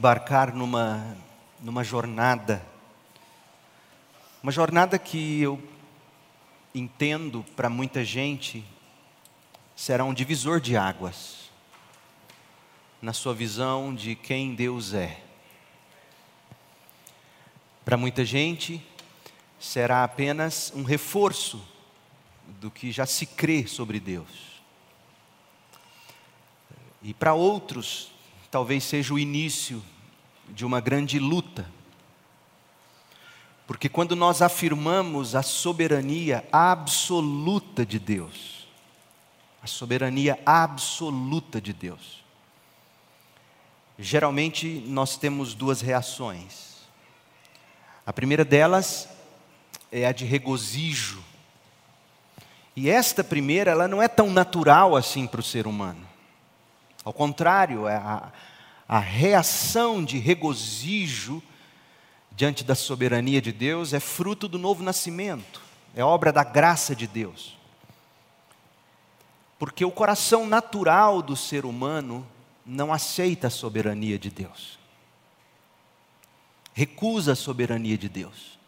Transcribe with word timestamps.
embarcar 0.00 0.54
numa, 0.54 1.14
numa 1.60 1.84
jornada, 1.84 2.66
uma 4.42 4.50
jornada 4.50 4.98
que 4.98 5.42
eu 5.42 5.62
entendo 6.74 7.44
para 7.54 7.68
muita 7.68 8.02
gente 8.02 8.64
será 9.76 10.02
um 10.02 10.14
divisor 10.14 10.58
de 10.58 10.74
águas 10.74 11.50
na 13.02 13.12
sua 13.12 13.34
visão 13.34 13.94
de 13.94 14.14
quem 14.14 14.54
Deus 14.54 14.94
é. 14.94 15.22
Para 17.84 17.98
muita 17.98 18.24
gente, 18.24 18.82
será 19.60 20.02
apenas 20.02 20.72
um 20.74 20.82
reforço 20.82 21.62
do 22.58 22.70
que 22.70 22.90
já 22.90 23.04
se 23.04 23.26
crê 23.26 23.66
sobre 23.66 24.00
Deus. 24.00 24.62
E 27.02 27.12
para 27.12 27.34
outros, 27.34 28.10
talvez 28.50 28.84
seja 28.84 29.14
o 29.14 29.18
início 29.18 29.82
de 30.48 30.64
uma 30.64 30.80
grande 30.80 31.18
luta. 31.18 31.66
Porque 33.66 33.88
quando 33.88 34.16
nós 34.16 34.42
afirmamos 34.42 35.36
a 35.36 35.42
soberania 35.42 36.44
absoluta 36.50 37.86
de 37.86 38.00
Deus, 38.00 38.66
a 39.62 39.66
soberania 39.66 40.38
absoluta 40.44 41.60
de 41.60 41.72
Deus, 41.72 42.24
geralmente 43.96 44.82
nós 44.86 45.16
temos 45.16 45.54
duas 45.54 45.80
reações. 45.80 46.78
A 48.04 48.12
primeira 48.12 48.44
delas 48.44 49.08
é 49.92 50.04
a 50.04 50.12
de 50.12 50.24
regozijo. 50.24 51.22
E 52.74 52.90
esta 52.90 53.22
primeira, 53.22 53.70
ela 53.70 53.86
não 53.86 54.02
é 54.02 54.08
tão 54.08 54.30
natural 54.30 54.96
assim 54.96 55.26
para 55.28 55.40
o 55.40 55.44
ser 55.44 55.68
humano. 55.68 56.08
Ao 57.04 57.12
contrário, 57.12 57.86
a, 57.86 58.32
a 58.92 58.98
reação 58.98 60.04
de 60.04 60.18
regozijo 60.18 61.40
diante 62.32 62.64
da 62.64 62.74
soberania 62.74 63.40
de 63.40 63.52
Deus 63.52 63.92
é 63.92 64.00
fruto 64.00 64.48
do 64.48 64.58
novo 64.58 64.82
nascimento, 64.82 65.62
é 65.94 66.02
obra 66.02 66.32
da 66.32 66.42
graça 66.42 66.96
de 66.96 67.06
Deus. 67.06 67.56
Porque 69.60 69.84
o 69.84 69.92
coração 69.92 70.44
natural 70.44 71.22
do 71.22 71.36
ser 71.36 71.64
humano 71.64 72.26
não 72.66 72.92
aceita 72.92 73.46
a 73.46 73.50
soberania 73.50 74.18
de 74.18 74.28
Deus, 74.28 74.76
recusa 76.72 77.34
a 77.34 77.36
soberania 77.36 77.96
de 77.96 78.08
Deus. 78.08 78.58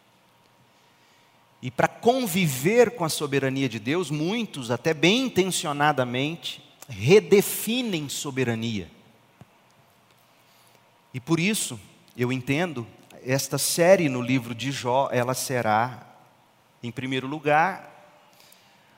E 1.61 1.69
para 1.69 1.89
conviver 1.89 2.91
com 2.91 3.03
a 3.03 3.09
soberania 3.09 3.67
de 3.67 3.77
Deus, 3.77 4.09
muitos, 4.09 4.71
até 4.71 4.93
bem 4.93 5.25
intencionadamente, 5.25 6.63
redefinem 6.87 8.07
soberania. 8.07 8.89
E 11.13 11.19
por 11.19 11.39
isso, 11.39 11.79
eu 12.17 12.31
entendo, 12.31 12.87
esta 13.23 13.57
série 13.57 14.09
no 14.09 14.21
livro 14.21 14.55
de 14.55 14.71
Jó, 14.71 15.09
ela 15.11 15.33
será, 15.33 16.05
em 16.81 16.91
primeiro 16.91 17.27
lugar, 17.27 17.91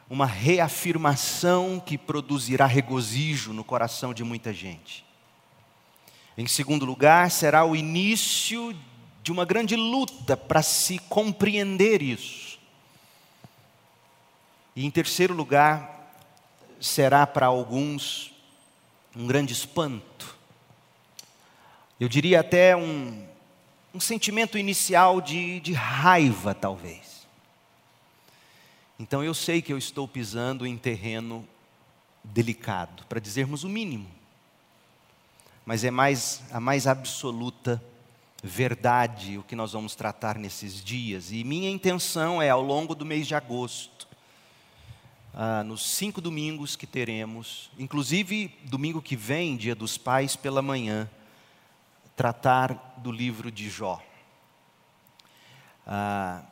uma 0.09 0.25
reafirmação 0.25 1.81
que 1.83 1.97
produzirá 1.97 2.65
regozijo 2.65 3.51
no 3.51 3.63
coração 3.63 4.13
de 4.13 4.23
muita 4.23 4.53
gente. 4.53 5.03
Em 6.37 6.47
segundo 6.47 6.85
lugar, 6.85 7.31
será 7.31 7.65
o 7.65 7.75
início 7.75 8.75
de 9.23 9.31
uma 9.31 9.45
grande 9.45 9.75
luta 9.75 10.37
para 10.37 10.61
se 10.61 10.99
compreender 10.99 12.01
isso. 12.01 12.59
E 14.75 14.85
em 14.85 14.91
terceiro 14.91 15.33
lugar, 15.33 16.13
será 16.79 17.25
para 17.25 17.47
alguns 17.47 18.33
um 19.15 19.25
grande 19.25 19.53
espanto. 19.53 20.34
Eu 21.97 22.09
diria 22.09 22.41
até 22.41 22.75
um, 22.75 23.25
um 23.93 23.99
sentimento 24.01 24.57
inicial 24.57 25.21
de, 25.21 25.61
de 25.61 25.71
raiva, 25.71 26.53
talvez. 26.53 27.25
Então 28.99 29.23
eu 29.23 29.33
sei 29.33 29.61
que 29.61 29.71
eu 29.71 29.77
estou 29.77 30.05
pisando 30.05 30.65
em 30.67 30.77
terreno 30.77 31.47
delicado, 32.21 33.05
para 33.07 33.19
dizermos 33.19 33.63
o 33.63 33.69
mínimo. 33.69 34.09
Mas 35.65 35.83
é 35.83 35.91
mais 35.91 36.43
a 36.51 36.59
mais 36.59 36.85
absoluta 36.85 37.81
verdade 38.43 39.37
o 39.37 39.43
que 39.43 39.55
nós 39.55 39.71
vamos 39.71 39.95
tratar 39.95 40.37
nesses 40.37 40.83
dias. 40.83 41.31
E 41.31 41.43
minha 41.43 41.69
intenção 41.69 42.41
é, 42.41 42.49
ao 42.49 42.61
longo 42.61 42.93
do 42.93 43.05
mês 43.05 43.25
de 43.25 43.35
agosto, 43.35 44.07
ah, 45.33 45.63
nos 45.63 45.85
cinco 45.85 46.19
domingos 46.19 46.75
que 46.75 46.85
teremos, 46.85 47.71
inclusive 47.79 48.53
domingo 48.65 49.01
que 49.01 49.15
vem, 49.15 49.57
dia 49.57 49.73
dos 49.73 49.97
pais, 49.97 50.35
pela 50.35 50.61
manhã, 50.61 51.09
tratar 52.15 52.95
do 52.97 53.11
livro 53.11 53.51
de 53.51 53.69
Jó. 53.69 54.01
Ah, 55.85 56.43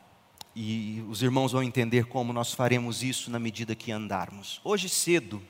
e 0.54 1.04
os 1.08 1.22
irmãos 1.22 1.52
vão 1.52 1.62
entender 1.62 2.06
como 2.06 2.32
nós 2.32 2.52
faremos 2.52 3.02
isso 3.02 3.30
na 3.30 3.38
medida 3.38 3.74
que 3.74 3.90
andarmos. 3.90 4.60
Hoje 4.62 4.88
cedo, 4.88 5.42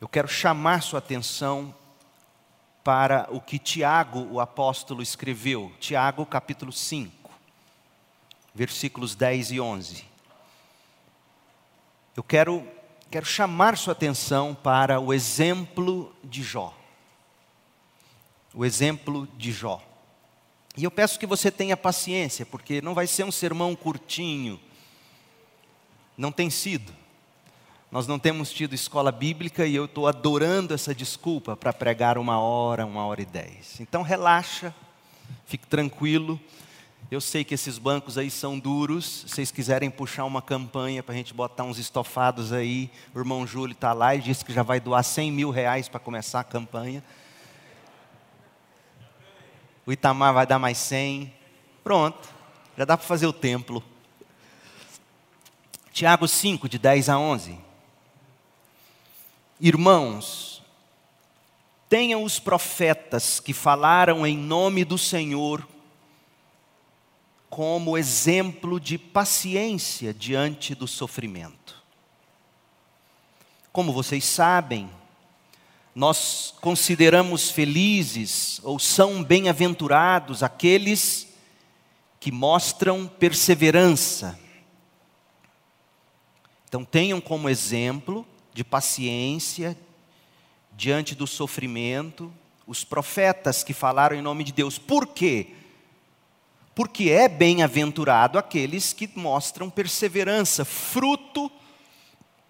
eu 0.00 0.08
quero 0.08 0.28
chamar 0.28 0.82
sua 0.82 1.00
atenção 1.00 1.74
para 2.84 3.26
o 3.30 3.40
que 3.40 3.58
Tiago, 3.58 4.26
o 4.30 4.40
apóstolo, 4.40 5.02
escreveu. 5.02 5.72
Tiago, 5.80 6.26
capítulo 6.26 6.72
5, 6.72 7.30
versículos 8.54 9.14
10 9.14 9.52
e 9.52 9.60
11. 9.60 10.04
Eu 12.14 12.22
quero, 12.22 12.66
quero 13.10 13.24
chamar 13.24 13.76
sua 13.76 13.92
atenção 13.92 14.54
para 14.54 15.00
o 15.00 15.12
exemplo 15.12 16.14
de 16.22 16.42
Jó. 16.42 16.76
O 18.54 18.64
exemplo 18.64 19.26
de 19.36 19.52
Jó. 19.52 19.82
E 20.76 20.84
eu 20.84 20.90
peço 20.90 21.18
que 21.18 21.26
você 21.26 21.50
tenha 21.50 21.76
paciência, 21.76 22.46
porque 22.46 22.80
não 22.80 22.94
vai 22.94 23.06
ser 23.06 23.24
um 23.24 23.32
sermão 23.32 23.74
curtinho. 23.74 24.58
Não 26.16 26.32
tem 26.32 26.48
sido. 26.48 26.92
Nós 27.90 28.06
não 28.06 28.18
temos 28.18 28.50
tido 28.50 28.74
escola 28.74 29.12
bíblica 29.12 29.66
e 29.66 29.74
eu 29.74 29.84
estou 29.84 30.06
adorando 30.06 30.72
essa 30.72 30.94
desculpa 30.94 31.54
para 31.54 31.74
pregar 31.74 32.16
uma 32.16 32.40
hora, 32.40 32.86
uma 32.86 33.04
hora 33.04 33.20
e 33.20 33.26
dez. 33.26 33.78
Então 33.80 34.00
relaxa, 34.00 34.74
fique 35.44 35.66
tranquilo. 35.66 36.40
Eu 37.10 37.20
sei 37.20 37.44
que 37.44 37.52
esses 37.52 37.76
bancos 37.76 38.16
aí 38.16 38.30
são 38.30 38.58
duros. 38.58 39.04
Se 39.04 39.28
vocês 39.28 39.50
quiserem 39.50 39.90
puxar 39.90 40.24
uma 40.24 40.40
campanha 40.40 41.02
para 41.02 41.12
a 41.12 41.16
gente 41.18 41.34
botar 41.34 41.64
uns 41.64 41.78
estofados 41.78 42.50
aí, 42.50 42.90
o 43.14 43.18
irmão 43.18 43.46
Júlio 43.46 43.74
está 43.74 43.92
lá 43.92 44.14
e 44.14 44.22
disse 44.22 44.42
que 44.42 44.54
já 44.54 44.62
vai 44.62 44.80
doar 44.80 45.04
100 45.04 45.30
mil 45.30 45.50
reais 45.50 45.86
para 45.86 46.00
começar 46.00 46.40
a 46.40 46.44
campanha. 46.44 47.04
O 49.86 49.92
Itamar 49.92 50.32
vai 50.32 50.46
dar 50.46 50.58
mais 50.58 50.78
100. 50.78 51.32
Pronto, 51.82 52.28
já 52.76 52.84
dá 52.84 52.96
para 52.96 53.06
fazer 53.06 53.26
o 53.26 53.32
templo. 53.32 53.82
Tiago 55.92 56.26
5, 56.26 56.68
de 56.68 56.78
10 56.78 57.08
a 57.08 57.18
11. 57.18 57.58
Irmãos, 59.60 60.62
tenham 61.88 62.24
os 62.24 62.38
profetas 62.38 63.38
que 63.38 63.52
falaram 63.52 64.26
em 64.26 64.36
nome 64.36 64.84
do 64.84 64.96
Senhor 64.96 65.66
como 67.50 67.98
exemplo 67.98 68.80
de 68.80 68.96
paciência 68.96 70.14
diante 70.14 70.74
do 70.74 70.88
sofrimento. 70.88 71.82
Como 73.70 73.92
vocês 73.92 74.24
sabem, 74.24 74.90
nós 75.94 76.54
consideramos 76.60 77.50
felizes 77.50 78.60
ou 78.62 78.78
são 78.78 79.22
bem-aventurados 79.22 80.42
aqueles 80.42 81.28
que 82.18 82.32
mostram 82.32 83.06
perseverança. 83.06 84.38
Então, 86.68 86.84
tenham 86.84 87.20
como 87.20 87.48
exemplo 87.48 88.26
de 88.54 88.64
paciência 88.64 89.76
diante 90.74 91.14
do 91.14 91.26
sofrimento 91.26 92.32
os 92.66 92.84
profetas 92.84 93.62
que 93.62 93.74
falaram 93.74 94.16
em 94.16 94.22
nome 94.22 94.44
de 94.44 94.52
Deus. 94.52 94.78
Por 94.78 95.08
quê? 95.08 95.54
porque 96.74 97.10
é 97.10 97.28
bem-aventurado 97.28 98.38
aqueles 98.38 98.92
que 98.92 99.10
mostram 99.14 99.68
perseverança, 99.68 100.64
fruto 100.64 101.50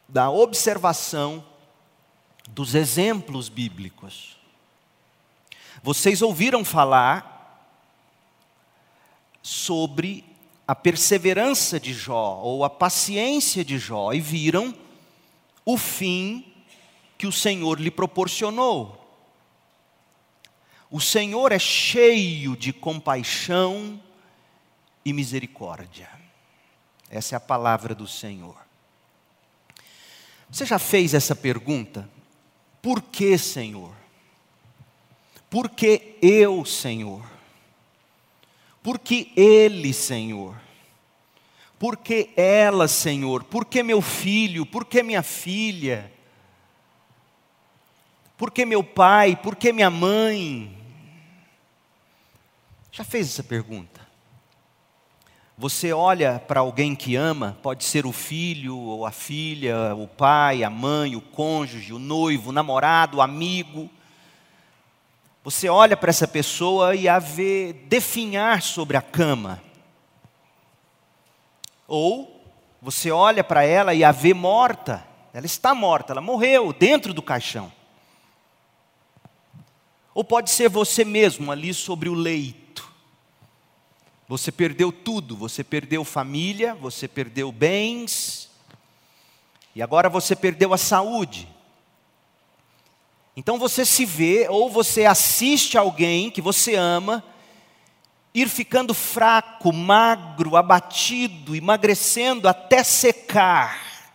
da 0.09 0.31
observação 0.31 1.45
dos 2.49 2.75
exemplos 2.75 3.49
bíblicos. 3.49 4.37
Vocês 5.83 6.23
ouviram 6.23 6.65
falar 6.65 7.33
sobre 9.43 10.25
a 10.67 10.75
perseverança 10.75 11.81
de 11.81 11.93
Jó, 11.93 12.41
ou 12.43 12.65
a 12.65 12.71
paciência 12.71 13.65
de 13.65 13.79
Jó, 13.79 14.13
e 14.13 14.21
viram 14.21 14.75
o 15.65 15.77
fim 15.77 16.53
que 17.19 17.27
o 17.27 17.33
Senhor 17.33 17.81
lhe 17.81 17.91
proporcionou. 17.91 18.99
O 20.91 21.01
Senhor 21.01 21.53
é 21.53 21.59
cheio 21.59 22.57
de 22.57 22.73
compaixão 22.73 24.01
e 25.05 25.13
misericórdia. 25.13 26.09
Essa 27.11 27.35
é 27.35 27.37
a 27.37 27.41
palavra 27.41 27.95
do 27.95 28.07
Senhor. 28.07 28.57
Você 30.51 30.67
já 30.67 30.79
fez 30.79 31.15
essa 31.15 31.35
pergunta? 31.35 32.09
Por 32.83 33.01
que, 33.01 33.39
Senhor? 33.39 33.95
Porque 35.49 36.19
eu, 36.21 36.65
Senhor. 36.65 37.25
Porque 38.83 39.31
Ele, 39.37 39.93
Senhor. 39.93 40.61
Porque 41.79 42.31
ela, 42.37 42.89
Senhor. 42.89 43.45
Porque 43.45 43.83
meu 43.83 44.03
filho. 44.03 44.67
Porque 44.67 45.03
minha 45.03 45.23
filha. 45.23 46.13
Porque 48.37 48.67
meu 48.67 48.83
pai. 48.83 49.37
Porque 49.37 49.73
minha 49.73 49.91
mãe. 49.91 50.77
Já 52.91 53.05
fez 53.05 53.29
essa 53.29 53.45
pergunta? 53.45 54.02
Você 55.57 55.93
olha 55.93 56.39
para 56.41 56.61
alguém 56.61 56.95
que 56.95 57.15
ama, 57.15 57.59
pode 57.63 57.85
ser 57.85 58.07
o 58.07 58.13
filho 58.13 58.77
ou 58.77 59.05
a 59.05 59.11
filha, 59.11 59.95
o 59.95 60.09
pai, 60.09 60.65
a 60.65 60.71
mãe, 60.71 61.15
o 61.15 61.21
cônjuge, 61.21 61.93
o 61.93 61.99
noivo, 61.99 62.51
o 62.51 62.53
namorado, 62.53 63.19
o 63.19 63.23
amigo. 63.23 63.91
Você 65.45 65.69
olha 65.69 65.97
para 65.97 66.11
essa 66.11 66.27
pessoa 66.27 66.95
e 66.95 67.07
a 67.07 67.19
vê 67.19 67.73
definhar 67.73 68.63
sobre 68.63 68.97
a 68.97 69.03
cama. 69.03 69.63
Ou 71.87 72.43
você 72.81 73.11
olha 73.11 73.45
para 73.45 73.63
ela 73.63 73.93
e 73.93 74.03
a 74.03 74.11
vê 74.11 74.33
morta. 74.33 75.07
Ela 75.35 75.47
está 75.47 75.75
morta, 75.75 76.15
ela 76.15 76.21
morreu 76.21 76.73
dentro 76.73 77.13
do 77.13 77.23
caixão. 77.23 77.71
Ou 80.15 80.25
pode 80.25 80.51
ser 80.51 80.71
você 80.71 81.05
mesmo 81.05 81.53
ali 81.53 81.75
sobre 81.75 82.09
o 82.09 82.15
leito 82.15 82.92
você 84.29 84.51
perdeu 84.51 84.91
tudo, 84.91 85.37
você 85.37 85.63
perdeu 85.63 86.05
família, 86.05 86.75
você 86.75 87.07
perdeu 87.07 87.51
bens, 87.53 88.51
e 89.75 89.83
agora 89.83 90.09
você 90.09 90.37
perdeu 90.37 90.73
a 90.73 90.79
saúde. 90.79 91.49
Então 93.37 93.59
você 93.59 93.85
se 93.85 94.05
vê, 94.05 94.47
ou 94.49 94.71
você 94.71 95.05
assiste 95.07 95.77
alguém 95.77 96.31
que 96.31 96.41
você 96.41 96.75
ama, 96.75 97.25
ir 98.35 98.49
ficando 98.49 98.95
fraco, 98.95 99.73
magro, 99.73 100.57
abatido, 100.57 101.55
emagrecendo 101.55 102.49
até 102.49 102.83
secar, 102.83 104.13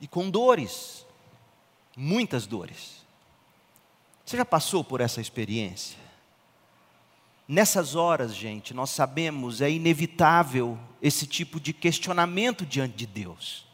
e 0.00 0.08
com 0.08 0.28
dores, 0.28 1.06
muitas 1.96 2.46
dores. 2.46 3.02
Você 4.24 4.36
já 4.36 4.44
passou 4.44 4.82
por 4.82 5.00
essa 5.00 5.20
experiência? 5.20 6.01
Nessas 7.52 7.94
horas, 7.94 8.34
gente, 8.34 8.72
nós 8.72 8.88
sabemos, 8.88 9.60
é 9.60 9.70
inevitável 9.70 10.78
esse 11.02 11.26
tipo 11.26 11.60
de 11.60 11.74
questionamento 11.74 12.64
diante 12.64 12.96
de 12.96 13.06
Deus. 13.06 13.66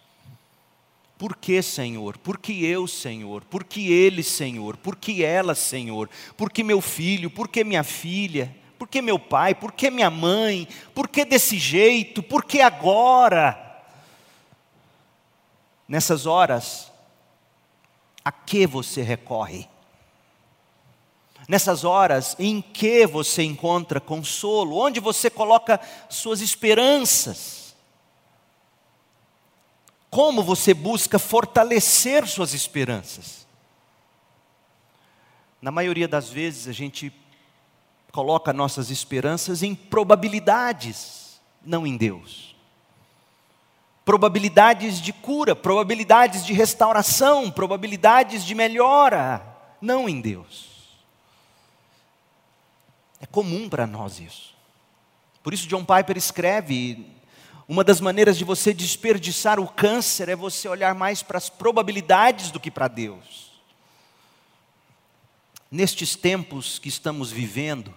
Por 1.17 1.37
que, 1.37 1.63
Senhor? 1.63 2.19
Por 2.19 2.39
que 2.39 2.67
eu, 2.67 2.89
Senhor? 2.89 3.45
Por 3.45 3.63
que 3.63 3.93
ele, 3.93 4.25
Senhor? 4.25 4.77
Por 4.77 4.97
que 4.97 5.23
ela, 5.23 5.55
Senhor? 5.55 6.11
Por 6.37 6.51
que 6.51 6.65
meu 6.65 6.81
filho? 6.81 7.31
Por 7.31 7.47
que 7.47 7.63
minha 7.63 7.85
filha? 7.85 8.53
Por 8.77 8.89
que 8.89 9.01
meu 9.01 9.17
pai? 9.17 9.55
Por 9.55 9.71
que 9.71 9.93
minha 9.93 10.11
mãe? 10.11 10.67
Por 10.93 11.07
que 11.07 11.25
desse 11.25 11.57
jeito? 11.57 12.21
Por 12.21 12.45
que 12.45 12.61
agora? 12.61 13.81
Nessas 15.87 16.27
horas, 16.27 16.91
a 18.25 18.33
que 18.33 18.67
você 18.67 19.03
recorre? 19.03 19.69
Nessas 21.49 21.83
horas 21.83 22.37
em 22.39 22.61
que 22.61 23.07
você 23.07 23.43
encontra 23.43 23.99
consolo, 23.99 24.77
onde 24.77 25.01
você 25.01 25.31
coloca 25.31 25.81
suas 26.11 26.43
esperanças. 26.43 27.75
Como 30.11 30.43
você 30.43 30.75
busca 30.75 31.19
fortalecer 31.19 32.27
suas 32.27 32.53
esperanças? 32.53 33.47
Na 35.61 35.71
maioria 35.71 36.07
das 36.07 36.29
vezes 36.29 36.69
a 36.69 36.73
gente 36.73 37.11
coloca 38.13 38.53
nossas 38.53 38.91
esperanças 38.91 39.63
em 39.63 39.75
probabilidades, 39.75 41.41
não 41.65 41.87
em 41.87 41.97
Deus. 41.97 42.55
Probabilidades 44.05 45.01
de 45.01 45.13
cura, 45.13 45.55
probabilidades 45.57 46.45
de 46.45 46.53
restauração, 46.53 47.51
probabilidades 47.51 48.45
de 48.45 48.55
melhora, 48.55 49.45
não 49.81 50.09
em 50.09 50.21
Deus. 50.21 50.78
É 53.21 53.27
comum 53.27 53.69
para 53.69 53.87
nós 53.87 54.21
isso. 54.21 54.55
Por 55.43 55.53
isso, 55.53 55.69
John 55.69 55.85
Piper 55.85 56.17
escreve: 56.17 57.07
uma 57.67 57.83
das 57.83 58.01
maneiras 58.01 58.37
de 58.37 58.45
você 58.45 58.73
desperdiçar 58.73 59.59
o 59.59 59.69
câncer 59.69 60.29
é 60.29 60.37
você 60.37 60.69
olhar 60.69 60.95
mais 60.95 61.23
para 61.23 61.39
as 61.39 61.49
probabilidades 61.49 62.51
do 62.51 62.61
que 62.61 62.71
para 62.71 62.89
Deus. 62.89 63.49
Nestes 65.71 66.17
tempos 66.17 66.79
que 66.79 66.89
estamos 66.89 67.31
vivendo, 67.31 67.95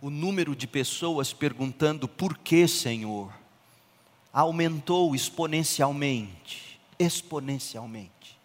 o 0.00 0.08
número 0.10 0.54
de 0.54 0.66
pessoas 0.66 1.32
perguntando 1.32 2.06
por 2.06 2.38
que, 2.38 2.68
Senhor, 2.68 3.32
aumentou 4.32 5.14
exponencialmente 5.14 6.68
exponencialmente. 6.98 8.38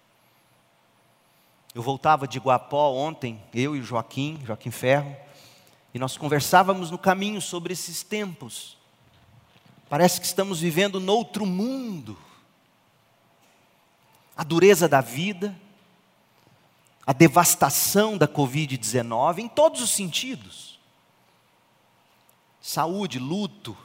Eu 1.74 1.82
voltava 1.82 2.28
de 2.28 2.40
Guapó 2.40 2.92
ontem, 2.92 3.42
eu 3.54 3.76
e 3.76 3.82
Joaquim, 3.82 4.40
Joaquim 4.46 4.70
Ferro, 4.70 5.16
e 5.94 6.00
nós 6.00 6.18
conversávamos 6.18 6.90
no 6.90 6.98
caminho 6.98 7.40
sobre 7.40 7.74
esses 7.74 8.02
tempos. 8.02 8.78
Parece 9.88 10.20
que 10.20 10.26
estamos 10.26 10.60
vivendo 10.60 11.00
noutro 11.00 11.46
mundo. 11.46 12.18
A 14.36 14.44
dureza 14.44 14.90
da 14.90 15.02
vida, 15.02 15.56
a 17.06 17.14
devastação 17.14 18.18
da 18.18 18.28
Covid-19 18.28 19.40
em 19.40 19.48
todos 19.48 19.82
os 19.82 19.92
sentidos. 19.92 20.80
Saúde, 22.60 23.20
luto, 23.20 23.78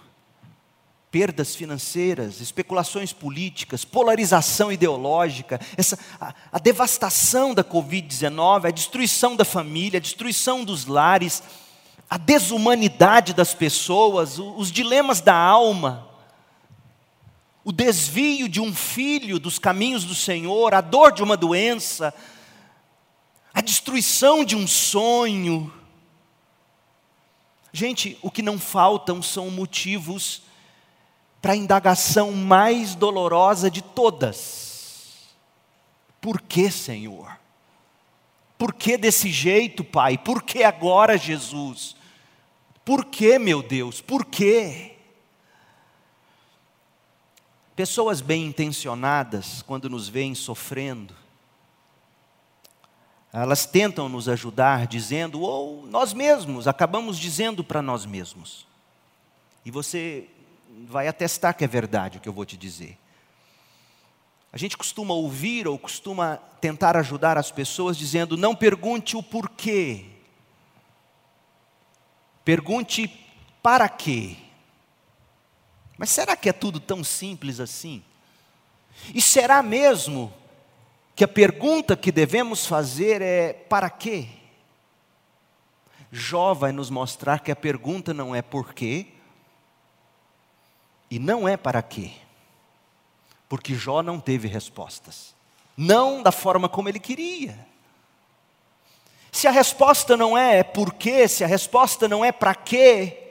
perdas 1.10 1.54
financeiras, 1.54 2.40
especulações 2.40 3.12
políticas, 3.12 3.84
polarização 3.84 4.72
ideológica, 4.72 5.60
essa, 5.76 5.98
a, 6.18 6.34
a 6.52 6.58
devastação 6.58 7.52
da 7.52 7.64
Covid-19, 7.64 8.66
a 8.66 8.70
destruição 8.70 9.36
da 9.36 9.44
família, 9.44 9.98
a 9.98 10.00
destruição 10.00 10.64
dos 10.64 10.86
lares, 10.86 11.42
a 12.08 12.16
desumanidade 12.16 13.34
das 13.34 13.52
pessoas, 13.52 14.38
os 14.38 14.72
dilemas 14.72 15.20
da 15.20 15.34
alma, 15.34 16.08
o 17.62 17.70
desvio 17.70 18.48
de 18.48 18.60
um 18.60 18.74
filho 18.74 19.38
dos 19.38 19.58
caminhos 19.58 20.04
do 20.04 20.14
Senhor, 20.14 20.72
a 20.72 20.80
dor 20.80 21.12
de 21.12 21.22
uma 21.22 21.36
doença, 21.36 22.14
a 23.52 23.60
destruição 23.60 24.42
de 24.42 24.56
um 24.56 24.66
sonho. 24.66 25.70
Gente, 27.72 28.18
o 28.22 28.30
que 28.30 28.40
não 28.40 28.58
faltam 28.58 29.20
são 29.20 29.50
motivos 29.50 30.42
para 31.42 31.52
a 31.52 31.56
indagação 31.56 32.32
mais 32.32 32.94
dolorosa 32.94 33.70
de 33.70 33.82
todas. 33.82 35.28
Por 36.22 36.40
que, 36.40 36.70
Senhor? 36.70 37.38
Por 38.56 38.72
que 38.72 38.96
desse 38.96 39.30
jeito, 39.30 39.84
Pai? 39.84 40.16
Por 40.16 40.42
que 40.42 40.64
agora, 40.64 41.18
Jesus? 41.18 41.97
Por 42.88 43.04
que, 43.04 43.38
meu 43.38 43.62
Deus? 43.62 44.00
Por 44.00 44.24
quê? 44.24 44.92
Pessoas 47.76 48.22
bem 48.22 48.46
intencionadas, 48.46 49.60
quando 49.60 49.90
nos 49.90 50.08
veem 50.08 50.34
sofrendo, 50.34 51.14
elas 53.30 53.66
tentam 53.66 54.08
nos 54.08 54.26
ajudar 54.26 54.86
dizendo, 54.86 55.42
ou 55.42 55.86
nós 55.86 56.14
mesmos 56.14 56.66
acabamos 56.66 57.18
dizendo 57.18 57.62
para 57.62 57.82
nós 57.82 58.06
mesmos. 58.06 58.66
E 59.66 59.70
você 59.70 60.26
vai 60.86 61.08
atestar 61.08 61.54
que 61.54 61.64
é 61.64 61.68
verdade 61.68 62.16
o 62.16 62.20
que 62.22 62.28
eu 62.30 62.32
vou 62.32 62.46
te 62.46 62.56
dizer. 62.56 62.96
A 64.50 64.56
gente 64.56 64.78
costuma 64.78 65.12
ouvir 65.12 65.68
ou 65.68 65.78
costuma 65.78 66.38
tentar 66.58 66.96
ajudar 66.96 67.36
as 67.36 67.50
pessoas 67.50 67.98
dizendo: 67.98 68.34
não 68.34 68.56
pergunte 68.56 69.14
o 69.14 69.22
porquê, 69.22 70.06
Pergunte 72.48 73.06
para 73.62 73.86
quê? 73.90 74.34
Mas 75.98 76.08
será 76.08 76.34
que 76.34 76.48
é 76.48 76.52
tudo 76.54 76.80
tão 76.80 77.04
simples 77.04 77.60
assim? 77.60 78.02
E 79.14 79.20
será 79.20 79.62
mesmo 79.62 80.32
que 81.14 81.22
a 81.24 81.28
pergunta 81.28 81.94
que 81.94 82.10
devemos 82.10 82.64
fazer 82.64 83.20
é: 83.20 83.52
para 83.52 83.90
quê? 83.90 84.30
Jó 86.10 86.54
vai 86.54 86.72
nos 86.72 86.88
mostrar 86.88 87.40
que 87.40 87.52
a 87.52 87.56
pergunta 87.56 88.14
não 88.14 88.34
é 88.34 88.40
por 88.40 88.72
quê 88.72 89.08
e 91.10 91.18
não 91.18 91.46
é 91.46 91.54
para 91.54 91.82
quê. 91.82 92.12
Porque 93.46 93.74
Jó 93.74 94.02
não 94.02 94.18
teve 94.18 94.48
respostas. 94.48 95.34
Não 95.76 96.22
da 96.22 96.32
forma 96.32 96.66
como 96.66 96.88
ele 96.88 96.98
queria. 96.98 97.67
Se 99.38 99.46
a 99.46 99.52
resposta 99.52 100.16
não 100.16 100.36
é 100.36 100.64
por 100.64 100.92
quê, 100.94 101.28
se 101.28 101.44
a 101.44 101.46
resposta 101.46 102.08
não 102.08 102.24
é 102.24 102.32
para 102.32 102.56
quê, 102.56 103.22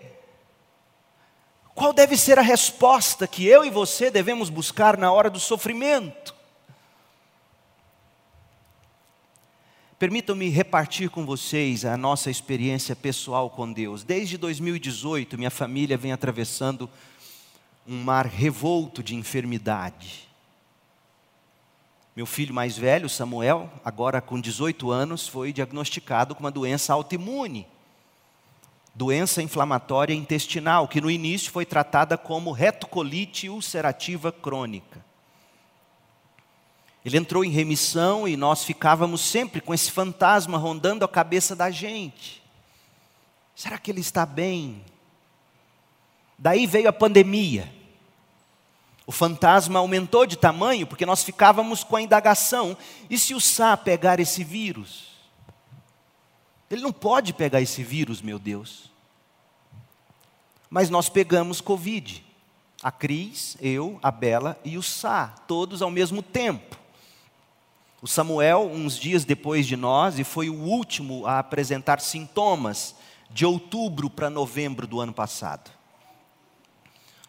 qual 1.76 1.92
deve 1.92 2.16
ser 2.16 2.40
a 2.40 2.42
resposta 2.42 3.28
que 3.28 3.46
eu 3.46 3.66
e 3.66 3.70
você 3.70 4.10
devemos 4.10 4.50
buscar 4.50 4.96
na 4.96 5.12
hora 5.12 5.30
do 5.30 5.38
sofrimento? 5.38 6.34
Permitam-me 10.00 10.48
repartir 10.48 11.10
com 11.10 11.26
vocês 11.26 11.84
a 11.84 11.98
nossa 11.98 12.32
experiência 12.32 12.96
pessoal 12.96 13.50
com 13.50 13.70
Deus. 13.74 14.06
Desde 14.06 14.38
2018, 14.38 15.38
minha 15.38 15.52
família 15.52 15.98
vem 15.98 16.14
atravessando 16.14 16.90
um 17.86 18.02
mar 18.02 18.28
revolto 18.28 19.04
de 19.04 19.14
enfermidade. 19.14 20.27
Meu 22.18 22.26
filho 22.26 22.52
mais 22.52 22.76
velho, 22.76 23.08
Samuel, 23.08 23.70
agora 23.86 24.20
com 24.20 24.42
18 24.42 24.90
anos, 24.90 25.28
foi 25.28 25.54
diagnosticado 25.54 26.34
com 26.34 26.40
uma 26.40 26.50
doença 26.50 26.92
autoimune, 26.92 27.68
doença 28.96 29.40
inflamatória 29.40 30.16
intestinal, 30.16 30.88
que 30.88 31.00
no 31.00 31.12
início 31.12 31.52
foi 31.52 31.64
tratada 31.64 32.18
como 32.18 32.52
retocolite 32.52 33.48
ulcerativa 33.50 34.32
crônica. 34.32 35.06
Ele 37.06 37.18
entrou 37.18 37.46
em 37.46 37.52
remissão 37.52 38.28
e 38.28 38.36
nós 38.36 38.64
ficávamos 38.64 39.22
sempre 39.22 39.62
com 39.62 39.72
esse 39.72 39.92
fantasma 39.92 40.58
rondando 40.58 41.06
a 41.06 41.08
cabeça 41.08 41.56
da 41.56 41.70
gente. 41.70 42.42
Será 43.56 43.78
que 43.78 43.92
ele 43.92 44.02
está 44.02 44.26
bem? 44.26 44.84
Daí 46.36 46.66
veio 46.66 46.90
a 46.90 46.94
pandemia. 46.94 47.77
O 49.08 49.12
fantasma 49.14 49.80
aumentou 49.80 50.26
de 50.26 50.36
tamanho 50.36 50.86
porque 50.86 51.06
nós 51.06 51.24
ficávamos 51.24 51.82
com 51.82 51.96
a 51.96 52.02
indagação: 52.02 52.76
e 53.10 53.18
se 53.18 53.34
o 53.34 53.40
Sá 53.40 53.78
pegar 53.78 54.20
esse 54.20 54.44
vírus? 54.44 55.08
Ele 56.70 56.82
não 56.82 56.92
pode 56.92 57.34
pegar 57.34 57.62
esse 57.62 57.82
vírus, 57.82 58.22
meu 58.22 58.38
Deus. 58.38 58.92
Mas 60.70 60.90
nós 60.90 61.08
pegamos 61.08 61.62
Covid. 61.62 62.26
A 62.84 62.92
Cris, 62.92 63.58
eu, 63.62 63.98
a 64.04 64.12
Bela 64.12 64.60
e 64.64 64.78
o 64.78 64.84
Sá, 64.84 65.30
todos 65.48 65.82
ao 65.82 65.90
mesmo 65.90 66.22
tempo. 66.22 66.78
O 68.02 68.08
Samuel, 68.08 68.70
uns 68.72 69.00
dias 69.00 69.24
depois 69.24 69.66
de 69.66 69.78
nós, 69.78 70.20
e 70.20 70.24
foi 70.26 70.50
o 70.50 70.62
último 70.62 71.26
a 71.26 71.40
apresentar 71.40 72.02
sintomas 72.02 72.94
de 73.30 73.46
outubro 73.46 74.10
para 74.10 74.30
novembro 74.30 74.86
do 74.86 75.00
ano 75.00 75.14
passado. 75.14 75.77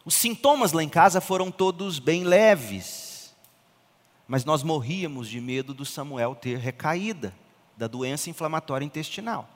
Os 0.09 0.15
sintomas 0.15 0.73
lá 0.73 0.83
em 0.83 0.89
casa 0.89 1.21
foram 1.21 1.51
todos 1.51 1.99
bem 1.99 2.25
leves, 2.25 3.35
mas 4.27 4.43
nós 4.43 4.63
morríamos 4.63 5.29
de 5.29 5.39
medo 5.39 5.75
do 5.75 5.85
Samuel 5.85 6.35
ter 6.35 6.57
recaída 6.57 7.35
da 7.77 7.87
doença 7.87 8.31
inflamatória 8.31 8.87
intestinal. 8.87 9.47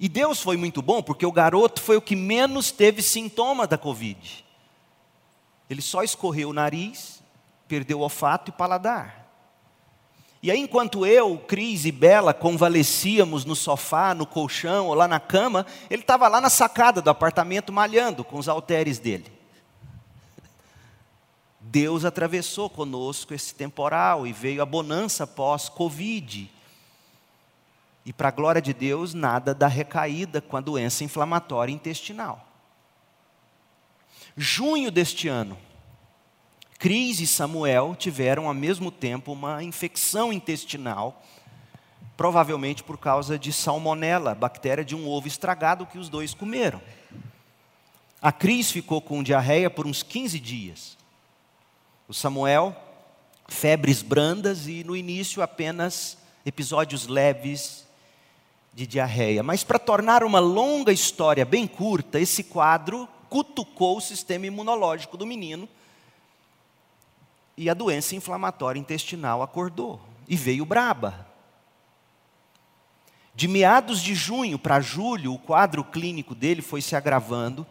E 0.00 0.08
Deus 0.08 0.40
foi 0.40 0.56
muito 0.56 0.80
bom, 0.80 1.02
porque 1.02 1.26
o 1.26 1.30
garoto 1.30 1.82
foi 1.82 1.98
o 1.98 2.00
que 2.00 2.16
menos 2.16 2.70
teve 2.70 3.02
sintoma 3.02 3.66
da 3.66 3.76
Covid. 3.76 4.42
Ele 5.68 5.82
só 5.82 6.02
escorreu 6.02 6.48
o 6.48 6.54
nariz, 6.54 7.22
perdeu 7.68 7.98
o 7.98 8.02
olfato 8.02 8.50
e 8.50 8.54
paladar. 8.54 9.23
E 10.44 10.50
aí, 10.50 10.60
enquanto 10.60 11.06
eu, 11.06 11.38
Cris 11.38 11.86
e 11.86 11.90
Bela 11.90 12.34
convalescíamos 12.34 13.46
no 13.46 13.56
sofá, 13.56 14.12
no 14.12 14.26
colchão 14.26 14.88
ou 14.88 14.94
lá 14.94 15.08
na 15.08 15.18
cama, 15.18 15.64
ele 15.88 16.02
estava 16.02 16.28
lá 16.28 16.38
na 16.38 16.50
sacada 16.50 17.00
do 17.00 17.08
apartamento 17.08 17.72
malhando 17.72 18.22
com 18.22 18.36
os 18.36 18.46
halteres 18.46 18.98
dele. 18.98 19.32
Deus 21.58 22.04
atravessou 22.04 22.68
conosco 22.68 23.32
esse 23.32 23.54
temporal 23.54 24.26
e 24.26 24.34
veio 24.34 24.60
a 24.60 24.66
bonança 24.66 25.26
pós-Covid. 25.26 26.50
E, 28.04 28.12
para 28.12 28.28
a 28.28 28.30
glória 28.30 28.60
de 28.60 28.74
Deus, 28.74 29.14
nada 29.14 29.54
da 29.54 29.66
recaída 29.66 30.42
com 30.42 30.58
a 30.58 30.60
doença 30.60 31.02
inflamatória 31.02 31.72
intestinal. 31.72 32.46
Junho 34.36 34.90
deste 34.90 35.26
ano, 35.26 35.56
Cris 36.84 37.18
e 37.18 37.26
Samuel 37.26 37.96
tiveram 37.98 38.46
ao 38.46 38.52
mesmo 38.52 38.90
tempo 38.90 39.32
uma 39.32 39.64
infecção 39.64 40.30
intestinal, 40.30 41.22
provavelmente 42.14 42.82
por 42.82 42.98
causa 42.98 43.38
de 43.38 43.54
salmonela, 43.54 44.34
bactéria 44.34 44.84
de 44.84 44.94
um 44.94 45.08
ovo 45.08 45.26
estragado 45.26 45.86
que 45.86 45.96
os 45.96 46.10
dois 46.10 46.34
comeram. 46.34 46.82
A 48.20 48.30
Cris 48.30 48.70
ficou 48.70 49.00
com 49.00 49.22
diarreia 49.22 49.70
por 49.70 49.86
uns 49.86 50.02
15 50.02 50.38
dias. 50.38 50.98
O 52.06 52.12
Samuel, 52.12 52.76
febres 53.48 54.02
brandas 54.02 54.66
e 54.66 54.84
no 54.84 54.94
início 54.94 55.40
apenas 55.40 56.18
episódios 56.44 57.06
leves 57.06 57.86
de 58.74 58.86
diarreia. 58.86 59.42
Mas 59.42 59.64
para 59.64 59.78
tornar 59.78 60.22
uma 60.22 60.38
longa 60.38 60.92
história 60.92 61.46
bem 61.46 61.66
curta, 61.66 62.20
esse 62.20 62.44
quadro 62.44 63.08
cutucou 63.30 63.96
o 63.96 64.02
sistema 64.02 64.44
imunológico 64.44 65.16
do 65.16 65.24
menino 65.24 65.66
e 67.56 67.70
a 67.70 67.74
doença 67.74 68.16
inflamatória 68.16 68.80
intestinal 68.80 69.42
acordou 69.42 70.00
e 70.28 70.36
veio 70.36 70.64
braba. 70.64 71.26
De 73.34 73.48
meados 73.48 74.00
de 74.00 74.14
junho 74.14 74.58
para 74.58 74.80
julho, 74.80 75.34
o 75.34 75.38
quadro 75.38 75.82
clínico 75.82 76.34
dele 76.34 76.62
foi 76.62 76.80
se 76.80 76.94
agravando 76.94 77.66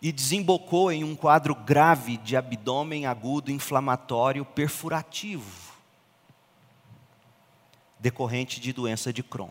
e 0.00 0.10
desembocou 0.12 0.90
em 0.90 1.04
um 1.04 1.14
quadro 1.14 1.54
grave 1.54 2.16
de 2.16 2.36
abdômen 2.36 3.06
agudo 3.06 3.52
inflamatório 3.52 4.44
perfurativo, 4.44 5.72
decorrente 7.98 8.60
de 8.60 8.72
doença 8.72 9.12
de 9.12 9.22
Crohn. 9.22 9.50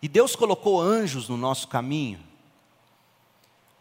E 0.00 0.08
Deus 0.08 0.34
colocou 0.34 0.80
anjos 0.80 1.28
no 1.28 1.36
nosso 1.36 1.68
caminho. 1.68 2.18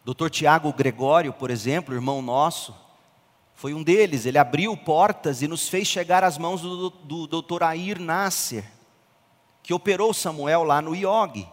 Dr. 0.06 0.30
Tiago 0.30 0.72
Gregório, 0.72 1.34
por 1.34 1.50
exemplo, 1.50 1.96
irmão 1.96 2.22
nosso, 2.22 2.76
foi 3.62 3.76
um 3.76 3.84
deles, 3.84 4.26
ele 4.26 4.40
abriu 4.40 4.76
portas 4.76 5.44
e 5.44 5.48
nos 5.48 5.70
fez 5.70 5.88
chegar 5.88 6.24
às 6.24 6.36
mãos 6.36 6.62
do, 6.62 6.90
do, 6.90 7.28
do 7.28 7.42
Dr. 7.44 7.62
Air 7.62 8.02
Nasser, 8.02 8.66
que 9.62 9.72
operou 9.72 10.16
Samuel 10.16 10.64
lá 10.64 10.82
no 10.82 10.96
IOG. 10.96 11.48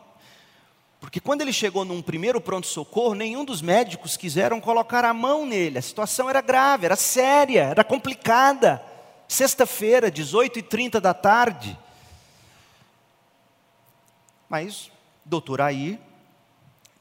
Porque 1.03 1.21
quando 1.21 1.43
ele 1.43 1.53
chegou 1.53 1.85
num 1.85 2.01
primeiro 2.01 2.41
pronto-socorro, 2.41 3.15
nenhum 3.15 3.45
dos 3.45 3.61
médicos 3.61 4.17
quiseram 4.17 4.59
colocar 4.59 5.05
a 5.05 5.13
mão 5.13 5.45
nele. 5.45 5.77
A 5.77 5.83
situação 5.83 6.31
era 6.31 6.41
grave, 6.41 6.87
era 6.87 6.97
séria, 6.97 7.65
era 7.65 7.85
complicada. 7.85 8.83
Sexta-feira, 9.29 10.11
18h30 10.11 11.01
da 11.01 11.13
tarde. 11.13 11.79
Mas, 14.49 14.91
doutor 15.27 15.61
Air, 15.61 15.99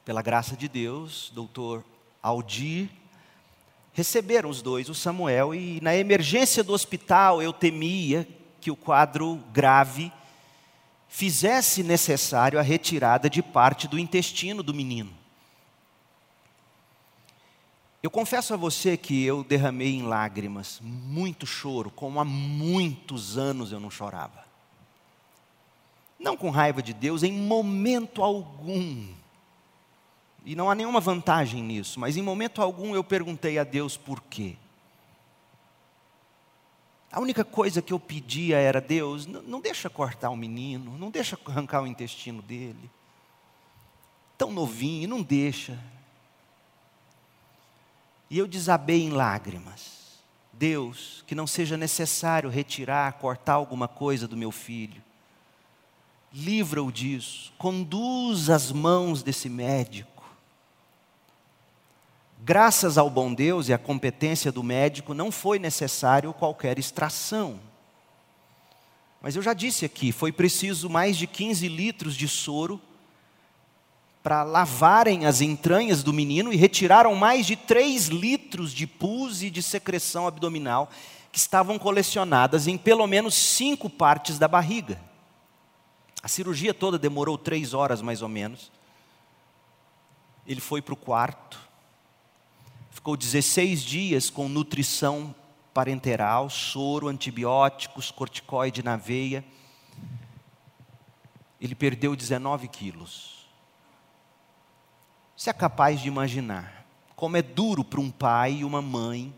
pela 0.04 0.20
graça 0.20 0.54
de 0.54 0.68
Deus, 0.68 1.32
doutor 1.34 1.82
Aldir, 2.22 2.90
receberam 3.98 4.48
os 4.48 4.62
dois, 4.62 4.88
o 4.88 4.94
Samuel, 4.94 5.52
e 5.52 5.80
na 5.80 5.92
emergência 5.92 6.62
do 6.62 6.72
hospital 6.72 7.42
eu 7.42 7.52
temia 7.52 8.28
que 8.60 8.70
o 8.70 8.76
quadro 8.76 9.42
grave 9.52 10.12
fizesse 11.08 11.82
necessário 11.82 12.60
a 12.60 12.62
retirada 12.62 13.28
de 13.28 13.42
parte 13.42 13.88
do 13.88 13.98
intestino 13.98 14.62
do 14.62 14.72
menino. 14.72 15.10
Eu 18.00 18.08
confesso 18.08 18.54
a 18.54 18.56
você 18.56 18.96
que 18.96 19.24
eu 19.24 19.42
derramei 19.42 19.96
em 19.96 20.04
lágrimas, 20.04 20.78
muito 20.80 21.44
choro, 21.44 21.90
como 21.90 22.20
há 22.20 22.24
muitos 22.24 23.36
anos 23.36 23.72
eu 23.72 23.80
não 23.80 23.90
chorava. 23.90 24.44
Não 26.16 26.36
com 26.36 26.50
raiva 26.50 26.80
de 26.80 26.94
Deus, 26.94 27.24
em 27.24 27.32
momento 27.32 28.22
algum 28.22 29.08
e 30.48 30.56
não 30.56 30.70
há 30.70 30.74
nenhuma 30.74 30.98
vantagem 30.98 31.62
nisso, 31.62 32.00
mas 32.00 32.16
em 32.16 32.22
momento 32.22 32.62
algum 32.62 32.94
eu 32.94 33.04
perguntei 33.04 33.58
a 33.58 33.64
Deus 33.64 33.98
por 33.98 34.18
quê. 34.22 34.56
A 37.12 37.20
única 37.20 37.44
coisa 37.44 37.82
que 37.82 37.92
eu 37.92 38.00
pedia 38.00 38.56
era: 38.56 38.80
Deus, 38.80 39.26
não 39.26 39.60
deixa 39.60 39.90
cortar 39.90 40.30
o 40.30 40.36
menino, 40.36 40.96
não 40.96 41.10
deixa 41.10 41.38
arrancar 41.46 41.82
o 41.82 41.86
intestino 41.86 42.40
dele. 42.40 42.90
Tão 44.38 44.50
novinho, 44.50 45.06
não 45.06 45.20
deixa. 45.20 45.78
E 48.30 48.38
eu 48.38 48.48
desabei 48.48 49.02
em 49.02 49.10
lágrimas. 49.10 49.98
Deus, 50.50 51.22
que 51.26 51.34
não 51.34 51.46
seja 51.46 51.76
necessário 51.76 52.48
retirar, 52.48 53.12
cortar 53.18 53.52
alguma 53.52 53.86
coisa 53.86 54.26
do 54.26 54.36
meu 54.36 54.50
filho. 54.50 55.02
Livra-o 56.32 56.90
disso. 56.90 57.52
Conduz 57.58 58.48
as 58.48 58.72
mãos 58.72 59.22
desse 59.22 59.50
médico. 59.50 60.17
Graças 62.40 62.96
ao 62.96 63.10
bom 63.10 63.34
Deus 63.34 63.68
e 63.68 63.72
à 63.72 63.78
competência 63.78 64.52
do 64.52 64.62
médico, 64.62 65.12
não 65.12 65.30
foi 65.30 65.58
necessário 65.58 66.32
qualquer 66.32 66.78
extração. 66.78 67.60
Mas 69.20 69.34
eu 69.34 69.42
já 69.42 69.52
disse 69.52 69.84
aqui, 69.84 70.12
foi 70.12 70.30
preciso 70.30 70.88
mais 70.88 71.16
de 71.16 71.26
15 71.26 71.66
litros 71.68 72.16
de 72.16 72.28
soro 72.28 72.80
para 74.22 74.42
lavarem 74.42 75.26
as 75.26 75.40
entranhas 75.40 76.02
do 76.02 76.12
menino 76.12 76.52
e 76.52 76.56
retiraram 76.56 77.14
mais 77.14 77.46
de 77.46 77.56
3 77.56 78.06
litros 78.06 78.72
de 78.72 78.86
pus 78.86 79.42
e 79.42 79.50
de 79.50 79.62
secreção 79.62 80.26
abdominal 80.26 80.90
que 81.32 81.38
estavam 81.38 81.78
colecionadas 81.78 82.66
em 82.66 82.78
pelo 82.78 83.06
menos 83.06 83.34
cinco 83.34 83.90
partes 83.90 84.38
da 84.38 84.48
barriga. 84.48 85.00
A 86.22 86.28
cirurgia 86.28 86.74
toda 86.74 86.98
demorou 86.98 87.36
três 87.36 87.74
horas 87.74 88.02
mais 88.02 88.22
ou 88.22 88.28
menos. 88.28 88.72
Ele 90.46 90.60
foi 90.60 90.80
para 90.80 90.94
o 90.94 90.96
quarto, 90.96 91.67
ficou 92.98 93.16
16 93.16 93.82
dias 93.82 94.28
com 94.28 94.48
nutrição 94.48 95.32
parenteral, 95.72 96.50
soro, 96.50 97.06
antibióticos, 97.06 98.10
corticoide 98.10 98.82
na 98.82 98.96
veia. 98.96 99.44
Ele 101.60 101.76
perdeu 101.76 102.16
19 102.16 102.66
quilos. 102.66 103.46
Você 105.36 105.48
é 105.48 105.52
capaz 105.52 106.00
de 106.00 106.08
imaginar 106.08 106.84
como 107.14 107.36
é 107.36 107.42
duro 107.42 107.84
para 107.84 108.00
um 108.00 108.10
pai 108.10 108.54
e 108.54 108.64
uma 108.64 108.82
mãe 108.82 109.32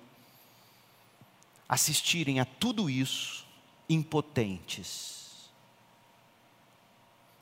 assistirem 1.69 2.41
a 2.41 2.47
tudo 2.47 2.89
isso 2.89 3.47
impotentes. 3.91 5.51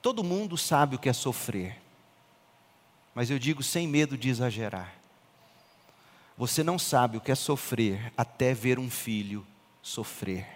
Todo 0.03 0.25
mundo 0.25 0.57
sabe 0.57 0.97
o 0.97 0.99
que 0.99 1.09
é 1.09 1.13
sofrer, 1.13 1.81
mas 3.15 3.31
eu 3.31 3.39
digo 3.39 3.63
sem 3.63 3.87
medo 3.87 4.19
de 4.19 4.29
exagerar. 4.29 4.98
Você 6.39 6.63
não 6.63 6.79
sabe 6.79 7.17
o 7.17 7.21
que 7.21 7.33
é 7.33 7.35
sofrer 7.35 8.13
até 8.17 8.55
ver 8.55 8.79
um 8.79 8.89
filho 8.89 9.45
sofrer. 9.83 10.47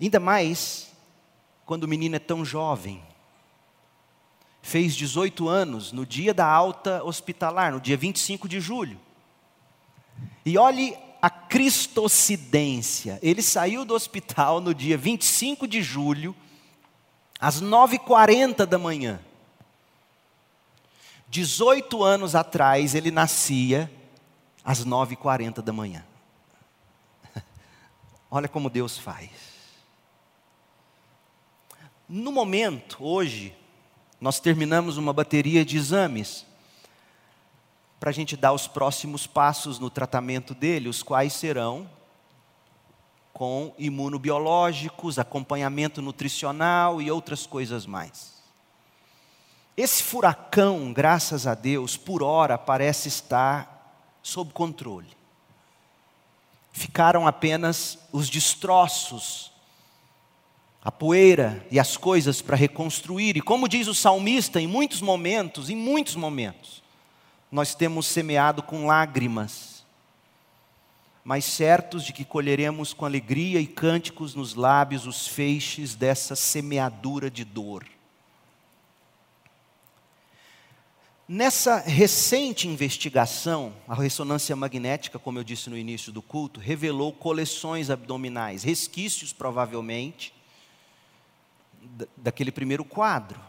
Ainda 0.00 0.18
mais 0.18 0.90
quando 1.64 1.84
o 1.84 1.88
menino 1.88 2.16
é 2.16 2.18
tão 2.18 2.44
jovem. 2.44 3.00
Fez 4.60 4.96
18 4.96 5.48
anos 5.48 5.92
no 5.92 6.04
dia 6.04 6.34
da 6.34 6.46
alta 6.46 7.04
hospitalar, 7.04 7.70
no 7.70 7.80
dia 7.80 7.96
25 7.96 8.48
de 8.48 8.60
julho. 8.60 8.98
E 10.44 10.58
olhe 10.58 10.96
a 11.22 11.30
cristocidência. 11.30 13.20
Ele 13.22 13.40
saiu 13.40 13.84
do 13.84 13.94
hospital 13.94 14.60
no 14.60 14.74
dia 14.74 14.98
25 14.98 15.68
de 15.68 15.80
julho, 15.80 16.34
às 17.38 17.62
9h40 17.62 18.66
da 18.66 18.78
manhã. 18.78 19.20
18 21.34 22.04
anos 22.04 22.36
atrás 22.36 22.94
ele 22.94 23.10
nascia 23.10 23.90
às 24.64 24.84
9h40 24.84 25.60
da 25.62 25.72
manhã. 25.72 26.04
Olha 28.30 28.46
como 28.46 28.70
Deus 28.70 28.96
faz. 28.96 29.30
No 32.08 32.30
momento, 32.30 33.04
hoje, 33.04 33.52
nós 34.20 34.38
terminamos 34.38 34.96
uma 34.96 35.12
bateria 35.12 35.64
de 35.64 35.76
exames 35.76 36.46
para 37.98 38.10
a 38.10 38.12
gente 38.12 38.36
dar 38.36 38.52
os 38.52 38.68
próximos 38.68 39.26
passos 39.26 39.80
no 39.80 39.90
tratamento 39.90 40.54
dele, 40.54 40.88
os 40.88 41.02
quais 41.02 41.32
serão 41.32 41.90
com 43.32 43.74
imunobiológicos, 43.76 45.18
acompanhamento 45.18 46.00
nutricional 46.00 47.02
e 47.02 47.10
outras 47.10 47.44
coisas 47.44 47.86
mais. 47.86 48.33
Esse 49.76 50.02
furacão, 50.02 50.92
graças 50.92 51.46
a 51.46 51.54
Deus, 51.54 51.96
por 51.96 52.22
hora 52.22 52.56
parece 52.56 53.08
estar 53.08 53.74
sob 54.22 54.52
controle. 54.52 55.08
Ficaram 56.72 57.26
apenas 57.26 57.98
os 58.12 58.28
destroços, 58.30 59.52
a 60.82 60.92
poeira 60.92 61.66
e 61.70 61.80
as 61.80 61.96
coisas 61.96 62.40
para 62.40 62.56
reconstruir. 62.56 63.36
E 63.36 63.40
como 63.40 63.68
diz 63.68 63.88
o 63.88 63.94
salmista, 63.94 64.60
em 64.60 64.66
muitos 64.66 65.00
momentos, 65.00 65.70
em 65.70 65.76
muitos 65.76 66.14
momentos, 66.14 66.82
nós 67.50 67.74
temos 67.74 68.06
semeado 68.06 68.62
com 68.62 68.86
lágrimas, 68.86 69.84
mas 71.24 71.44
certos 71.44 72.04
de 72.04 72.12
que 72.12 72.24
colheremos 72.24 72.92
com 72.92 73.04
alegria 73.04 73.60
e 73.60 73.66
cânticos 73.66 74.34
nos 74.34 74.54
lábios 74.54 75.06
os 75.06 75.26
feixes 75.26 75.94
dessa 75.94 76.36
semeadura 76.36 77.30
de 77.30 77.44
dor. 77.44 77.93
Nessa 81.26 81.78
recente 81.78 82.68
investigação, 82.68 83.72
a 83.88 83.94
ressonância 83.94 84.54
magnética, 84.54 85.18
como 85.18 85.38
eu 85.38 85.44
disse 85.44 85.70
no 85.70 85.78
início 85.78 86.12
do 86.12 86.20
culto, 86.20 86.60
revelou 86.60 87.14
coleções 87.14 87.88
abdominais, 87.88 88.62
resquícios 88.62 89.32
provavelmente 89.32 90.34
daquele 92.14 92.52
primeiro 92.52 92.84
quadro. 92.84 93.40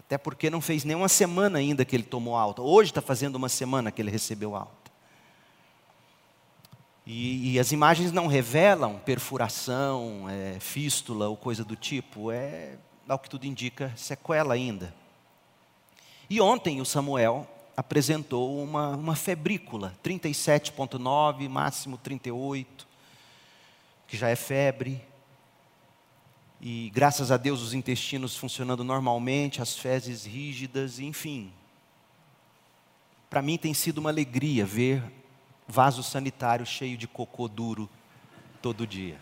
Até 0.00 0.18
porque 0.18 0.50
não 0.50 0.60
fez 0.60 0.82
nem 0.82 0.96
uma 0.96 1.08
semana 1.08 1.58
ainda 1.60 1.84
que 1.84 1.94
ele 1.94 2.02
tomou 2.02 2.34
alta. 2.34 2.62
Hoje 2.62 2.90
está 2.90 3.00
fazendo 3.00 3.36
uma 3.36 3.48
semana 3.48 3.92
que 3.92 4.02
ele 4.02 4.10
recebeu 4.10 4.56
alta. 4.56 4.90
E, 7.06 7.52
e 7.52 7.60
as 7.60 7.70
imagens 7.70 8.10
não 8.10 8.26
revelam 8.26 8.98
perfuração, 8.98 10.26
é, 10.28 10.58
fístula 10.58 11.28
ou 11.28 11.36
coisa 11.36 11.64
do 11.64 11.76
tipo. 11.76 12.32
É, 12.32 12.76
ao 13.08 13.20
que 13.20 13.30
tudo 13.30 13.46
indica, 13.46 13.92
sequela 13.94 14.54
ainda. 14.54 14.92
E 16.30 16.40
ontem 16.40 16.80
o 16.80 16.84
Samuel 16.84 17.48
apresentou 17.74 18.62
uma, 18.62 18.90
uma 18.90 19.16
febrícula, 19.16 19.96
37,9, 20.04 21.48
máximo 21.48 21.96
38, 21.96 22.86
que 24.06 24.16
já 24.16 24.28
é 24.28 24.36
febre. 24.36 25.00
E 26.60 26.90
graças 26.90 27.30
a 27.30 27.36
Deus 27.36 27.62
os 27.62 27.72
intestinos 27.72 28.36
funcionando 28.36 28.84
normalmente, 28.84 29.62
as 29.62 29.78
fezes 29.78 30.26
rígidas, 30.26 30.98
enfim. 30.98 31.52
Para 33.30 33.40
mim 33.40 33.56
tem 33.56 33.72
sido 33.72 33.98
uma 33.98 34.10
alegria 34.10 34.66
ver 34.66 35.02
vaso 35.66 36.02
sanitário 36.02 36.66
cheio 36.66 36.96
de 36.96 37.06
cocô 37.06 37.48
duro 37.48 37.88
todo 38.60 38.86
dia. 38.86 39.18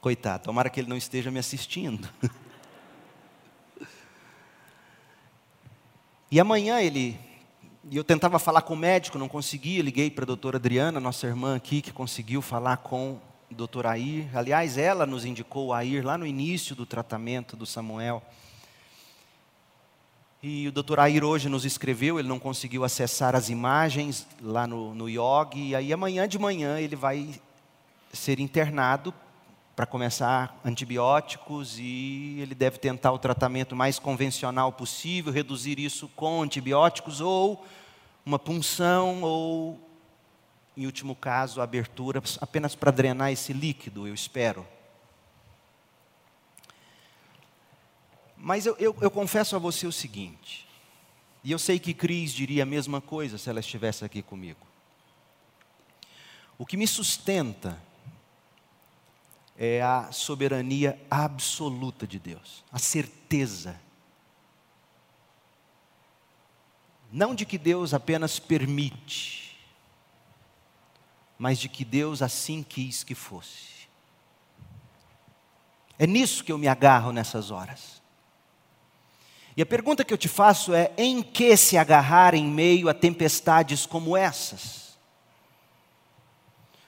Coitado, 0.00 0.44
tomara 0.44 0.70
que 0.70 0.80
ele 0.80 0.88
não 0.88 0.96
esteja 0.96 1.30
me 1.30 1.38
assistindo. 1.38 2.08
E 6.30 6.40
amanhã 6.40 6.80
ele, 6.80 7.18
e 7.90 7.96
eu 7.96 8.02
tentava 8.02 8.38
falar 8.38 8.62
com 8.62 8.74
o 8.74 8.76
médico, 8.76 9.18
não 9.18 9.28
conseguia, 9.28 9.82
liguei 9.82 10.10
para 10.10 10.24
a 10.24 10.26
doutora 10.26 10.56
Adriana, 10.56 10.98
nossa 10.98 11.26
irmã 11.26 11.54
aqui, 11.54 11.82
que 11.82 11.92
conseguiu 11.92 12.40
falar 12.40 12.78
com 12.78 13.20
o 13.50 13.54
doutor 13.54 13.86
Air. 13.86 14.28
Aliás, 14.36 14.78
ela 14.78 15.06
nos 15.06 15.24
indicou 15.24 15.66
o 15.66 15.72
Air 15.72 16.04
lá 16.04 16.16
no 16.16 16.26
início 16.26 16.74
do 16.74 16.86
tratamento 16.86 17.56
do 17.56 17.66
Samuel. 17.66 18.22
E 20.42 20.66
o 20.66 20.72
doutor 20.72 20.98
Air 20.98 21.24
hoje 21.24 21.48
nos 21.48 21.64
escreveu, 21.64 22.18
ele 22.18 22.28
não 22.28 22.38
conseguiu 22.38 22.84
acessar 22.84 23.34
as 23.36 23.48
imagens 23.48 24.26
lá 24.42 24.66
no, 24.66 24.94
no 24.94 25.08
IOG, 25.08 25.56
e 25.56 25.74
aí 25.74 25.92
amanhã 25.92 26.26
de 26.26 26.38
manhã 26.38 26.80
ele 26.80 26.96
vai 26.96 27.40
ser 28.12 28.40
internado 28.40 29.12
para 29.74 29.86
começar 29.86 30.60
antibióticos 30.64 31.78
e 31.78 32.38
ele 32.40 32.54
deve 32.54 32.78
tentar 32.78 33.10
o 33.12 33.18
tratamento 33.18 33.74
mais 33.74 33.98
convencional 33.98 34.72
possível, 34.72 35.32
reduzir 35.32 35.80
isso 35.80 36.08
com 36.14 36.42
antibióticos 36.42 37.20
ou 37.20 37.66
uma 38.24 38.38
punção 38.38 39.22
ou, 39.22 39.80
em 40.76 40.86
último 40.86 41.16
caso, 41.16 41.60
abertura 41.60 42.22
apenas 42.40 42.74
para 42.74 42.92
drenar 42.92 43.32
esse 43.32 43.52
líquido, 43.52 44.06
eu 44.06 44.14
espero. 44.14 44.66
Mas 48.36 48.66
eu, 48.66 48.76
eu, 48.78 48.96
eu 49.00 49.10
confesso 49.10 49.56
a 49.56 49.58
você 49.58 49.86
o 49.86 49.92
seguinte, 49.92 50.68
e 51.42 51.50
eu 51.50 51.58
sei 51.58 51.78
que 51.78 51.92
Cris 51.92 52.32
diria 52.32 52.62
a 52.62 52.66
mesma 52.66 53.00
coisa 53.00 53.38
se 53.38 53.50
ela 53.50 53.60
estivesse 53.60 54.04
aqui 54.04 54.22
comigo. 54.22 54.66
O 56.56 56.64
que 56.64 56.76
me 56.76 56.86
sustenta 56.86 57.76
é 59.56 59.80
a 59.82 60.10
soberania 60.10 61.00
absoluta 61.10 62.06
de 62.06 62.18
Deus, 62.18 62.64
a 62.72 62.78
certeza. 62.78 63.80
Não 67.10 67.34
de 67.34 67.46
que 67.46 67.56
Deus 67.56 67.94
apenas 67.94 68.38
permite, 68.38 69.56
mas 71.38 71.58
de 71.58 71.68
que 71.68 71.84
Deus 71.84 72.22
assim 72.22 72.62
quis 72.62 73.04
que 73.04 73.14
fosse. 73.14 73.88
É 75.96 76.06
nisso 76.06 76.42
que 76.42 76.50
eu 76.50 76.58
me 76.58 76.66
agarro 76.66 77.12
nessas 77.12 77.50
horas. 77.52 78.02
E 79.56 79.62
a 79.62 79.66
pergunta 79.66 80.04
que 80.04 80.12
eu 80.12 80.18
te 80.18 80.28
faço 80.28 80.74
é: 80.74 80.92
em 80.98 81.22
que 81.22 81.56
se 81.56 81.76
agarrar 81.76 82.34
em 82.34 82.44
meio 82.44 82.88
a 82.88 82.94
tempestades 82.94 83.86
como 83.86 84.16
essas? 84.16 84.83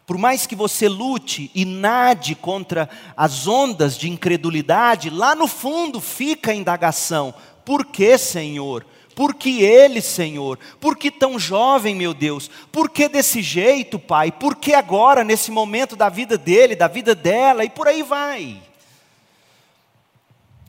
Por 0.06 0.16
mais 0.16 0.46
que 0.46 0.54
você 0.54 0.88
lute 0.88 1.50
e 1.52 1.64
nade 1.64 2.36
contra 2.36 2.88
as 3.16 3.48
ondas 3.48 3.98
de 3.98 4.08
incredulidade, 4.08 5.10
lá 5.10 5.34
no 5.34 5.48
fundo 5.48 6.00
fica 6.00 6.52
a 6.52 6.54
indagação: 6.54 7.34
por 7.64 7.84
que, 7.84 8.16
Senhor? 8.16 8.86
Por 9.16 9.34
que 9.34 9.62
ele, 9.62 10.00
Senhor? 10.00 10.58
Por 10.78 10.96
que 10.96 11.10
tão 11.10 11.38
jovem, 11.38 11.94
meu 11.94 12.14
Deus? 12.14 12.48
Por 12.70 12.88
que 12.88 13.08
desse 13.08 13.42
jeito, 13.42 13.98
Pai? 13.98 14.30
Por 14.30 14.56
que 14.56 14.74
agora, 14.74 15.24
nesse 15.24 15.50
momento 15.50 15.96
da 15.96 16.08
vida 16.08 16.38
dele, 16.38 16.76
da 16.76 16.86
vida 16.86 17.14
dela, 17.14 17.64
e 17.64 17.70
por 17.70 17.88
aí 17.88 18.02
vai? 18.02 18.62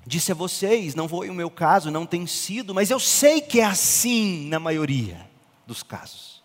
Disse 0.05 0.31
a 0.31 0.35
vocês, 0.35 0.95
não 0.95 1.09
foi 1.09 1.29
o 1.29 1.33
meu 1.33 1.49
caso, 1.49 1.91
não 1.91 2.05
tem 2.05 2.25
sido, 2.25 2.73
mas 2.73 2.89
eu 2.89 2.99
sei 2.99 3.41
que 3.41 3.59
é 3.59 3.65
assim 3.65 4.47
na 4.47 4.57
maioria 4.57 5.29
dos 5.67 5.83
casos. 5.83 6.41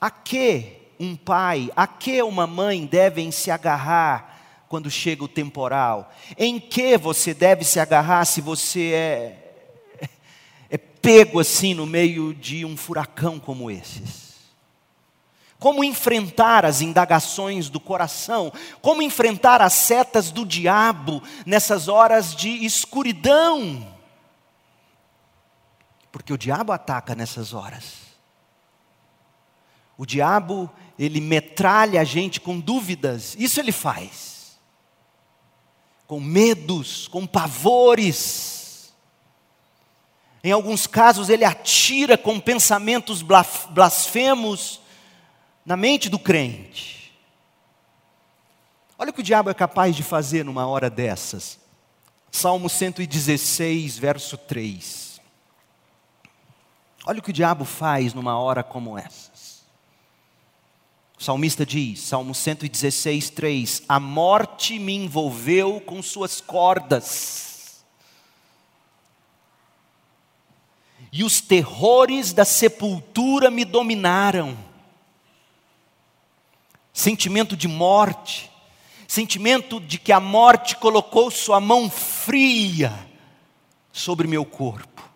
A 0.00 0.08
que 0.08 0.81
um 0.98 1.16
pai, 1.16 1.70
a 1.76 1.86
que 1.86 2.22
uma 2.22 2.46
mãe 2.46 2.86
devem 2.86 3.30
se 3.30 3.50
agarrar 3.50 4.64
quando 4.68 4.90
chega 4.90 5.24
o 5.24 5.28
temporal? 5.28 6.12
Em 6.36 6.58
que 6.58 6.96
você 6.96 7.34
deve 7.34 7.64
se 7.64 7.78
agarrar 7.78 8.24
se 8.24 8.40
você 8.40 8.92
é, 8.92 10.08
é 10.70 10.78
pego 10.78 11.40
assim 11.40 11.74
no 11.74 11.86
meio 11.86 12.34
de 12.34 12.64
um 12.64 12.76
furacão 12.76 13.38
como 13.38 13.70
esses? 13.70 14.32
Como 15.62 15.84
enfrentar 15.84 16.64
as 16.64 16.80
indagações 16.80 17.70
do 17.70 17.78
coração? 17.78 18.52
Como 18.80 19.00
enfrentar 19.00 19.62
as 19.62 19.74
setas 19.74 20.32
do 20.32 20.44
diabo 20.44 21.22
nessas 21.46 21.86
horas 21.86 22.34
de 22.34 22.48
escuridão? 22.64 23.86
Porque 26.10 26.32
o 26.32 26.38
diabo 26.38 26.72
ataca 26.72 27.14
nessas 27.14 27.54
horas. 27.54 28.01
O 29.96 30.06
diabo, 30.06 30.70
ele 30.98 31.20
metralha 31.20 32.00
a 32.00 32.04
gente 32.04 32.40
com 32.40 32.58
dúvidas, 32.58 33.36
isso 33.38 33.60
ele 33.60 33.72
faz. 33.72 34.58
Com 36.06 36.20
medos, 36.20 37.08
com 37.08 37.26
pavores. 37.26 38.92
Em 40.44 40.50
alguns 40.50 40.86
casos, 40.86 41.28
ele 41.28 41.44
atira 41.44 42.18
com 42.18 42.40
pensamentos 42.40 43.22
blasfemos 43.22 44.80
na 45.64 45.76
mente 45.76 46.08
do 46.08 46.18
crente. 46.18 47.14
Olha 48.98 49.10
o 49.10 49.12
que 49.12 49.20
o 49.20 49.24
diabo 49.24 49.50
é 49.50 49.54
capaz 49.54 49.96
de 49.96 50.02
fazer 50.02 50.44
numa 50.44 50.66
hora 50.66 50.88
dessas. 50.88 51.58
Salmo 52.30 52.68
116, 52.68 53.98
verso 53.98 54.36
3. 54.36 55.20
Olha 57.04 57.18
o 57.18 57.22
que 57.22 57.30
o 57.30 57.32
diabo 57.32 57.64
faz 57.64 58.14
numa 58.14 58.38
hora 58.38 58.62
como 58.62 58.96
essa. 58.96 59.31
O 61.22 61.24
salmista 61.24 61.64
diz, 61.64 62.00
Salmo 62.00 62.34
116, 62.34 63.30
3: 63.30 63.82
A 63.88 64.00
morte 64.00 64.76
me 64.76 64.92
envolveu 64.92 65.80
com 65.80 66.02
suas 66.02 66.40
cordas, 66.40 67.84
e 71.12 71.22
os 71.22 71.40
terrores 71.40 72.32
da 72.32 72.44
sepultura 72.44 73.52
me 73.52 73.64
dominaram. 73.64 74.58
Sentimento 76.92 77.56
de 77.56 77.68
morte, 77.68 78.50
sentimento 79.06 79.78
de 79.78 80.00
que 80.00 80.10
a 80.10 80.18
morte 80.18 80.74
colocou 80.74 81.30
sua 81.30 81.60
mão 81.60 81.88
fria 81.88 82.92
sobre 83.92 84.26
meu 84.26 84.44
corpo. 84.44 85.08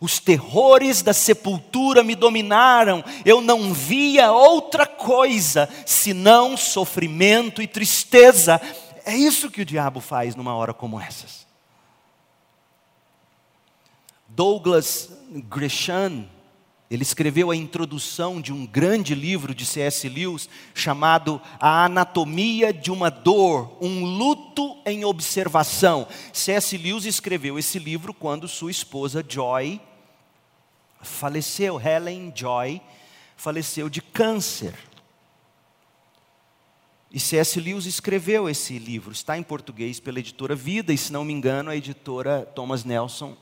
Os 0.00 0.18
terrores 0.18 1.00
da 1.00 1.14
sepultura 1.14 2.02
me 2.02 2.14
dominaram, 2.14 3.02
eu 3.24 3.40
não 3.40 3.72
via 3.72 4.30
outra 4.30 4.86
coisa 4.86 5.68
senão 5.86 6.56
sofrimento 6.56 7.62
e 7.62 7.66
tristeza. 7.66 8.60
É 9.04 9.16
isso 9.16 9.50
que 9.50 9.62
o 9.62 9.64
diabo 9.64 10.00
faz 10.00 10.34
numa 10.34 10.54
hora 10.54 10.74
como 10.74 11.00
essas. 11.00 11.46
Douglas 14.28 15.10
Gresham, 15.30 16.28
ele 16.90 17.02
escreveu 17.02 17.50
a 17.50 17.56
introdução 17.56 18.40
de 18.40 18.52
um 18.52 18.64
grande 18.64 19.14
livro 19.14 19.54
de 19.54 19.66
C.S. 19.66 20.08
Lewis 20.08 20.48
chamado 20.74 21.40
A 21.58 21.84
Anatomia 21.86 22.72
de 22.72 22.90
uma 22.92 23.10
Dor, 23.10 23.76
um 23.80 24.04
luto 24.04 24.76
em 24.86 25.04
observação. 25.04 26.06
C.S. 26.32 26.76
Lewis 26.76 27.04
escreveu 27.04 27.58
esse 27.58 27.78
livro 27.78 28.14
quando 28.14 28.46
sua 28.46 28.70
esposa 28.70 29.24
Joy 29.26 29.80
faleceu, 31.06 31.80
Helen 31.80 32.32
Joy, 32.34 32.80
faleceu 33.36 33.88
de 33.88 34.02
câncer. 34.02 34.74
E 37.10 37.20
C.S. 37.20 37.58
Lewis 37.60 37.86
escreveu 37.86 38.48
esse 38.48 38.78
livro, 38.78 39.12
está 39.12 39.38
em 39.38 39.42
português 39.42 40.00
pela 40.00 40.18
editora 40.18 40.54
Vida, 40.54 40.92
e 40.92 40.98
se 40.98 41.12
não 41.12 41.24
me 41.24 41.32
engano, 41.32 41.70
a 41.70 41.76
editora 41.76 42.44
Thomas 42.44 42.84
Nelson 42.84 43.36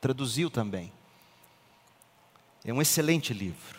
traduziu 0.00 0.50
também. 0.50 0.92
É 2.64 2.72
um 2.72 2.82
excelente 2.82 3.32
livro, 3.32 3.78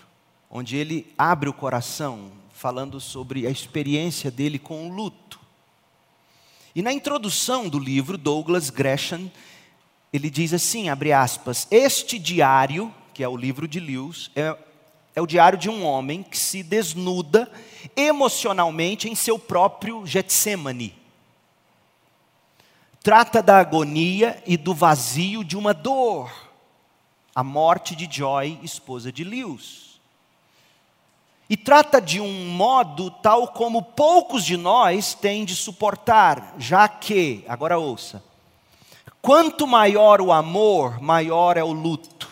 onde 0.49 0.75
ele 0.75 1.13
abre 1.17 1.49
o 1.49 1.53
coração 1.53 2.31
falando 2.51 2.99
sobre 2.99 3.47
a 3.47 3.49
experiência 3.49 4.29
dele 4.29 4.59
com 4.59 4.87
o 4.87 4.93
luto. 4.93 5.39
E 6.75 6.81
na 6.81 6.93
introdução 6.93 7.67
do 7.67 7.79
livro, 7.79 8.17
Douglas 8.17 8.69
Gresham 8.69 9.31
ele 10.13 10.29
diz 10.29 10.53
assim, 10.53 10.89
abre 10.89 11.13
aspas, 11.13 11.67
este 11.71 12.19
diário, 12.19 12.93
que 13.13 13.23
é 13.23 13.27
o 13.27 13.37
livro 13.37 13.67
de 13.67 13.79
Lewis, 13.79 14.29
é, 14.35 14.57
é 15.15 15.21
o 15.21 15.27
diário 15.27 15.57
de 15.57 15.69
um 15.69 15.85
homem 15.85 16.21
que 16.21 16.37
se 16.37 16.61
desnuda 16.61 17.49
emocionalmente 17.95 19.07
em 19.07 19.15
seu 19.15 19.39
próprio 19.39 20.05
Getsemane. 20.05 20.93
Trata 23.01 23.41
da 23.41 23.57
agonia 23.57 24.43
e 24.45 24.57
do 24.57 24.73
vazio 24.73 25.45
de 25.45 25.55
uma 25.55 25.73
dor, 25.73 26.29
a 27.33 27.43
morte 27.43 27.95
de 27.95 28.07
Joy, 28.09 28.59
esposa 28.63 29.11
de 29.11 29.23
Lewis. 29.23 29.99
E 31.49 31.57
trata 31.57 31.99
de 32.01 32.19
um 32.21 32.49
modo 32.49 33.11
tal 33.11 33.49
como 33.49 33.83
poucos 33.83 34.45
de 34.45 34.55
nós 34.55 35.13
têm 35.13 35.43
de 35.43 35.55
suportar, 35.55 36.55
já 36.57 36.87
que, 36.87 37.43
agora 37.47 37.77
ouça, 37.77 38.23
Quanto 39.21 39.67
maior 39.67 40.19
o 40.19 40.31
amor, 40.31 40.99
maior 40.99 41.55
é 41.55 41.63
o 41.63 41.71
luto. 41.71 42.27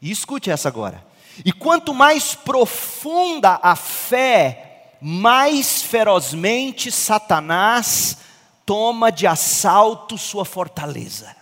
E 0.00 0.10
escute 0.10 0.50
essa 0.50 0.68
agora. 0.68 1.04
E 1.44 1.52
quanto 1.52 1.92
mais 1.92 2.34
profunda 2.34 3.60
a 3.62 3.76
fé, 3.76 4.96
mais 5.00 5.82
ferozmente 5.82 6.90
Satanás 6.90 8.18
toma 8.64 9.12
de 9.12 9.26
assalto 9.26 10.16
sua 10.16 10.44
fortaleza. 10.44 11.36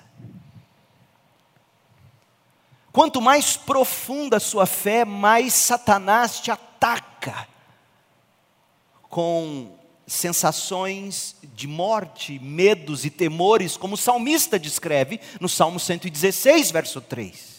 Quanto 2.97 3.21
mais 3.21 3.59
profunda 3.59 4.39
a 4.39 4.41
sua 4.41 4.65
fé, 4.65 5.05
mais 5.05 5.53
Satanás 5.53 6.41
te 6.41 6.51
ataca 6.51 7.47
com 9.03 9.77
sensações 10.07 11.37
de 11.55 11.67
morte, 11.67 12.39
medos 12.39 13.05
e 13.05 13.11
temores, 13.11 13.77
como 13.77 13.97
o 13.97 13.99
salmista 13.99 14.59
descreve 14.59 15.21
no 15.39 15.47
Salmo 15.47 15.79
116, 15.79 16.71
verso 16.71 17.03
3. 17.03 17.56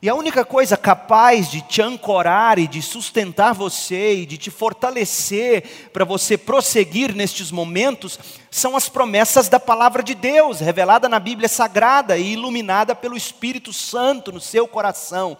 E 0.00 0.08
a 0.08 0.14
única 0.14 0.44
coisa 0.44 0.76
capaz 0.76 1.50
de 1.50 1.60
te 1.60 1.82
ancorar 1.82 2.56
e 2.56 2.68
de 2.68 2.80
sustentar 2.80 3.52
você 3.52 4.18
e 4.18 4.26
de 4.26 4.38
te 4.38 4.48
fortalecer 4.48 5.90
para 5.92 6.04
você 6.04 6.38
prosseguir 6.38 7.12
nestes 7.12 7.50
momentos 7.50 8.16
são 8.48 8.76
as 8.76 8.88
promessas 8.88 9.48
da 9.48 9.58
palavra 9.58 10.00
de 10.00 10.14
Deus, 10.14 10.60
revelada 10.60 11.08
na 11.08 11.18
Bíblia 11.18 11.48
Sagrada 11.48 12.16
e 12.16 12.34
iluminada 12.34 12.94
pelo 12.94 13.16
Espírito 13.16 13.72
Santo 13.72 14.30
no 14.30 14.40
seu 14.40 14.68
coração. 14.68 15.36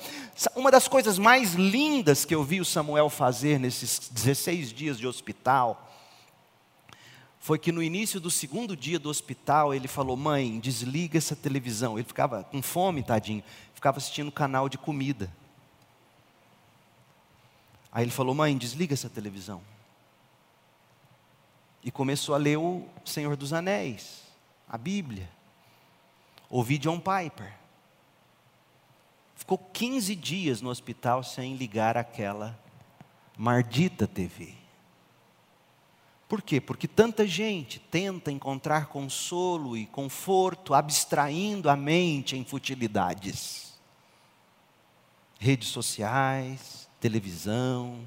Uma 0.57 0.73
das 0.73 0.89
coisas 0.89 1.21
mais 1.21 1.55
lindas 1.55 2.25
que 2.25 2.35
eu 2.35 2.43
vi 2.43 2.61
o 2.61 2.65
Samuel 2.65 3.09
fazer 3.09 3.61
nesses 3.61 4.11
16 4.13 4.73
dias 4.73 4.99
de 4.99 5.07
hospital 5.07 5.85
foi 7.39 7.59
que 7.59 7.73
no 7.73 7.83
início 7.83 8.21
do 8.21 8.31
segundo 8.31 8.77
dia 8.77 8.99
do 8.99 9.09
hospital 9.09 9.73
ele 9.73 9.89
falou: 9.89 10.17
Mãe, 10.17 10.59
desliga 10.59 11.17
essa 11.17 11.37
televisão. 11.37 11.97
Ele 11.97 12.07
ficava 12.07 12.45
com 12.45 12.61
fome, 12.61 13.03
tadinho 13.03 13.43
ficava 13.79 13.99
assistindo 13.99 14.33
canal 14.33 14.69
de 14.69 14.77
comida. 14.77 15.33
Aí 17.93 18.03
ele 18.03 18.11
falou: 18.11 18.35
Mãe, 18.35 18.59
desliga 18.59 18.93
essa 18.93 19.09
televisão. 19.09 19.63
E 21.85 21.91
começou 21.93 22.35
a 22.35 22.39
ler 22.39 22.59
o 22.59 22.85
Senhor 23.05 23.37
dos 23.37 23.53
Anéis, 23.53 24.25
a 24.69 24.77
Bíblia. 24.77 25.31
Ouvi 26.51 26.77
John 26.77 26.99
Piper. 26.99 27.55
Ficou 29.37 29.57
15 29.57 30.17
dias 30.17 30.61
no 30.61 30.71
hospital 30.71 31.23
sem 31.23 31.55
ligar 31.55 31.97
aquela 31.97 32.59
mardita 33.37 34.09
TV. 34.09 34.55
Por 36.29 36.43
quê? 36.43 36.61
Porque 36.61 36.89
tanta 36.89 37.25
gente 37.27 37.79
tenta 37.79 38.33
encontrar 38.33 38.87
consolo 38.87 39.77
e 39.77 39.87
conforto 39.87 40.75
abstraindo 40.75 41.71
a 41.71 41.77
mente 41.77 42.37
em 42.37 42.45
futilidades 42.45 43.68
redes 45.39 45.69
sociais, 45.69 46.89
televisão, 47.01 48.01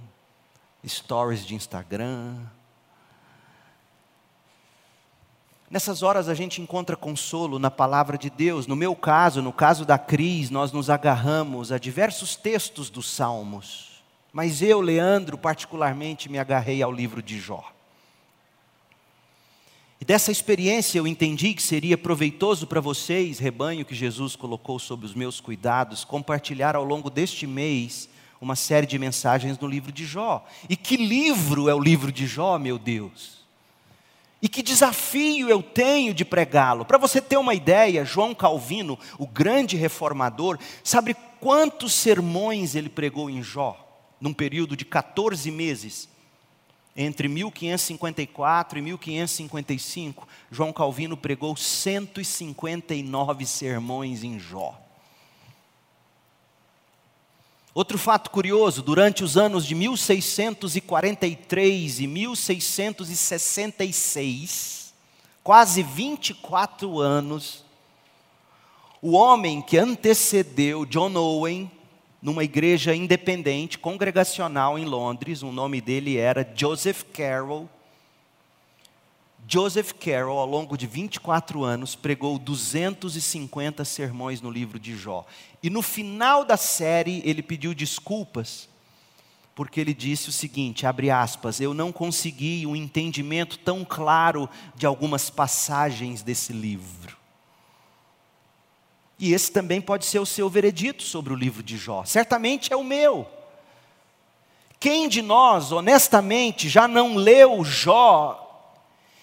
stories 0.85 1.45
de 1.45 1.55
Instagram. 1.55 2.37
Nessas 5.69 6.03
horas 6.03 6.27
a 6.27 6.33
gente 6.33 6.61
encontra 6.61 6.97
consolo 6.97 7.57
na 7.57 7.71
palavra 7.71 8.17
de 8.17 8.29
Deus. 8.29 8.67
No 8.67 8.75
meu 8.75 8.93
caso, 8.93 9.41
no 9.41 9.53
caso 9.53 9.85
da 9.85 9.97
Cris, 9.97 10.49
nós 10.49 10.73
nos 10.73 10.89
agarramos 10.89 11.71
a 11.71 11.77
diversos 11.77 12.35
textos 12.35 12.89
dos 12.89 13.09
Salmos. 13.09 14.03
Mas 14.33 14.61
eu, 14.61 14.81
Leandro, 14.81 15.37
particularmente 15.37 16.29
me 16.29 16.37
agarrei 16.37 16.83
ao 16.83 16.91
livro 16.91 17.23
de 17.23 17.39
Jó. 17.39 17.63
E 20.01 20.03
dessa 20.03 20.31
experiência 20.31 20.97
eu 20.97 21.05
entendi 21.05 21.53
que 21.53 21.61
seria 21.61 21.95
proveitoso 21.95 22.65
para 22.65 22.81
vocês, 22.81 23.37
rebanho 23.37 23.85
que 23.85 23.93
Jesus 23.93 24.35
colocou 24.35 24.79
sob 24.79 25.05
os 25.05 25.13
meus 25.13 25.39
cuidados, 25.39 26.03
compartilhar 26.03 26.75
ao 26.75 26.83
longo 26.83 27.07
deste 27.07 27.45
mês 27.45 28.09
uma 28.41 28.55
série 28.55 28.87
de 28.87 28.97
mensagens 28.97 29.59
no 29.59 29.67
livro 29.67 29.91
de 29.91 30.03
Jó. 30.03 30.43
E 30.67 30.75
que 30.75 30.97
livro 30.97 31.69
é 31.69 31.75
o 31.75 31.79
livro 31.79 32.11
de 32.11 32.25
Jó, 32.25 32.57
meu 32.57 32.79
Deus? 32.79 33.41
E 34.41 34.49
que 34.49 34.63
desafio 34.63 35.47
eu 35.47 35.61
tenho 35.61 36.15
de 36.15 36.25
pregá-lo? 36.25 36.83
Para 36.83 36.97
você 36.97 37.21
ter 37.21 37.37
uma 37.37 37.53
ideia, 37.53 38.03
João 38.03 38.33
Calvino, 38.33 38.97
o 39.19 39.27
grande 39.27 39.77
reformador, 39.77 40.57
sabe 40.83 41.15
quantos 41.39 41.93
sermões 41.93 42.73
ele 42.73 42.89
pregou 42.89 43.29
em 43.29 43.43
Jó, 43.43 43.77
num 44.19 44.33
período 44.33 44.75
de 44.75 44.83
14 44.83 45.51
meses? 45.51 46.09
Entre 46.95 47.27
1554 47.27 48.79
e 48.79 48.81
1555, 48.81 50.27
João 50.51 50.73
Calvino 50.73 51.15
pregou 51.15 51.55
159 51.55 53.45
sermões 53.45 54.23
em 54.23 54.37
Jó. 54.37 54.77
Outro 57.73 57.97
fato 57.97 58.29
curioso: 58.29 58.81
durante 58.81 59.23
os 59.23 59.37
anos 59.37 59.65
de 59.65 59.73
1643 59.73 62.01
e 62.01 62.07
1666, 62.07 64.93
quase 65.41 65.81
24 65.81 66.99
anos, 66.99 67.63
o 69.01 69.13
homem 69.13 69.61
que 69.61 69.77
antecedeu 69.77 70.85
John 70.85 71.15
Owen 71.15 71.71
numa 72.21 72.43
igreja 72.43 72.93
independente, 72.93 73.79
congregacional 73.79 74.77
em 74.77 74.85
Londres, 74.85 75.41
o 75.41 75.51
nome 75.51 75.81
dele 75.81 76.17
era 76.17 76.47
Joseph 76.55 77.03
Carroll. 77.11 77.67
Joseph 79.47 79.93
Carroll, 79.93 80.37
ao 80.37 80.45
longo 80.45 80.77
de 80.77 80.85
24 80.85 81.63
anos, 81.63 81.95
pregou 81.95 82.37
250 82.37 83.83
sermões 83.83 84.39
no 84.39 84.51
livro 84.51 84.79
de 84.79 84.95
Jó. 84.95 85.25
E 85.63 85.69
no 85.69 85.81
final 85.81 86.45
da 86.45 86.55
série, 86.55 87.23
ele 87.25 87.41
pediu 87.41 87.73
desculpas, 87.73 88.69
porque 89.55 89.81
ele 89.81 89.93
disse 89.93 90.29
o 90.29 90.31
seguinte: 90.31 90.85
abre 90.85 91.09
aspas, 91.09 91.59
eu 91.59 91.73
não 91.73 91.91
consegui 91.91 92.67
um 92.67 92.75
entendimento 92.75 93.57
tão 93.57 93.83
claro 93.83 94.47
de 94.75 94.85
algumas 94.85 95.29
passagens 95.31 96.21
desse 96.21 96.53
livro. 96.53 97.20
E 99.21 99.33
esse 99.33 99.51
também 99.51 99.79
pode 99.79 100.07
ser 100.07 100.17
o 100.17 100.25
seu 100.25 100.49
veredito 100.49 101.03
sobre 101.03 101.31
o 101.31 101.35
livro 101.35 101.61
de 101.61 101.77
Jó. 101.77 102.03
Certamente 102.03 102.73
é 102.73 102.75
o 102.75 102.83
meu. 102.83 103.27
Quem 104.79 105.07
de 105.07 105.21
nós, 105.21 105.71
honestamente, 105.71 106.67
já 106.67 106.87
não 106.87 107.15
leu 107.15 107.63
Jó 107.63 108.39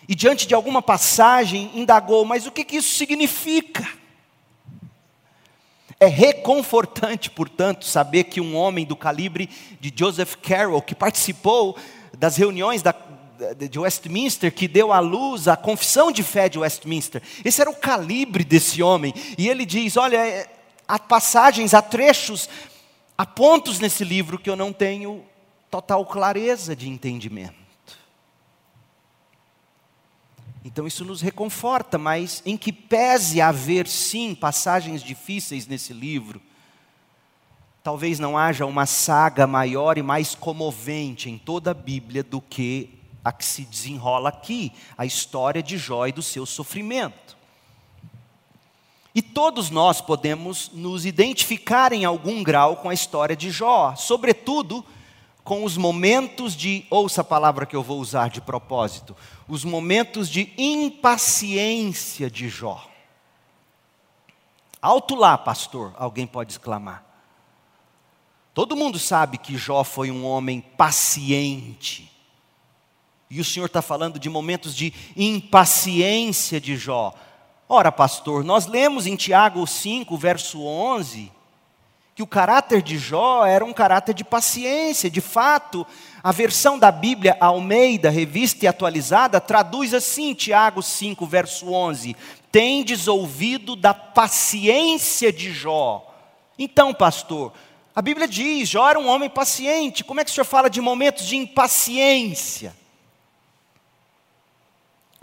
e 0.08 0.14
diante 0.14 0.46
de 0.46 0.54
alguma 0.54 0.80
passagem 0.80 1.72
indagou, 1.74 2.24
mas 2.24 2.46
o 2.46 2.52
que, 2.52 2.64
que 2.64 2.76
isso 2.76 2.94
significa? 2.94 3.86
É 5.98 6.06
reconfortante, 6.06 7.28
portanto, 7.28 7.84
saber 7.84 8.24
que 8.24 8.40
um 8.40 8.56
homem 8.56 8.86
do 8.86 8.94
calibre 8.94 9.50
de 9.80 9.92
Joseph 9.94 10.36
Carroll, 10.36 10.80
que 10.80 10.94
participou 10.94 11.76
das 12.16 12.36
reuniões 12.36 12.82
da, 12.82 12.94
de 13.70 13.78
Westminster, 13.78 14.52
que 14.52 14.66
deu 14.66 14.92
à 14.92 15.00
luz 15.00 15.48
a 15.48 15.56
confissão 15.56 16.10
de 16.10 16.22
fé 16.22 16.48
de 16.48 16.58
Westminster. 16.58 17.22
Esse 17.44 17.60
era 17.60 17.70
o 17.70 17.76
calibre 17.76 18.44
desse 18.44 18.82
homem. 18.82 19.14
E 19.36 19.48
ele 19.48 19.64
diz: 19.64 19.96
Olha, 19.96 20.16
é, 20.16 20.50
há 20.86 20.98
passagens, 20.98 21.74
há 21.74 21.82
trechos, 21.82 22.48
há 23.16 23.24
pontos 23.24 23.78
nesse 23.78 24.04
livro 24.04 24.38
que 24.38 24.50
eu 24.50 24.56
não 24.56 24.72
tenho 24.72 25.24
total 25.70 26.04
clareza 26.06 26.74
de 26.74 26.88
entendimento. 26.88 27.68
Então 30.64 30.86
isso 30.86 31.04
nos 31.04 31.20
reconforta, 31.20 31.96
mas 31.96 32.42
em 32.44 32.56
que 32.56 32.72
pese 32.72 33.40
haver 33.40 33.86
sim 33.86 34.34
passagens 34.34 35.02
difíceis 35.02 35.66
nesse 35.66 35.92
livro, 35.92 36.42
talvez 37.82 38.18
não 38.18 38.36
haja 38.36 38.66
uma 38.66 38.84
saga 38.84 39.46
maior 39.46 39.96
e 39.96 40.02
mais 40.02 40.34
comovente 40.34 41.30
em 41.30 41.38
toda 41.38 41.70
a 41.70 41.74
Bíblia 41.74 42.22
do 42.22 42.40
que 42.40 42.97
a 43.28 43.32
que 43.32 43.44
se 43.44 43.62
desenrola 43.62 44.28
aqui, 44.28 44.72
a 44.96 45.04
história 45.04 45.62
de 45.62 45.78
Jó 45.78 46.06
e 46.06 46.12
do 46.12 46.22
seu 46.22 46.46
sofrimento. 46.46 47.36
E 49.14 49.22
todos 49.22 49.70
nós 49.70 50.00
podemos 50.00 50.70
nos 50.72 51.04
identificar 51.04 51.92
em 51.92 52.04
algum 52.04 52.42
grau 52.42 52.76
com 52.76 52.88
a 52.88 52.94
história 52.94 53.34
de 53.34 53.50
Jó, 53.50 53.94
sobretudo 53.96 54.84
com 55.42 55.64
os 55.64 55.76
momentos 55.76 56.54
de, 56.54 56.86
ouça 56.90 57.22
a 57.22 57.24
palavra 57.24 57.64
que 57.64 57.74
eu 57.74 57.82
vou 57.82 58.00
usar 58.00 58.28
de 58.28 58.40
propósito, 58.40 59.16
os 59.48 59.64
momentos 59.64 60.28
de 60.28 60.52
impaciência 60.58 62.30
de 62.30 62.48
Jó. 62.48 62.86
Alto 64.80 65.14
lá, 65.14 65.36
pastor, 65.36 65.94
alguém 65.96 66.26
pode 66.26 66.52
exclamar. 66.52 67.04
Todo 68.54 68.76
mundo 68.76 68.98
sabe 68.98 69.38
que 69.38 69.56
Jó 69.56 69.82
foi 69.84 70.10
um 70.10 70.26
homem 70.26 70.60
paciente. 70.60 72.12
E 73.30 73.40
o 73.40 73.44
Senhor 73.44 73.66
está 73.66 73.82
falando 73.82 74.18
de 74.18 74.30
momentos 74.30 74.74
de 74.74 74.92
impaciência 75.16 76.60
de 76.60 76.76
Jó. 76.76 77.12
Ora, 77.68 77.92
pastor, 77.92 78.42
nós 78.42 78.66
lemos 78.66 79.06
em 79.06 79.16
Tiago 79.16 79.66
5, 79.66 80.16
verso 80.16 80.64
11, 80.64 81.30
que 82.14 82.22
o 82.22 82.26
caráter 82.26 82.80
de 82.80 82.96
Jó 82.96 83.44
era 83.44 83.62
um 83.62 83.74
caráter 83.74 84.14
de 84.14 84.24
paciência. 84.24 85.10
De 85.10 85.20
fato, 85.20 85.86
a 86.22 86.32
versão 86.32 86.78
da 86.78 86.90
Bíblia 86.90 87.36
Almeida, 87.38 88.08
revista 88.08 88.64
e 88.64 88.68
atualizada, 88.68 89.38
traduz 89.40 89.92
assim, 89.92 90.32
Tiago 90.32 90.82
5, 90.82 91.26
verso 91.26 91.70
11: 91.70 92.16
Tendes 92.50 93.06
ouvido 93.06 93.76
da 93.76 93.92
paciência 93.92 95.30
de 95.30 95.52
Jó. 95.52 96.04
Então, 96.58 96.94
pastor, 96.94 97.52
a 97.94 98.00
Bíblia 98.00 98.26
diz: 98.26 98.68
Jó 98.70 98.88
era 98.88 98.98
um 98.98 99.08
homem 99.08 99.28
paciente. 99.28 100.02
Como 100.02 100.20
é 100.20 100.24
que 100.24 100.30
o 100.30 100.34
senhor 100.34 100.46
fala 100.46 100.70
de 100.70 100.80
momentos 100.80 101.26
de 101.26 101.36
impaciência? 101.36 102.74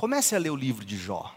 Comece 0.06 0.36
a 0.36 0.38
ler 0.38 0.52
o 0.52 0.56
livro 0.56 0.86
de 0.86 0.96
Jó. 0.96 1.34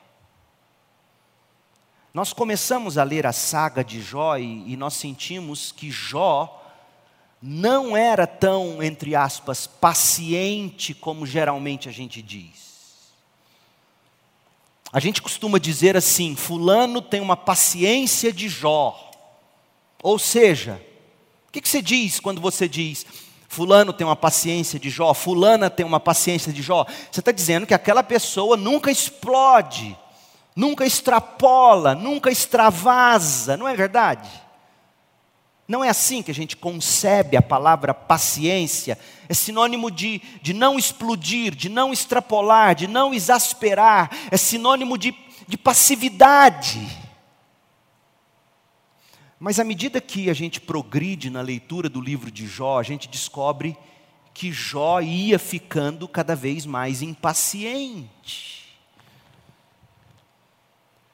Nós 2.12 2.35
começamos 2.35 2.98
a 2.98 3.02
ler 3.02 3.26
a 3.26 3.33
saga 3.33 3.83
de 3.83 4.02
Jó 4.02 4.37
e, 4.37 4.74
e 4.74 4.76
nós 4.76 4.92
sentimos 4.92 5.72
que 5.72 5.90
Jó 5.90 6.62
não 7.40 7.96
era 7.96 8.26
tão, 8.26 8.83
entre 8.83 9.14
aspas, 9.14 9.66
paciente 9.66 10.92
como 10.92 11.24
geralmente 11.24 11.88
a 11.88 11.92
gente 11.92 12.20
diz. 12.20 13.09
A 14.92 15.00
gente 15.00 15.22
costuma 15.22 15.59
dizer 15.59 15.96
assim: 15.96 16.37
Fulano 16.37 17.00
tem 17.00 17.22
uma 17.22 17.38
paciência 17.38 18.31
de 18.31 18.50
Jó. 18.50 19.11
Ou 20.02 20.18
seja, 20.18 20.78
o 21.48 21.52
que, 21.52 21.62
que 21.62 21.68
você 21.70 21.81
diz 21.81 22.20
quando 22.20 22.38
você 22.38 22.68
diz, 22.68 23.07
Fulano 23.48 23.94
tem 23.94 24.06
uma 24.06 24.14
paciência 24.14 24.78
de 24.78 24.90
Jó, 24.90 25.14
Fulana 25.14 25.70
tem 25.70 25.84
uma 25.84 25.98
paciência 25.98 26.52
de 26.52 26.61
Jó. 26.61 26.84
Você 27.11 27.20
está 27.20 27.32
dizendo 27.32 27.66
que 27.66 27.72
aquela 27.72 28.02
pessoa 28.02 28.58
nunca 28.58 28.90
explode, 28.90 29.96
nunca 30.54 30.84
extrapola, 30.84 31.94
nunca 31.94 32.30
extravasa, 32.30 33.56
não 33.56 33.66
é 33.66 33.74
verdade? 33.74 34.28
Não 35.66 35.82
é 35.82 35.88
assim 35.88 36.22
que 36.22 36.30
a 36.30 36.34
gente 36.34 36.56
concebe 36.56 37.38
a 37.38 37.42
palavra 37.42 37.94
paciência, 37.94 38.98
é 39.28 39.34
sinônimo 39.34 39.90
de, 39.90 40.20
de 40.42 40.52
não 40.52 40.78
explodir, 40.78 41.54
de 41.54 41.70
não 41.70 41.90
extrapolar, 41.90 42.74
de 42.74 42.87
não 42.87 43.14
exasperar, 43.14 44.11
é 44.30 44.37
sinônimo 44.37 44.98
de, 44.98 45.14
de 45.46 45.56
passividade. 45.56 47.07
Mas 49.40 49.61
à 49.61 49.64
medida 49.64 50.01
que 50.01 50.29
a 50.29 50.35
gente 50.35 50.61
progride 50.61 51.31
na 51.31 51.40
leitura 51.40 51.88
do 51.88 52.01
livro 52.01 52.31
de 52.31 52.46
Jó, 52.46 52.79
a 52.79 52.83
gente 52.83 53.09
descobre 53.09 53.77
que 54.35 54.53
Jó 54.53 55.01
ia 55.01 55.38
ficando 55.38 56.09
cada 56.09 56.35
vez 56.35 56.66
mais 56.66 57.03
impaciente. 57.03 58.59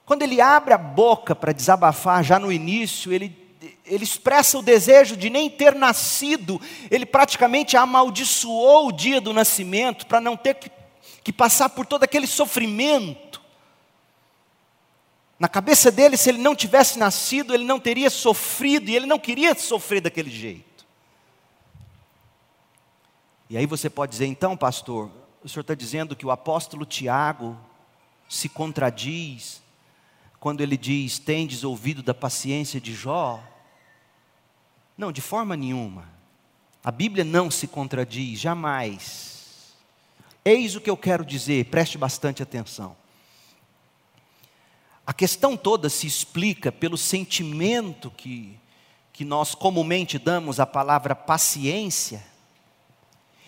Quando 0.07 0.23
ele 0.23 0.41
abre 0.41 0.75
a 0.75 0.79
boca 0.79 1.35
para 1.35 1.53
desabafar, 1.53 2.23
já 2.23 2.39
no 2.39 2.53
início, 2.53 3.13
ele, 3.13 3.35
ele 3.87 4.05
expressa 4.05 4.59
o 4.59 4.63
desejo 4.63 5.17
de 5.17 5.31
nem 5.31 5.49
ter 5.49 5.75
nascido, 5.75 6.61
ele 6.91 7.07
praticamente 7.07 7.77
amaldiçoou 7.77 8.89
o 8.89 8.93
dia 8.93 9.21
do 9.21 9.33
nascimento 9.33 10.07
para 10.07 10.21
não 10.21 10.37
ter 10.37 10.55
que, 10.55 10.71
que 11.23 11.33
passar 11.33 11.71
por 11.71 11.87
todo 11.87 12.05
aquele 12.05 12.27
sofrimento. 12.27 13.34
Na 15.39 15.49
cabeça 15.49 15.91
dele, 15.91 16.17
se 16.17 16.29
ele 16.29 16.39
não 16.39 16.55
tivesse 16.55 16.99
nascido, 16.99 17.53
ele 17.53 17.65
não 17.65 17.81
teria 17.81 18.09
sofrido, 18.09 18.89
e 18.89 18.97
ele 18.97 19.07
não 19.07 19.19
queria 19.19 19.55
sofrer 19.55 20.01
daquele 20.01 20.31
jeito. 20.31 20.87
E 23.51 23.57
aí 23.57 23.67
você 23.67 23.91
pode 23.91 24.13
dizer, 24.13 24.27
então, 24.27 24.57
pastor, 24.57 25.11
o 25.43 25.49
senhor 25.49 25.61
está 25.61 25.75
dizendo 25.75 26.17
que 26.17 26.25
o 26.25 26.31
apóstolo 26.31 26.87
Tiago 26.87 27.59
se 28.29 28.49
contradiz 28.49 29.63
quando 30.41 30.61
ele 30.61 30.77
diz: 30.77 31.19
Tendes 31.19 31.65
ouvido 31.65 32.03
da 32.03 32.15
paciência 32.15 32.81
de 32.81 32.95
Jó? 32.95 33.43
Não, 34.97 35.13
de 35.13 35.21
forma 35.21 35.57
nenhuma. 35.57 36.09
A 36.83 36.91
Bíblia 36.91 37.25
não 37.25 37.51
se 37.51 37.67
contradiz, 37.67 38.41
jamais. 38.41 39.75
Eis 40.45 40.77
o 40.77 40.81
que 40.81 40.91
eu 40.91 40.97
quero 40.97 41.25
dizer, 41.25 41.67
preste 41.67 41.97
bastante 41.97 42.43
atenção. 42.43 42.97
A 45.07 45.13
questão 45.13 45.57
toda 45.57 45.91
se 45.91 46.07
explica 46.07 46.73
pelo 46.73 46.97
sentimento 46.97 48.11
que, 48.17 48.59
que 49.13 49.25
nós 49.25 49.55
comumente 49.55 50.19
damos 50.19 50.59
à 50.59 50.67
palavra 50.67 51.15
paciência, 51.15 52.25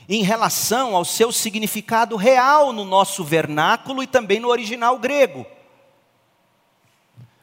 em 0.09 0.23
relação 0.23 0.95
ao 0.95 1.05
seu 1.05 1.33
significado 1.33 2.15
real 2.15 2.73
no 2.73 2.85
nosso 2.85 3.25
vernáculo 3.25 4.03
e 4.03 4.07
também 4.07 4.39
no 4.39 4.49
original 4.49 4.99
grego. 4.99 5.47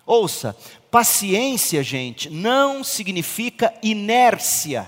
Ouça, 0.06 0.56
paciência, 0.91 1.82
gente, 1.82 2.30
não 2.30 2.84
significa 2.84 3.73
inércia, 3.82 4.88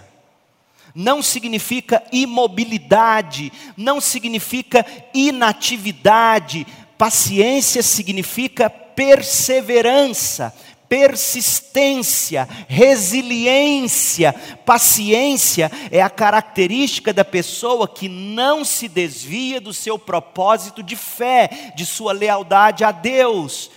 não 0.94 1.22
significa 1.22 2.04
imobilidade, 2.12 3.52
não 3.76 4.00
significa 4.00 4.86
inatividade. 5.14 6.66
Paciência 6.98 7.84
significa 7.84 8.85
perseverança, 8.96 10.54
persistência, 10.88 12.48
resiliência, 12.68 14.34
paciência 14.66 15.72
é 15.92 16.02
a 16.02 16.10
característica 16.10 17.12
da 17.12 17.26
pessoa 17.26 17.88
que 17.88 18.08
não 18.08 18.64
se 18.64 18.88
desvia 18.88 19.60
do 19.60 19.74
seu 19.74 19.98
propósito 19.98 20.84
de 20.84 20.96
fé, 20.96 21.74
de 21.76 21.86
sua 21.86 22.14
lealdade 22.14 22.84
a 22.84 22.92
Deus 22.92 23.72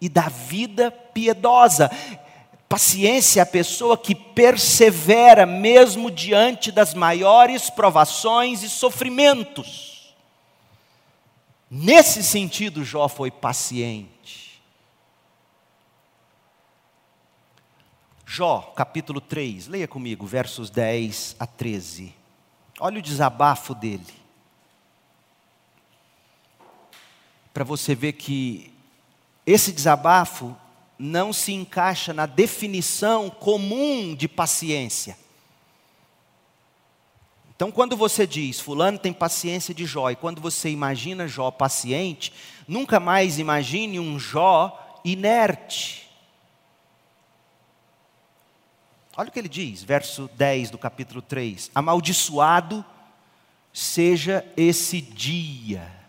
e 0.00 0.08
da 0.08 0.28
vida 0.28 0.90
piedosa. 0.90 1.90
Paciência 2.68 3.40
é 3.40 3.42
a 3.42 3.46
pessoa 3.46 3.98
que 3.98 4.14
persevera 4.14 5.44
mesmo 5.44 6.10
diante 6.10 6.70
das 6.70 6.94
maiores 6.94 7.68
provações 7.68 8.62
e 8.62 8.68
sofrimentos. 8.68 10.14
Nesse 11.70 12.22
sentido, 12.22 12.84
Jó 12.84 13.08
foi 13.08 13.30
paciente. 13.30 14.19
Jó, 18.32 18.72
capítulo 18.76 19.20
3, 19.20 19.66
leia 19.66 19.88
comigo, 19.88 20.24
versos 20.24 20.70
10 20.70 21.34
a 21.36 21.48
13. 21.48 22.14
Olha 22.78 23.00
o 23.00 23.02
desabafo 23.02 23.74
dele. 23.74 24.06
Para 27.52 27.64
você 27.64 27.92
ver 27.92 28.12
que 28.12 28.72
esse 29.44 29.72
desabafo 29.72 30.56
não 30.96 31.32
se 31.32 31.52
encaixa 31.52 32.14
na 32.14 32.24
definição 32.24 33.28
comum 33.28 34.14
de 34.14 34.28
paciência. 34.28 35.18
Então, 37.56 37.72
quando 37.72 37.96
você 37.96 38.28
diz, 38.28 38.60
Fulano 38.60 38.96
tem 38.96 39.12
paciência 39.12 39.74
de 39.74 39.84
Jó, 39.84 40.08
e 40.08 40.14
quando 40.14 40.40
você 40.40 40.70
imagina 40.70 41.26
Jó 41.26 41.50
paciente, 41.50 42.32
nunca 42.68 43.00
mais 43.00 43.40
imagine 43.40 43.98
um 43.98 44.20
Jó 44.20 45.00
inerte. 45.04 46.09
Olha 49.16 49.28
o 49.28 49.32
que 49.32 49.38
ele 49.38 49.48
diz, 49.48 49.82
verso 49.82 50.30
10 50.34 50.70
do 50.70 50.78
capítulo 50.78 51.20
3: 51.20 51.70
Amaldiçoado 51.74 52.84
seja 53.72 54.44
esse 54.56 55.00
dia 55.00 56.00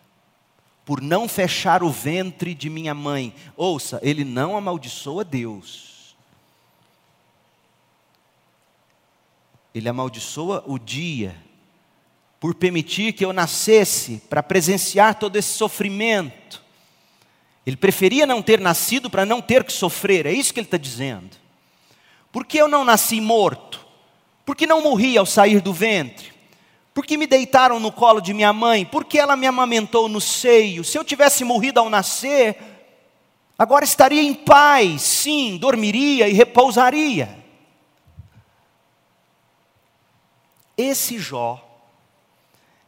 por 0.86 1.02
não 1.02 1.28
fechar 1.28 1.84
o 1.84 1.90
ventre 1.90 2.54
de 2.54 2.70
minha 2.70 2.94
mãe. 2.94 3.34
Ouça, 3.56 4.00
ele 4.04 4.26
não 4.26 4.58
amaldiçoa 4.58 5.24
Deus. 5.24 6.16
Ele 9.74 9.88
amaldiçoa 9.88 10.64
o 10.68 10.78
dia, 10.78 11.36
por 12.40 12.54
permitir 12.56 13.14
que 13.14 13.24
eu 13.24 13.32
nascesse 13.32 14.22
para 14.30 14.44
presenciar 14.44 15.16
todo 15.16 15.38
esse 15.38 15.54
sofrimento. 15.54 16.62
Ele 17.66 17.78
preferia 17.78 18.26
não 18.26 18.42
ter 18.42 18.60
nascido 18.60 19.10
para 19.10 19.26
não 19.26 19.42
ter 19.42 19.64
que 19.64 19.72
sofrer, 19.72 20.26
é 20.26 20.34
isso 20.34 20.54
que 20.54 20.60
ele 20.60 20.68
está 20.68 20.78
dizendo. 20.78 21.40
Por 22.32 22.46
que 22.46 22.58
eu 22.58 22.67
não 22.67 22.84
nasci 22.84 23.20
morto? 23.20 23.86
Por 24.46 24.56
que 24.56 24.65
não 24.65 24.82
morri 24.82 25.17
ao 25.17 25.26
sair 25.26 25.62
do 25.62 25.74
ventre? 25.74 26.32
Por 26.94 27.06
que 27.06 27.17
me 27.17 27.28
deitaram 27.28 27.80
no 27.80 27.91
colo 27.91 28.20
de 28.20 28.34
minha 28.34 28.52
mãe? 28.52 28.86
Por 28.86 29.06
que 29.06 29.17
ela 29.17 29.36
me 29.36 29.48
amamentou 29.48 30.10
no 30.10 30.20
seio? 30.20 30.84
Se 30.84 30.98
eu 30.98 31.04
tivesse 31.04 31.44
morrido 31.44 31.80
ao 31.80 31.89
nascer, 31.89 32.58
agora 33.58 33.86
estaria 33.86 34.22
em 34.22 34.34
paz, 34.34 35.02
sim, 35.02 35.58
dormiria 35.58 36.28
e 36.28 36.34
repousaria. 36.34 37.39
Esse 40.78 41.20
Jó 41.20 41.67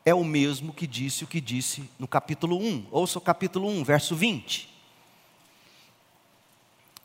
é 0.05 0.13
o 0.13 0.23
mesmo 0.23 0.73
que 0.73 0.85
disse 0.85 1.23
o 1.23 1.27
que 1.27 1.39
disse 1.39 1.89
no 1.97 2.07
capítulo 2.07 2.57
1. 2.57 2.87
Ouça 2.91 3.17
o 3.17 3.21
capítulo 3.21 3.69
1, 3.69 3.83
verso 3.83 4.15
20. 4.15 4.69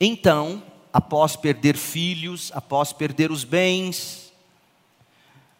Então, 0.00 0.62
após 0.92 1.36
perder 1.36 1.76
filhos, 1.76 2.50
após 2.54 2.92
perder 2.92 3.30
os 3.30 3.44
bens, 3.44 4.28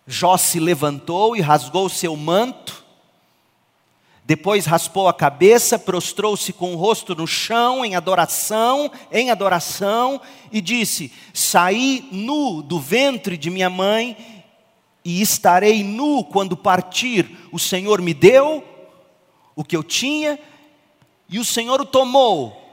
Jó 0.07 0.39
se 0.39 0.59
levantou 0.59 1.37
e 1.37 1.41
rasgou 1.43 1.87
seu 1.91 2.17
manto, 2.17 2.83
depois 4.25 4.65
raspou 4.65 5.07
a 5.07 5.13
cabeça, 5.13 5.79
prostrou-se 5.79 6.51
com 6.53 6.75
o 6.75 6.77
rosto 6.77 7.15
no 7.15 7.27
chão 7.27 7.85
em 7.85 7.95
adoração, 7.95 8.91
em 9.13 9.31
adoração, 9.31 10.21
e 10.51 10.63
disse: 10.63 11.13
Saí 11.33 12.09
nu 12.11 12.63
do 12.63 12.81
ventre 12.81 13.37
de 13.37 13.51
minha 13.51 13.69
mãe 13.69 14.45
e 15.05 15.21
estarei 15.21 15.83
nu 15.83 16.25
quando 16.25 16.57
partir. 16.57 17.49
O 17.53 17.59
Senhor 17.59 18.01
me 18.03 18.13
deu 18.13 18.65
o 19.55 19.65
que 19.65 19.77
eu 19.77 19.83
tinha 19.83 20.39
e 21.29 21.39
o 21.39 21.45
Senhor 21.45 21.81
o 21.81 21.87
tomou. 21.87 22.68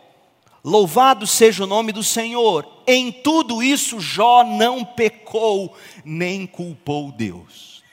Louvado 0.65 1.27
seja 1.27 1.63
o 1.63 1.67
nome 1.67 1.91
do 1.91 2.01
Senhor. 2.01 2.67
Em 2.87 3.11
tudo 3.11 3.61
isso, 3.61 3.99
Jó 3.99 4.43
não 4.43 4.83
pecou, 4.83 5.77
nem 6.03 6.47
culpou 6.47 7.11
Deus. 7.11 7.83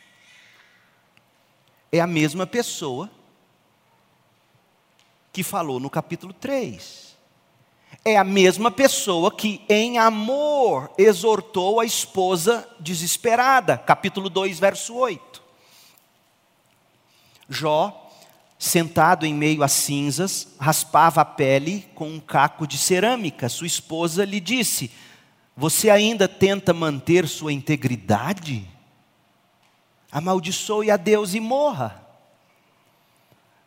É 1.93 2.01
a 2.01 2.07
mesma 2.07 2.47
pessoa 2.47 3.11
que 5.31 5.43
falou 5.43 5.79
no 5.79 5.91
capítulo 5.91 6.33
3. 6.33 7.15
É 8.03 8.17
a 8.17 8.25
mesma 8.25 8.71
pessoa 8.71 9.31
que, 9.31 9.63
em 9.69 9.99
amor, 9.99 10.91
exortou 10.97 11.79
a 11.79 11.85
esposa 11.85 12.67
desesperada. 12.81 13.77
Capítulo 13.77 14.31
2, 14.31 14.59
verso 14.59 14.95
8. 14.95 15.43
Jó 17.51 18.02
sentado 18.63 19.27
em 19.27 19.35
meio 19.35 19.65
a 19.65 19.67
cinzas, 19.67 20.55
raspava 20.57 21.23
a 21.23 21.25
pele 21.25 21.85
com 21.97 22.09
um 22.09 22.21
caco 22.21 22.65
de 22.65 22.79
cerâmica. 22.79 23.49
Sua 23.49 23.67
esposa 23.67 24.25
lhe 24.25 24.39
disse: 24.39 24.89
Você 25.57 25.91
ainda 25.91 26.29
tenta 26.29 26.73
manter 26.73 27.27
sua 27.27 27.53
integridade? 27.53 28.65
Amaldiçoe 30.13 30.93
a 30.93 30.97
Deus 30.97 31.35
e 31.35 31.41
morra. 31.41 32.07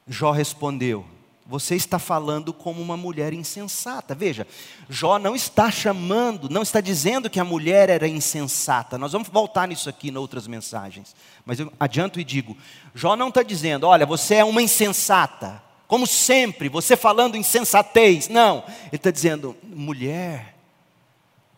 Jó 0.07 0.31
respondeu: 0.31 1.05
você 1.45 1.75
está 1.75 1.99
falando 1.99 2.51
como 2.51 2.81
uma 2.81 2.97
mulher 2.97 3.31
insensata. 3.31 4.15
Veja, 4.15 4.47
Jó 4.89 5.19
não 5.19 5.35
está 5.35 5.69
chamando, 5.69 6.49
não 6.49 6.63
está 6.63 6.81
dizendo 6.81 7.29
que 7.29 7.39
a 7.39 7.43
mulher 7.43 7.87
era 7.87 8.07
insensata. 8.07 8.97
Nós 8.97 9.11
vamos 9.11 9.29
voltar 9.29 9.67
nisso 9.67 9.87
aqui 9.87 10.09
em 10.09 10.17
outras 10.17 10.47
mensagens. 10.47 11.15
Mas 11.45 11.59
eu 11.59 11.71
adianto 11.79 12.19
e 12.19 12.23
digo: 12.23 12.57
Jó 12.95 13.15
não 13.15 13.29
está 13.29 13.43
dizendo, 13.43 13.85
olha, 13.85 14.05
você 14.05 14.35
é 14.35 14.43
uma 14.43 14.61
insensata. 14.61 15.61
Como 15.87 16.07
sempre, 16.07 16.67
você 16.67 16.97
falando 16.97 17.37
insensatez. 17.37 18.27
Não, 18.27 18.63
ele 18.87 18.95
está 18.95 19.11
dizendo, 19.11 19.55
mulher, 19.61 20.57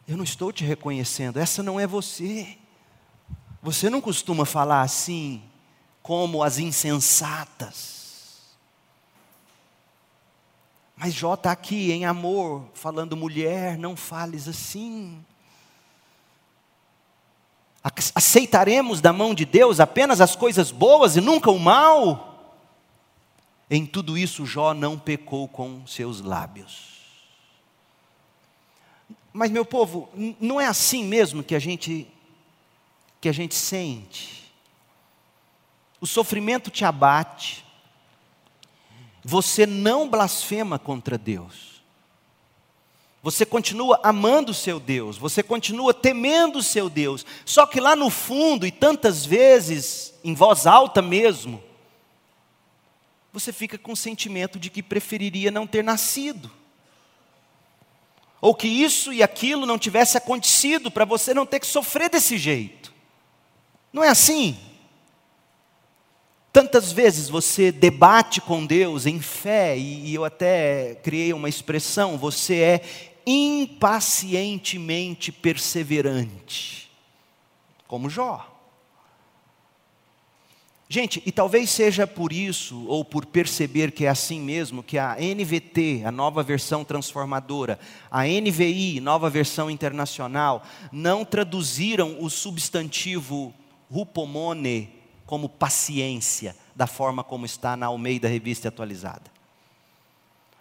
eu 0.06 0.18
não 0.18 0.24
estou 0.26 0.52
te 0.52 0.66
reconhecendo, 0.66 1.38
essa 1.40 1.64
não 1.64 1.80
é 1.80 1.88
você. 1.88 2.58
Você 3.64 3.90
não 3.90 4.02
costuma 4.02 4.44
falar 4.44 4.82
assim, 4.82 5.42
como 6.04 6.44
as 6.44 6.60
insensatas. 6.60 7.97
Mas 10.98 11.14
Jó 11.14 11.36
está 11.36 11.52
aqui 11.52 11.92
em 11.92 12.06
amor, 12.06 12.66
falando: 12.74 13.16
mulher, 13.16 13.78
não 13.78 13.96
fales 13.96 14.48
assim. 14.48 15.24
Aceitaremos 18.16 19.00
da 19.00 19.14
mão 19.14 19.34
de 19.34 19.46
Deus 19.46 19.80
apenas 19.80 20.20
as 20.20 20.36
coisas 20.36 20.72
boas 20.72 21.16
e 21.16 21.22
nunca 21.22 21.52
o 21.52 21.60
mal? 21.60 22.28
Em 23.70 23.86
tudo 23.86 24.18
isso, 24.18 24.46
Jó 24.46 24.74
não 24.74 24.98
pecou 24.98 25.48
com 25.48 25.86
seus 25.86 26.20
lábios. 26.20 26.98
Mas, 29.32 29.52
meu 29.52 29.64
povo, 29.64 30.10
não 30.40 30.60
é 30.60 30.66
assim 30.66 31.04
mesmo 31.04 31.44
que 31.44 31.54
a 31.54 31.60
gente, 31.60 32.08
que 33.22 33.30
a 33.30 33.32
gente 33.32 33.54
sente. 33.54 34.52
O 36.02 36.08
sofrimento 36.08 36.72
te 36.72 36.84
abate, 36.84 37.64
você 39.30 39.66
não 39.66 40.08
blasfema 40.08 40.80
contra 40.80 41.18
Deus. 41.18 41.84
Você 43.22 43.46
continua 43.46 44.00
amando 44.02 44.54
o 44.54 44.56
seu 44.56 44.80
Deus, 44.80 45.18
você 45.18 45.44
continua 45.44 45.94
temendo 45.94 46.60
o 46.60 46.64
seu 46.64 46.90
Deus. 46.90 47.26
Só 47.44 47.66
que 47.66 47.82
lá 47.82 47.94
no 47.94 48.10
fundo, 48.10 48.66
e 48.66 48.72
tantas 48.72 49.26
vezes, 49.26 50.14
em 50.24 50.34
voz 50.34 50.66
alta 50.66 51.02
mesmo, 51.02 51.62
você 53.34 53.52
fica 53.52 53.78
com 53.78 53.92
o 53.92 53.98
sentimento 53.98 54.58
de 54.58 54.70
que 54.70 54.82
preferiria 54.82 55.52
não 55.52 55.68
ter 55.68 55.84
nascido. 55.84 56.50
Ou 58.40 58.56
que 58.56 58.70
isso 58.70 59.12
e 59.12 59.22
aquilo 59.22 59.66
não 59.66 59.78
tivesse 59.78 60.18
acontecido 60.18 60.90
para 60.90 61.04
você 61.04 61.34
não 61.34 61.46
ter 61.46 61.60
que 61.60 61.68
sofrer 61.68 62.10
desse 62.10 62.38
jeito. 62.38 62.94
Não 63.92 64.02
é 64.02 64.08
assim? 64.08 64.58
Tantas 66.58 66.92
vezes 66.92 67.30
você 67.30 67.72
debate 67.72 68.42
com 68.42 68.66
Deus 68.66 69.06
em 69.06 69.22
fé, 69.22 69.78
e 69.78 70.12
eu 70.12 70.26
até 70.26 70.96
criei 71.04 71.32
uma 71.32 71.48
expressão: 71.48 72.18
você 72.18 72.56
é 72.56 72.82
impacientemente 73.28 75.32
perseverante, 75.32 76.90
como 77.88 78.10
Jó. 78.10 78.52
Gente, 80.90 81.22
e 81.28 81.32
talvez 81.32 81.70
seja 81.70 82.08
por 82.08 82.34
isso, 82.34 82.88
ou 82.88 83.06
por 83.06 83.28
perceber 83.28 83.92
que 83.92 84.06
é 84.06 84.10
assim 84.10 84.42
mesmo, 84.42 84.82
que 84.82 84.98
a 84.98 85.16
NVT, 85.16 86.02
a 86.06 86.12
nova 86.12 86.42
versão 86.42 86.84
transformadora, 86.84 87.78
a 88.10 88.24
NVI, 88.24 89.00
nova 89.00 89.30
versão 89.30 89.70
internacional, 89.70 90.64
não 90.92 91.24
traduziram 91.24 92.18
o 92.20 92.32
substantivo 92.32 93.54
rupomone 93.92 94.97
como 95.28 95.50
paciência, 95.50 96.56
da 96.74 96.88
forma 96.88 97.22
como 97.22 97.46
está 97.46 97.76
na 97.76 97.88
Almeida 97.88 98.30
Revista 98.30 98.70
Atualizada. 98.70 99.30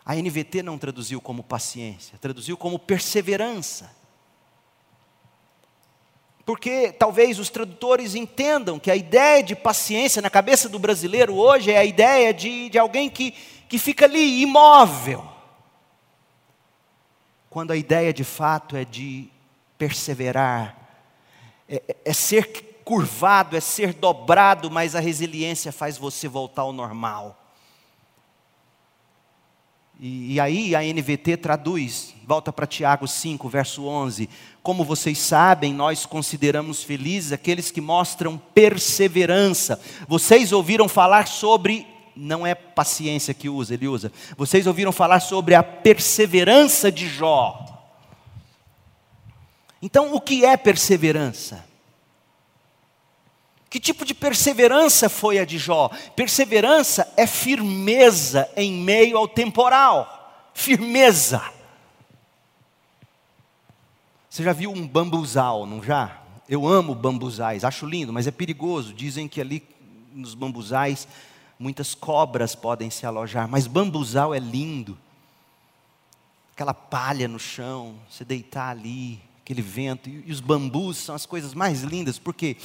A 0.04 0.16
NVT 0.16 0.62
não 0.62 0.76
traduziu 0.76 1.20
como 1.20 1.42
paciência, 1.42 2.18
traduziu 2.18 2.56
como 2.56 2.78
perseverança. 2.78 3.94
Porque 6.44 6.92
talvez 6.92 7.38
os 7.38 7.48
tradutores 7.48 8.14
entendam 8.14 8.78
que 8.78 8.90
a 8.90 8.96
ideia 8.96 9.42
de 9.42 9.54
paciência 9.54 10.20
na 10.20 10.30
cabeça 10.30 10.68
do 10.68 10.78
brasileiro 10.78 11.34
hoje 11.34 11.70
é 11.70 11.78
a 11.78 11.84
ideia 11.84 12.34
de, 12.34 12.68
de 12.68 12.78
alguém 12.78 13.08
que, 13.08 13.32
que 13.68 13.78
fica 13.78 14.04
ali 14.04 14.42
imóvel. 14.42 15.26
Quando 17.48 17.70
a 17.70 17.76
ideia 17.76 18.12
de 18.12 18.24
fato 18.24 18.76
é 18.76 18.84
de 18.84 19.28
perseverar, 19.78 20.76
é, 21.68 21.96
é 22.04 22.12
ser 22.12 22.75
curvado, 22.86 23.56
é 23.56 23.60
ser 23.60 23.92
dobrado, 23.92 24.70
mas 24.70 24.94
a 24.94 25.00
resiliência 25.00 25.72
faz 25.72 25.98
você 25.98 26.28
voltar 26.28 26.62
ao 26.62 26.72
normal. 26.72 27.36
E, 29.98 30.34
e, 30.34 30.40
aí 30.40 30.72
a 30.72 30.82
NVT 30.82 31.38
traduz, 31.38 32.14
volta 32.24 32.52
para 32.52 32.64
Tiago 32.64 33.08
5, 33.08 33.48
verso 33.48 33.86
11: 33.86 34.30
Como 34.62 34.84
vocês 34.84 35.18
sabem, 35.18 35.74
nós 35.74 36.06
consideramos 36.06 36.84
felizes 36.84 37.32
aqueles 37.32 37.72
que 37.72 37.80
mostram 37.80 38.38
perseverança. 38.54 39.80
Vocês 40.06 40.52
ouviram 40.52 40.88
falar 40.88 41.26
sobre, 41.26 41.84
não 42.14 42.46
é 42.46 42.54
paciência 42.54 43.34
que 43.34 43.48
usa, 43.48 43.74
ele 43.74 43.88
usa, 43.88 44.12
vocês 44.36 44.64
ouviram 44.64 44.92
falar 44.92 45.18
sobre 45.18 45.56
a 45.56 45.62
perseverança 45.62 46.92
de 46.92 47.08
Jó. 47.08 47.64
Então, 49.82 50.14
o 50.14 50.20
que 50.20 50.44
é 50.44 50.56
perseverança? 50.56 51.65
Que 53.76 53.80
tipo 53.80 54.06
de 54.06 54.14
perseverança 54.14 55.06
foi 55.06 55.38
a 55.38 55.44
de 55.44 55.58
Jó? 55.58 55.90
Perseverança 56.16 57.12
é 57.14 57.26
firmeza 57.26 58.48
em 58.56 58.72
meio 58.72 59.18
ao 59.18 59.28
temporal. 59.28 60.50
Firmeza. 60.54 61.42
Você 64.30 64.42
já 64.42 64.54
viu 64.54 64.70
um 64.70 64.88
bambuzal, 64.88 65.66
não 65.66 65.82
já? 65.82 66.22
Eu 66.48 66.66
amo 66.66 66.94
bambuzais, 66.94 67.64
acho 67.64 67.84
lindo, 67.84 68.14
mas 68.14 68.26
é 68.26 68.30
perigoso. 68.30 68.94
Dizem 68.94 69.28
que 69.28 69.42
ali 69.42 69.62
nos 70.10 70.32
bambuzais 70.34 71.06
muitas 71.58 71.94
cobras 71.94 72.54
podem 72.54 72.88
se 72.88 73.04
alojar, 73.04 73.46
mas 73.46 73.66
bambuzal 73.66 74.34
é 74.34 74.38
lindo. 74.38 74.96
Aquela 76.54 76.72
palha 76.72 77.28
no 77.28 77.38
chão, 77.38 77.96
você 78.08 78.24
deitar 78.24 78.70
ali, 78.70 79.20
aquele 79.42 79.60
vento, 79.60 80.08
e 80.08 80.32
os 80.32 80.40
bambus 80.40 80.96
são 80.96 81.14
as 81.14 81.26
coisas 81.26 81.52
mais 81.52 81.82
lindas, 81.82 82.18
porque 82.18 82.56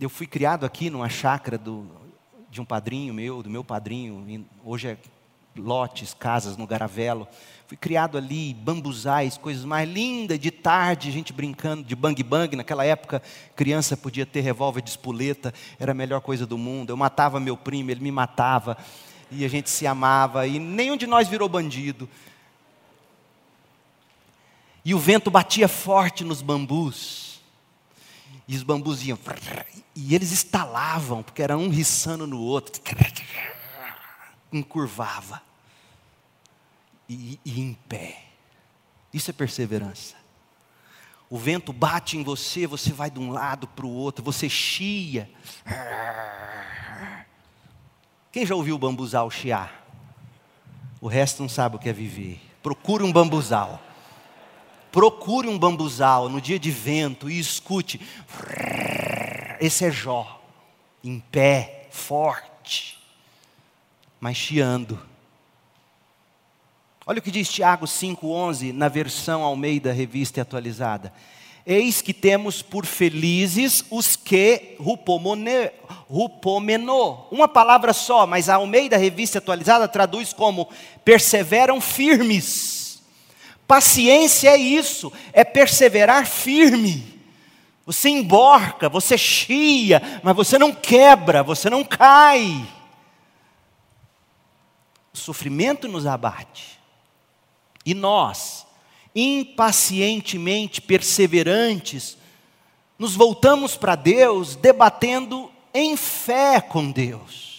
eu 0.00 0.08
fui 0.08 0.26
criado 0.26 0.64
aqui 0.64 0.88
numa 0.88 1.08
chácara 1.08 1.58
do, 1.58 1.86
de 2.50 2.60
um 2.60 2.64
padrinho 2.64 3.12
meu, 3.12 3.42
do 3.42 3.50
meu 3.50 3.62
padrinho, 3.62 4.46
hoje 4.64 4.88
é 4.88 4.96
lotes, 5.56 6.14
casas 6.14 6.56
no 6.56 6.66
Garavelo. 6.66 7.28
Fui 7.66 7.76
criado 7.76 8.16
ali, 8.16 8.54
bambuzais, 8.54 9.36
coisas 9.36 9.64
mais 9.64 9.88
lindas, 9.88 10.38
de 10.38 10.50
tarde, 10.50 11.10
gente 11.10 11.32
brincando 11.32 11.84
de 11.84 11.94
bang-bang. 11.94 12.56
Naquela 12.56 12.84
época, 12.84 13.22
criança 13.54 13.96
podia 13.96 14.24
ter 14.24 14.40
revólver 14.40 14.80
de 14.80 14.90
espoleta, 14.90 15.52
era 15.78 15.92
a 15.92 15.94
melhor 15.94 16.20
coisa 16.20 16.46
do 16.46 16.56
mundo. 16.56 16.90
Eu 16.90 16.96
matava 16.96 17.38
meu 17.38 17.56
primo, 17.56 17.90
ele 17.90 18.00
me 18.00 18.10
matava, 18.10 18.76
e 19.30 19.44
a 19.44 19.48
gente 19.48 19.68
se 19.68 19.86
amava, 19.86 20.46
e 20.46 20.58
nenhum 20.58 20.96
de 20.96 21.06
nós 21.06 21.28
virou 21.28 21.48
bandido. 21.48 22.08
E 24.84 24.94
o 24.94 24.98
vento 24.98 25.30
batia 25.30 25.68
forte 25.68 26.24
nos 26.24 26.40
bambus. 26.40 27.29
E 28.50 28.56
os 28.56 28.64
bambus 28.64 29.04
iam. 29.04 29.16
E 29.94 30.12
eles 30.12 30.32
estalavam, 30.32 31.22
porque 31.22 31.40
era 31.40 31.56
um 31.56 31.68
riçando 31.68 32.26
no 32.26 32.40
outro. 32.40 32.82
Encurvava. 34.52 35.40
E, 37.08 37.38
e 37.44 37.60
em 37.60 37.74
pé. 37.88 38.24
Isso 39.14 39.30
é 39.30 39.32
perseverança. 39.32 40.16
O 41.28 41.38
vento 41.38 41.72
bate 41.72 42.18
em 42.18 42.24
você, 42.24 42.66
você 42.66 42.92
vai 42.92 43.08
de 43.08 43.20
um 43.20 43.30
lado 43.30 43.68
para 43.68 43.86
o 43.86 43.88
outro, 43.88 44.24
você 44.24 44.48
chia. 44.48 45.30
Quem 48.32 48.44
já 48.44 48.56
ouviu 48.56 48.74
o 48.74 48.78
bambuzal 48.80 49.30
chiar? 49.30 49.86
O 51.00 51.06
resto 51.06 51.40
não 51.40 51.48
sabe 51.48 51.76
o 51.76 51.78
que 51.78 51.88
é 51.88 51.92
viver. 51.92 52.40
Procure 52.60 53.04
um 53.04 53.12
bambuzal. 53.12 53.80
Procure 54.92 55.48
um 55.48 55.58
bambuzal 55.58 56.28
no 56.28 56.40
dia 56.40 56.58
de 56.58 56.70
vento 56.70 57.30
e 57.30 57.38
escute. 57.38 58.00
Esse 59.60 59.84
é 59.84 59.90
Jó, 59.90 60.40
em 61.04 61.20
pé, 61.20 61.86
forte, 61.90 62.98
mas 64.18 64.36
chiando. 64.36 64.98
Olha 67.06 67.18
o 67.18 67.22
que 67.22 67.30
diz 67.30 67.48
Tiago 67.48 67.86
5,11 67.86 68.72
na 68.72 68.88
versão 68.88 69.42
Almeida 69.42 69.92
Revista 69.92 70.42
Atualizada. 70.42 71.12
Eis 71.66 72.00
que 72.00 72.14
temos 72.14 72.62
por 72.62 72.86
felizes 72.86 73.84
os 73.90 74.16
que 74.16 74.76
rupomone, 74.80 75.70
rupomenô. 76.08 77.26
Uma 77.30 77.46
palavra 77.46 77.92
só, 77.92 78.26
mas 78.26 78.48
a 78.48 78.54
Almeida 78.54 78.96
Revista 78.96 79.38
Atualizada 79.38 79.86
traduz 79.86 80.32
como 80.32 80.68
perseveram 81.04 81.80
firmes 81.80 82.79
Paciência 83.70 84.48
é 84.48 84.56
isso, 84.56 85.12
é 85.32 85.44
perseverar 85.44 86.26
firme. 86.26 87.20
Você 87.86 88.08
emborca, 88.08 88.88
você 88.88 89.16
chia, 89.16 90.02
mas 90.24 90.34
você 90.34 90.58
não 90.58 90.72
quebra, 90.72 91.44
você 91.44 91.70
não 91.70 91.84
cai. 91.84 92.66
O 95.14 95.16
sofrimento 95.16 95.86
nos 95.86 96.04
abate. 96.04 96.80
E 97.86 97.94
nós, 97.94 98.66
impacientemente 99.14 100.82
perseverantes, 100.82 102.18
nos 102.98 103.14
voltamos 103.14 103.76
para 103.76 103.94
Deus 103.94 104.56
debatendo 104.56 105.48
em 105.72 105.96
fé 105.96 106.60
com 106.60 106.90
Deus 106.90 107.49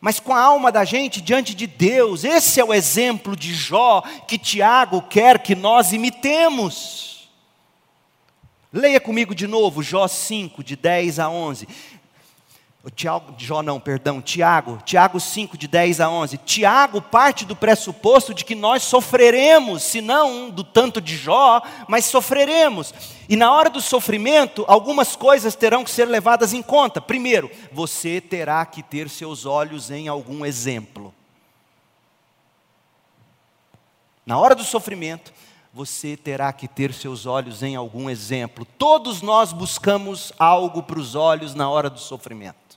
mas 0.00 0.18
com 0.18 0.34
a 0.34 0.40
alma 0.40 0.72
da 0.72 0.84
gente 0.84 1.20
diante 1.20 1.54
de 1.54 1.66
Deus. 1.66 2.24
Esse 2.24 2.58
é 2.60 2.64
o 2.64 2.72
exemplo 2.72 3.36
de 3.36 3.54
Jó 3.54 4.02
que 4.26 4.38
Tiago 4.38 5.02
quer 5.02 5.38
que 5.40 5.54
nós 5.54 5.92
imitemos. 5.92 7.28
Leia 8.72 9.00
comigo 9.00 9.34
de 9.34 9.46
novo 9.46 9.82
Jó 9.82 10.06
5, 10.08 10.64
de 10.64 10.76
10 10.76 11.18
a 11.18 11.28
11. 11.28 11.68
O 12.82 12.88
Tiago, 12.88 13.34
Jó 13.36 13.62
não, 13.62 13.78
perdão, 13.78 14.22
Tiago, 14.22 14.78
Tiago 14.86 15.20
5, 15.20 15.58
de 15.58 15.68
10 15.68 16.00
a 16.00 16.08
11. 16.08 16.38
Tiago 16.38 17.02
parte 17.02 17.44
do 17.44 17.54
pressuposto 17.54 18.32
de 18.32 18.42
que 18.42 18.54
nós 18.54 18.82
sofreremos, 18.82 19.82
se 19.82 20.00
não 20.00 20.48
do 20.48 20.64
tanto 20.64 20.98
de 20.98 21.14
Jó, 21.14 21.60
mas 21.86 22.06
sofreremos. 22.06 22.94
E 23.28 23.36
na 23.36 23.52
hora 23.52 23.68
do 23.68 23.82
sofrimento, 23.82 24.64
algumas 24.66 25.14
coisas 25.14 25.54
terão 25.54 25.84
que 25.84 25.90
ser 25.90 26.06
levadas 26.06 26.54
em 26.54 26.62
conta. 26.62 27.02
Primeiro, 27.02 27.50
você 27.70 28.18
terá 28.18 28.64
que 28.64 28.82
ter 28.82 29.10
seus 29.10 29.44
olhos 29.44 29.90
em 29.90 30.08
algum 30.08 30.46
exemplo. 30.46 31.12
Na 34.24 34.38
hora 34.38 34.54
do 34.54 34.64
sofrimento, 34.64 35.34
você 35.72 36.16
terá 36.16 36.50
que 36.50 36.66
ter 36.66 36.94
seus 36.94 37.26
olhos 37.26 37.62
em 37.62 37.76
algum 37.76 38.08
exemplo. 38.08 38.64
Todos 38.78 39.20
nós 39.20 39.52
buscamos 39.52 40.32
algo 40.38 40.82
para 40.82 40.98
os 40.98 41.14
olhos 41.14 41.54
na 41.54 41.68
hora 41.68 41.90
do 41.90 42.00
sofrimento. 42.00 42.69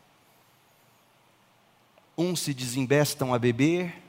Uns 2.18 2.41
se 2.41 2.53
desembestam 2.53 3.34
a 3.34 3.39
beber, 3.39 4.01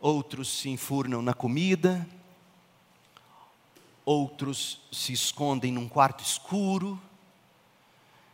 outros 0.00 0.48
se 0.48 0.68
enfurnam 0.68 1.22
na 1.22 1.32
comida, 1.32 2.06
outros 4.04 4.80
se 4.90 5.12
escondem 5.12 5.72
num 5.72 5.88
quarto 5.88 6.22
escuro. 6.22 7.00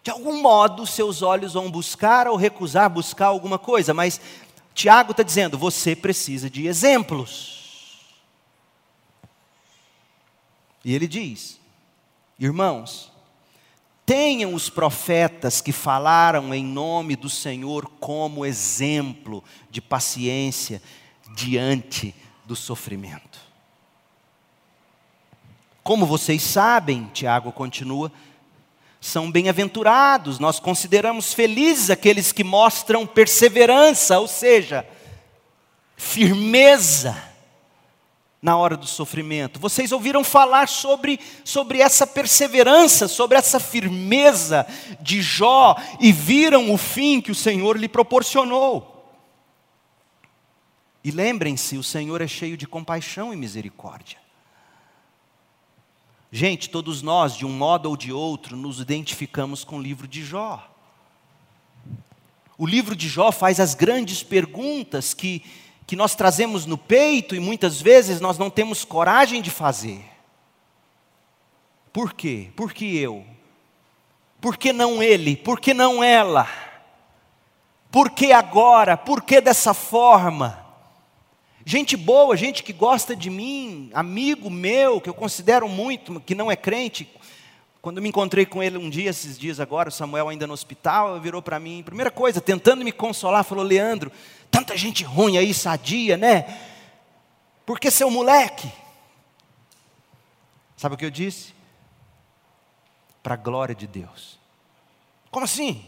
De 0.02 0.10
algum 0.10 0.40
modo, 0.40 0.86
seus 0.86 1.22
olhos 1.22 1.52
vão 1.52 1.70
buscar 1.70 2.26
ou 2.26 2.36
recusar 2.36 2.88
buscar 2.88 3.26
alguma 3.26 3.58
coisa, 3.58 3.92
mas 3.92 4.20
Tiago 4.74 5.10
está 5.10 5.22
dizendo: 5.22 5.58
você 5.58 5.94
precisa 5.94 6.48
de 6.48 6.66
exemplos. 6.66 8.06
E 10.84 10.94
ele 10.94 11.06
diz: 11.06 11.60
irmãos, 12.38 13.12
Tenham 14.08 14.54
os 14.54 14.70
profetas 14.70 15.60
que 15.60 15.70
falaram 15.70 16.54
em 16.54 16.64
nome 16.64 17.14
do 17.14 17.28
Senhor 17.28 17.86
como 18.00 18.46
exemplo 18.46 19.44
de 19.70 19.82
paciência 19.82 20.80
diante 21.36 22.14
do 22.46 22.56
sofrimento. 22.56 23.38
Como 25.82 26.06
vocês 26.06 26.42
sabem, 26.42 27.10
Tiago 27.12 27.52
continua, 27.52 28.10
são 28.98 29.30
bem-aventurados, 29.30 30.38
nós 30.38 30.58
consideramos 30.58 31.34
felizes 31.34 31.90
aqueles 31.90 32.32
que 32.32 32.42
mostram 32.42 33.06
perseverança, 33.06 34.18
ou 34.18 34.26
seja, 34.26 34.88
firmeza 35.98 37.14
na 38.40 38.56
hora 38.56 38.76
do 38.76 38.86
sofrimento. 38.86 39.58
Vocês 39.58 39.90
ouviram 39.90 40.22
falar 40.22 40.68
sobre, 40.68 41.18
sobre 41.44 41.80
essa 41.80 42.06
perseverança, 42.06 43.08
sobre 43.08 43.36
essa 43.36 43.58
firmeza 43.58 44.66
de 45.00 45.20
Jó 45.20 45.76
e 46.00 46.12
viram 46.12 46.72
o 46.72 46.78
fim 46.78 47.20
que 47.20 47.32
o 47.32 47.34
Senhor 47.34 47.76
lhe 47.76 47.88
proporcionou. 47.88 48.94
E 51.02 51.10
lembrem-se, 51.10 51.76
o 51.76 51.82
Senhor 51.82 52.20
é 52.20 52.28
cheio 52.28 52.56
de 52.56 52.66
compaixão 52.66 53.32
e 53.32 53.36
misericórdia. 53.36 54.18
Gente, 56.30 56.68
todos 56.68 57.00
nós, 57.00 57.34
de 57.34 57.46
um 57.46 57.50
modo 57.50 57.88
ou 57.88 57.96
de 57.96 58.12
outro, 58.12 58.56
nos 58.56 58.80
identificamos 58.80 59.64
com 59.64 59.78
o 59.78 59.82
livro 59.82 60.06
de 60.06 60.22
Jó. 60.22 60.70
O 62.58 62.66
livro 62.66 62.94
de 62.94 63.08
Jó 63.08 63.32
faz 63.32 63.58
as 63.58 63.74
grandes 63.74 64.22
perguntas 64.22 65.14
que 65.14 65.42
que 65.88 65.96
nós 65.96 66.14
trazemos 66.14 66.66
no 66.66 66.76
peito 66.76 67.34
e 67.34 67.40
muitas 67.40 67.80
vezes 67.80 68.20
nós 68.20 68.36
não 68.36 68.50
temos 68.50 68.84
coragem 68.84 69.40
de 69.40 69.50
fazer. 69.50 70.04
Por 71.90 72.12
quê? 72.12 72.50
Por 72.54 72.74
que 72.74 72.98
eu? 72.98 73.24
Por 74.38 74.58
que 74.58 74.70
não 74.70 75.02
ele? 75.02 75.34
Por 75.34 75.58
que 75.58 75.72
não 75.72 76.04
ela? 76.04 76.46
Por 77.90 78.10
que 78.10 78.32
agora? 78.32 78.98
Por 78.98 79.22
que 79.22 79.40
dessa 79.40 79.72
forma? 79.72 80.62
Gente 81.64 81.96
boa, 81.96 82.36
gente 82.36 82.62
que 82.62 82.74
gosta 82.74 83.16
de 83.16 83.30
mim, 83.30 83.90
amigo 83.94 84.50
meu, 84.50 85.00
que 85.00 85.08
eu 85.08 85.14
considero 85.14 85.66
muito, 85.70 86.20
que 86.20 86.34
não 86.34 86.50
é 86.50 86.56
crente, 86.56 87.08
quando 87.88 88.02
me 88.02 88.10
encontrei 88.10 88.44
com 88.44 88.62
ele 88.62 88.76
um 88.76 88.90
dia, 88.90 89.08
esses 89.08 89.38
dias 89.38 89.58
agora, 89.58 89.88
o 89.88 89.92
Samuel 89.92 90.28
ainda 90.28 90.46
no 90.46 90.52
hospital, 90.52 91.18
virou 91.22 91.40
para 91.40 91.58
mim, 91.58 91.82
primeira 91.82 92.10
coisa, 92.10 92.38
tentando 92.38 92.84
me 92.84 92.92
consolar, 92.92 93.42
falou: 93.42 93.64
Leandro, 93.64 94.12
tanta 94.50 94.76
gente 94.76 95.04
ruim 95.04 95.38
aí, 95.38 95.54
sadia, 95.54 96.14
né? 96.14 96.44
Porque 97.64 97.90
seu 97.90 98.10
moleque. 98.10 98.70
Sabe 100.76 100.96
o 100.96 100.98
que 100.98 101.04
eu 101.06 101.10
disse? 101.10 101.54
Para 103.22 103.32
a 103.32 103.38
glória 103.38 103.74
de 103.74 103.86
Deus. 103.86 104.38
Como 105.30 105.46
assim? 105.46 105.82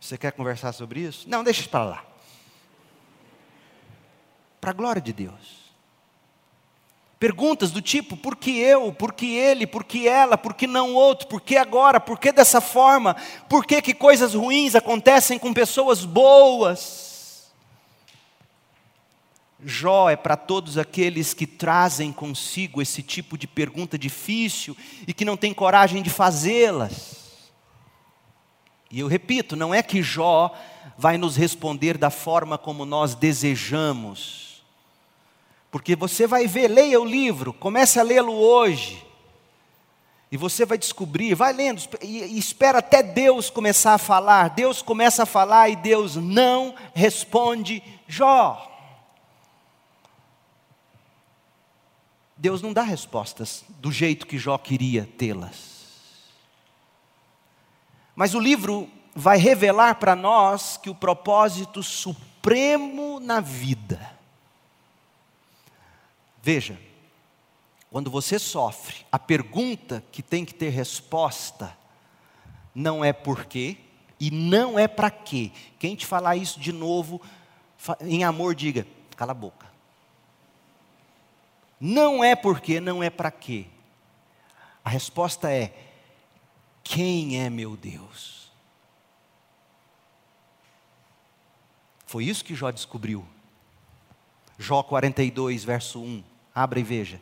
Você 0.00 0.16
quer 0.16 0.32
conversar 0.32 0.72
sobre 0.72 1.00
isso? 1.00 1.28
Não, 1.28 1.44
deixa 1.44 1.68
para 1.68 1.84
lá. 1.84 2.04
Para 4.58 4.70
a 4.70 4.74
glória 4.74 5.02
de 5.02 5.12
Deus. 5.12 5.59
Perguntas 7.20 7.70
do 7.70 7.82
tipo: 7.82 8.16
por 8.16 8.34
que 8.34 8.58
eu, 8.58 8.90
por 8.94 9.12
que 9.12 9.26
ele, 9.26 9.66
por 9.66 9.84
que 9.84 10.08
ela, 10.08 10.38
por 10.38 10.54
que 10.54 10.66
não 10.66 10.94
outro, 10.94 11.28
por 11.28 11.42
que 11.42 11.54
agora, 11.54 12.00
por 12.00 12.18
que 12.18 12.32
dessa 12.32 12.62
forma, 12.62 13.14
por 13.46 13.66
que, 13.66 13.82
que 13.82 13.92
coisas 13.92 14.32
ruins 14.32 14.74
acontecem 14.74 15.38
com 15.38 15.52
pessoas 15.52 16.06
boas? 16.06 17.52
Jó 19.62 20.08
é 20.08 20.16
para 20.16 20.34
todos 20.34 20.78
aqueles 20.78 21.34
que 21.34 21.46
trazem 21.46 22.10
consigo 22.10 22.80
esse 22.80 23.02
tipo 23.02 23.36
de 23.36 23.46
pergunta 23.46 23.98
difícil 23.98 24.74
e 25.06 25.12
que 25.12 25.26
não 25.26 25.36
têm 25.36 25.52
coragem 25.52 26.02
de 26.02 26.08
fazê-las. 26.08 27.50
E 28.90 28.98
eu 28.98 29.06
repito, 29.06 29.54
não 29.54 29.74
é 29.74 29.82
que 29.82 30.02
Jó 30.02 30.56
vai 30.96 31.18
nos 31.18 31.36
responder 31.36 31.98
da 31.98 32.08
forma 32.08 32.56
como 32.56 32.86
nós 32.86 33.14
desejamos 33.14 34.49
porque 35.70 35.94
você 35.94 36.26
vai 36.26 36.46
ver, 36.46 36.68
leia 36.68 37.00
o 37.00 37.04
livro, 37.04 37.52
comece 37.52 38.00
a 38.00 38.02
lê-lo 38.02 38.32
hoje. 38.32 39.06
E 40.32 40.36
você 40.36 40.64
vai 40.64 40.78
descobrir, 40.78 41.34
vai 41.34 41.52
lendo, 41.52 41.82
e 42.02 42.38
espera 42.38 42.78
até 42.78 43.02
Deus 43.02 43.50
começar 43.50 43.94
a 43.94 43.98
falar. 43.98 44.50
Deus 44.50 44.82
começa 44.82 45.22
a 45.22 45.26
falar 45.26 45.68
e 45.68 45.76
Deus 45.76 46.16
não 46.16 46.74
responde 46.94 47.82
Jó. 48.06 48.66
Deus 52.36 52.62
não 52.62 52.72
dá 52.72 52.82
respostas 52.82 53.64
do 53.68 53.92
jeito 53.92 54.26
que 54.26 54.38
Jó 54.38 54.56
queria 54.56 55.08
tê-las. 55.18 55.80
Mas 58.16 58.34
o 58.34 58.40
livro 58.40 58.88
vai 59.14 59.36
revelar 59.36 59.96
para 59.96 60.16
nós 60.16 60.76
que 60.76 60.90
o 60.90 60.94
propósito 60.94 61.82
supremo 61.82 63.20
na 63.20 63.40
vida 63.40 64.19
Veja, 66.42 66.78
quando 67.90 68.10
você 68.10 68.38
sofre, 68.38 69.04
a 69.10 69.18
pergunta 69.18 70.02
que 70.12 70.22
tem 70.22 70.44
que 70.44 70.54
ter 70.54 70.70
resposta 70.70 71.76
não 72.74 73.04
é 73.04 73.12
por 73.12 73.44
quê 73.44 73.76
e 74.18 74.30
não 74.30 74.78
é 74.78 74.86
para 74.86 75.10
quê. 75.10 75.50
Quem 75.78 75.96
te 75.96 76.06
falar 76.06 76.36
isso 76.36 76.60
de 76.60 76.72
novo, 76.72 77.20
em 78.00 78.22
amor, 78.24 78.54
diga: 78.54 78.86
cala 79.16 79.32
a 79.32 79.34
boca. 79.34 79.68
Não 81.80 82.22
é 82.22 82.36
por 82.36 82.60
quê, 82.60 82.80
não 82.80 83.02
é 83.02 83.10
para 83.10 83.30
quê. 83.30 83.66
A 84.84 84.90
resposta 84.90 85.50
é: 85.50 85.74
quem 86.84 87.40
é 87.40 87.50
meu 87.50 87.76
Deus? 87.76 88.50
Foi 92.06 92.24
isso 92.24 92.44
que 92.44 92.54
Jó 92.54 92.70
descobriu. 92.70 93.26
Jó 94.60 94.82
42, 94.82 95.64
verso 95.64 95.98
1. 96.00 96.22
Abra 96.54 96.78
e 96.78 96.82
veja. 96.82 97.18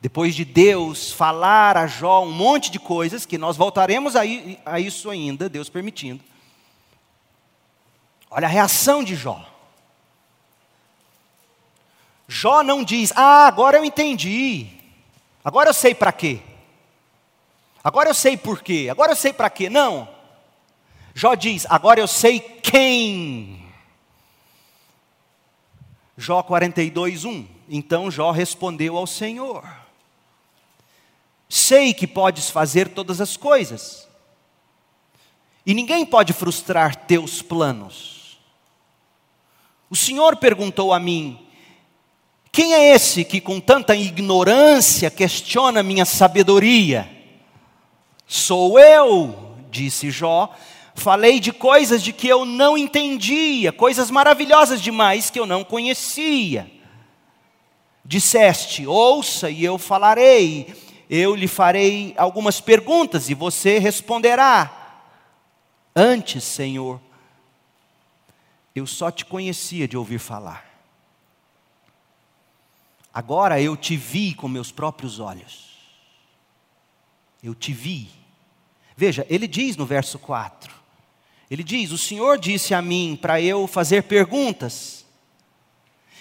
Depois 0.00 0.34
de 0.34 0.46
Deus 0.46 1.12
falar 1.12 1.76
a 1.76 1.86
Jó 1.86 2.24
um 2.24 2.32
monte 2.32 2.70
de 2.70 2.78
coisas, 2.78 3.26
que 3.26 3.36
nós 3.36 3.54
voltaremos 3.54 4.16
a, 4.16 4.24
isso 4.80 5.10
ainda, 5.10 5.46
Deus 5.46 5.68
permitindo. 5.68 6.24
Olha 8.30 8.46
a 8.46 8.50
reação 8.50 9.04
de 9.04 9.14
Jó. 9.14 9.46
Jó 12.26 12.62
não 12.62 12.82
diz, 12.82 13.12
ah, 13.14 13.46
agora 13.46 13.76
eu 13.76 13.84
entendi. 13.84 14.66
Agora 15.44 15.68
eu 15.68 15.74
sei 15.74 15.94
para 15.94 16.12
quê. 16.12 16.40
Agora 17.82 18.08
eu 18.08 18.14
sei 18.14 18.38
por 18.38 18.62
quê. 18.62 18.88
Agora 18.90 19.12
eu 19.12 19.16
sei 19.16 19.34
para 19.34 19.50
quê. 19.50 19.68
Não. 19.68 20.08
Jó 21.14 21.34
diz, 21.34 21.66
agora 21.68 22.00
eu 22.00 22.08
sei 22.08 22.40
quem. 22.40 23.63
Jó 26.16 26.42
42, 26.42 27.24
1. 27.24 27.46
Então 27.68 28.10
Jó 28.10 28.30
respondeu 28.30 28.96
ao 28.96 29.06
Senhor: 29.06 29.64
Sei 31.48 31.92
que 31.92 32.06
podes 32.06 32.50
fazer 32.50 32.88
todas 32.88 33.20
as 33.20 33.36
coisas, 33.36 34.08
e 35.66 35.74
ninguém 35.74 36.04
pode 36.04 36.32
frustrar 36.32 36.94
teus 36.94 37.42
planos. 37.42 38.38
O 39.90 39.96
Senhor 39.96 40.36
perguntou 40.36 40.92
a 40.92 41.00
mim: 41.00 41.38
Quem 42.52 42.74
é 42.74 42.94
esse 42.94 43.24
que 43.24 43.40
com 43.40 43.60
tanta 43.60 43.94
ignorância 43.94 45.10
questiona 45.10 45.82
minha 45.82 46.04
sabedoria? 46.04 47.10
Sou 48.26 48.78
eu, 48.78 49.56
disse 49.70 50.10
Jó, 50.10 50.54
falei 50.94 51.40
de 51.40 51.52
coisas 51.52 52.02
de 52.02 52.12
que 52.12 52.28
eu 52.28 52.44
não 52.44 52.78
entendia, 52.78 53.72
coisas 53.72 54.10
maravilhosas 54.10 54.80
demais 54.80 55.30
que 55.30 55.38
eu 55.38 55.46
não 55.46 55.64
conhecia. 55.64 56.70
Disseste: 58.04 58.86
Ouça 58.86 59.50
e 59.50 59.64
eu 59.64 59.78
falarei, 59.78 60.74
eu 61.10 61.34
lhe 61.34 61.48
farei 61.48 62.14
algumas 62.16 62.60
perguntas 62.60 63.28
e 63.28 63.34
você 63.34 63.78
responderá. 63.78 64.80
Antes, 65.94 66.42
Senhor, 66.44 67.00
eu 68.74 68.86
só 68.86 69.10
te 69.10 69.24
conhecia 69.24 69.86
de 69.86 69.96
ouvir 69.96 70.18
falar. 70.18 70.74
Agora 73.12 73.60
eu 73.60 73.76
te 73.76 73.96
vi 73.96 74.34
com 74.34 74.48
meus 74.48 74.72
próprios 74.72 75.20
olhos. 75.20 75.72
Eu 77.40 77.54
te 77.54 77.72
vi. 77.72 78.10
Veja, 78.96 79.24
ele 79.28 79.46
diz 79.46 79.76
no 79.76 79.86
verso 79.86 80.18
4: 80.18 80.83
Ele 81.54 81.62
diz: 81.62 81.92
O 81.92 81.98
Senhor 81.98 82.36
disse 82.36 82.74
a 82.74 82.82
mim 82.82 83.16
para 83.20 83.40
eu 83.40 83.68
fazer 83.68 84.02
perguntas. 84.02 85.06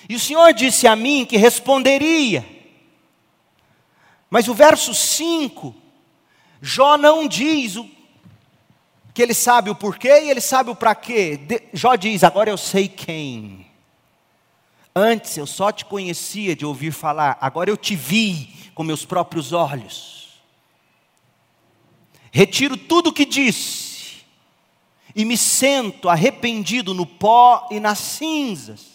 E 0.08 0.16
o 0.16 0.20
Senhor 0.20 0.54
disse 0.54 0.86
a 0.86 0.96
mim 0.96 1.26
que 1.26 1.38
responderia. 1.38 2.46
Mas 4.30 4.48
o 4.48 4.54
verso 4.54 4.94
5, 4.94 5.74
Jó 6.62 6.98
não 6.98 7.28
diz 7.28 7.78
o, 7.78 7.90
que 9.12 9.24
ele 9.24 9.34
sabe 9.34 9.72
o 9.72 9.76
porquê 9.76 10.22
e 10.22 10.30
ele 10.30 10.42
sabe 10.42 10.70
o 10.70 10.76
para 10.76 10.94
quê. 10.94 11.36
De, 11.36 11.64
Jó 11.74 11.96
diz: 11.96 12.24
Agora 12.24 12.52
eu 12.52 12.58
sei 12.58 12.88
quem. 12.88 13.66
Antes 14.96 15.36
eu 15.36 15.48
só 15.48 15.72
te 15.72 15.84
conhecia 15.84 16.56
de 16.56 16.64
ouvir 16.64 16.92
falar, 16.92 17.40
agora 17.42 17.72
eu 17.72 17.78
te 17.78 17.96
vi 17.96 18.54
com 18.76 18.84
meus 18.84 19.04
próprios 19.04 19.52
olhos. 19.52 20.40
retiro 22.32 22.78
tudo 22.78 23.10
o 23.10 23.14
que 23.14 23.26
disse 23.26 23.93
e 25.16 25.24
me 25.26 25.38
sento 25.38 26.10
arrependido 26.10 26.94
no 26.94 27.06
pó 27.06 27.68
e 27.72 27.80
nas 27.80 28.00
cinzas. 28.00 28.94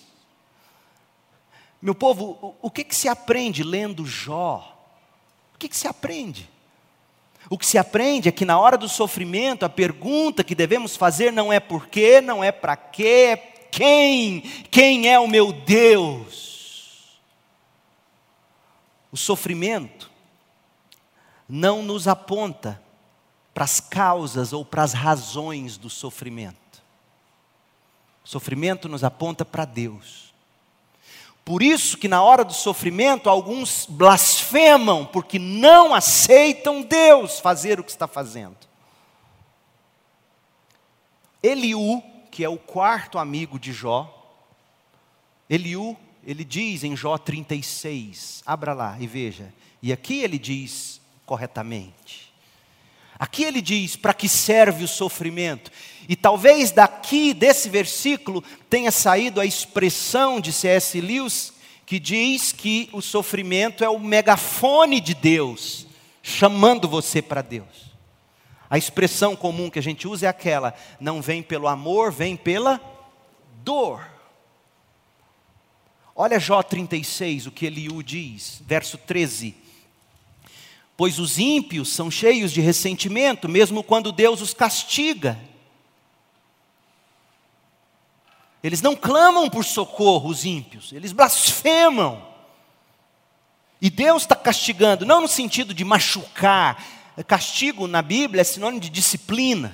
Meu 1.80 1.94
povo, 1.94 2.56
o 2.60 2.70
que, 2.70 2.82
que 2.82 2.94
se 2.94 3.08
aprende 3.08 3.62
lendo 3.62 4.04
Jó? 4.04 4.76
O 5.54 5.58
que, 5.58 5.68
que 5.68 5.76
se 5.76 5.86
aprende? 5.86 6.48
O 7.48 7.56
que 7.56 7.64
se 7.64 7.78
aprende 7.78 8.28
é 8.28 8.32
que 8.32 8.44
na 8.44 8.58
hora 8.58 8.76
do 8.76 8.88
sofrimento, 8.88 9.64
a 9.64 9.68
pergunta 9.68 10.44
que 10.44 10.54
devemos 10.54 10.96
fazer 10.96 11.32
não 11.32 11.52
é 11.52 11.60
por 11.60 11.86
quê, 11.86 12.20
não 12.20 12.42
é 12.42 12.50
para 12.50 12.76
quê, 12.76 13.30
é 13.32 13.36
quem? 13.70 14.40
Quem 14.70 15.08
é 15.08 15.18
o 15.18 15.28
meu 15.28 15.52
Deus? 15.52 17.18
O 19.10 19.16
sofrimento 19.16 20.10
não 21.48 21.82
nos 21.82 22.06
aponta 22.06 22.82
para 23.58 23.64
as 23.64 23.80
causas 23.80 24.52
ou 24.52 24.64
para 24.64 24.84
as 24.84 24.92
razões 24.92 25.76
do 25.76 25.90
sofrimento. 25.90 26.80
O 28.24 28.28
sofrimento 28.28 28.88
nos 28.88 29.02
aponta 29.02 29.44
para 29.44 29.64
Deus. 29.64 30.32
Por 31.44 31.60
isso 31.60 31.98
que 31.98 32.06
na 32.06 32.22
hora 32.22 32.44
do 32.44 32.52
sofrimento 32.52 33.28
alguns 33.28 33.84
blasfemam 33.88 35.04
porque 35.04 35.40
não 35.40 35.92
aceitam 35.92 36.82
Deus 36.82 37.40
fazer 37.40 37.80
o 37.80 37.82
que 37.82 37.90
está 37.90 38.06
fazendo. 38.06 38.56
Eliú, 41.42 42.00
que 42.30 42.44
é 42.44 42.48
o 42.48 42.58
quarto 42.58 43.18
amigo 43.18 43.58
de 43.58 43.72
Jó, 43.72 44.38
Eliú, 45.50 45.96
ele 46.24 46.44
diz 46.44 46.84
em 46.84 46.94
Jó 46.94 47.18
36, 47.18 48.40
abra 48.46 48.72
lá 48.72 48.96
e 49.00 49.06
veja. 49.08 49.52
E 49.82 49.92
aqui 49.92 50.22
ele 50.22 50.38
diz 50.38 51.00
corretamente. 51.26 52.27
Aqui 53.18 53.42
ele 53.42 53.60
diz 53.60 53.96
para 53.96 54.14
que 54.14 54.28
serve 54.28 54.84
o 54.84 54.88
sofrimento. 54.88 55.70
E 56.08 56.14
talvez 56.14 56.70
daqui, 56.70 57.34
desse 57.34 57.68
versículo, 57.68 58.42
tenha 58.70 58.92
saído 58.92 59.40
a 59.40 59.46
expressão 59.46 60.40
de 60.40 60.52
C.S. 60.52 61.00
Lewis, 61.00 61.52
que 61.84 61.98
diz 61.98 62.52
que 62.52 62.88
o 62.92 63.02
sofrimento 63.02 63.82
é 63.82 63.88
o 63.88 63.98
megafone 63.98 65.00
de 65.00 65.14
Deus, 65.14 65.86
chamando 66.22 66.88
você 66.88 67.20
para 67.20 67.42
Deus. 67.42 67.88
A 68.70 68.78
expressão 68.78 69.34
comum 69.34 69.70
que 69.70 69.78
a 69.78 69.82
gente 69.82 70.06
usa 70.06 70.26
é 70.26 70.28
aquela: 70.28 70.74
não 71.00 71.20
vem 71.20 71.42
pelo 71.42 71.66
amor, 71.66 72.12
vem 72.12 72.36
pela 72.36 72.80
dor. 73.64 74.06
Olha 76.14 76.38
Jó 76.38 76.62
36, 76.62 77.46
o 77.46 77.50
que 77.50 77.66
Eliú 77.66 78.02
diz, 78.02 78.62
verso 78.66 78.98
13. 78.98 79.67
Pois 80.98 81.20
os 81.20 81.38
ímpios 81.38 81.90
são 81.90 82.10
cheios 82.10 82.50
de 82.50 82.60
ressentimento, 82.60 83.48
mesmo 83.48 83.84
quando 83.84 84.10
Deus 84.10 84.40
os 84.40 84.52
castiga. 84.52 85.38
Eles 88.64 88.82
não 88.82 88.96
clamam 88.96 89.48
por 89.48 89.64
socorro, 89.64 90.28
os 90.28 90.44
ímpios, 90.44 90.92
eles 90.92 91.12
blasfemam. 91.12 92.20
E 93.80 93.88
Deus 93.88 94.22
está 94.22 94.34
castigando, 94.34 95.06
não 95.06 95.20
no 95.20 95.28
sentido 95.28 95.72
de 95.72 95.84
machucar, 95.84 96.84
castigo 97.28 97.86
na 97.86 98.02
Bíblia 98.02 98.40
é 98.40 98.44
sinônimo 98.44 98.80
de 98.80 98.90
disciplina, 98.90 99.72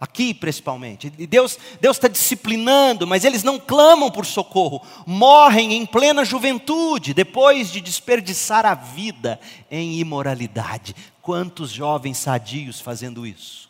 aqui 0.00 0.34
principalmente. 0.34 1.12
E 1.18 1.26
Deus 1.26 1.58
está 1.82 2.08
disciplinando, 2.08 3.06
mas 3.06 3.24
eles 3.24 3.42
não 3.42 3.58
clamam 3.58 4.10
por 4.10 4.26
socorro, 4.26 4.82
morrem 5.06 5.74
em 5.74 5.86
plena 5.86 6.24
juventude, 6.24 7.14
depois 7.14 7.72
de 7.72 7.80
desperdiçar 7.80 8.66
a 8.66 8.74
vida 8.74 9.40
em 9.70 9.98
imoralidade. 9.98 10.94
Quantos 11.22 11.70
jovens 11.70 12.18
sadios 12.18 12.80
fazendo 12.80 13.26
isso? 13.26 13.68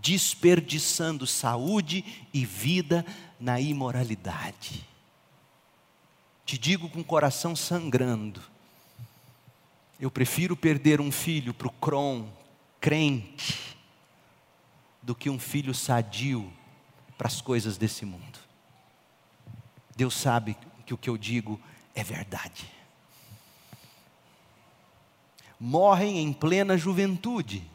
Desperdiçando 0.00 1.26
saúde 1.26 2.04
e 2.32 2.44
vida 2.44 3.04
na 3.40 3.60
imoralidade. 3.60 4.86
Te 6.44 6.56
digo 6.56 6.88
com 6.88 7.00
o 7.00 7.04
coração 7.04 7.54
sangrando, 7.54 8.40
eu 10.00 10.10
prefiro 10.10 10.56
perder 10.56 11.00
um 11.00 11.10
filho 11.10 11.52
para 11.52 11.66
o 11.68 12.28
crente 12.80 13.77
do 15.08 15.14
que 15.14 15.30
um 15.30 15.38
filho 15.38 15.72
sadio 15.72 16.52
para 17.16 17.28
as 17.28 17.40
coisas 17.40 17.78
desse 17.78 18.04
mundo. 18.04 18.38
Deus 19.96 20.12
sabe 20.12 20.54
que 20.84 20.92
o 20.92 20.98
que 20.98 21.08
eu 21.08 21.16
digo 21.16 21.58
é 21.94 22.04
verdade. 22.04 22.70
Morrem 25.58 26.18
em 26.18 26.30
plena 26.30 26.76
juventude, 26.76 27.66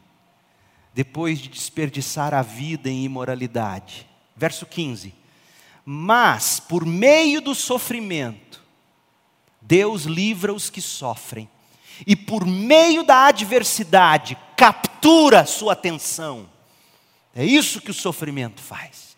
depois 0.94 1.40
de 1.40 1.48
desperdiçar 1.48 2.32
a 2.32 2.40
vida 2.40 2.88
em 2.88 3.02
imoralidade. 3.02 4.08
Verso 4.36 4.64
15 4.64 5.12
mas, 5.84 6.60
por 6.60 6.86
meio 6.86 7.42
do 7.42 7.54
sofrimento, 7.54 8.62
Deus 9.60 10.04
livra 10.04 10.54
os 10.54 10.70
que 10.70 10.80
sofrem, 10.80 11.50
e 12.06 12.14
por 12.14 12.46
meio 12.46 13.02
da 13.02 13.26
adversidade, 13.26 14.38
captura 14.56 15.44
sua 15.44 15.72
atenção. 15.74 16.53
É 17.34 17.44
isso 17.44 17.80
que 17.80 17.90
o 17.90 17.94
sofrimento 17.94 18.62
faz. 18.62 19.14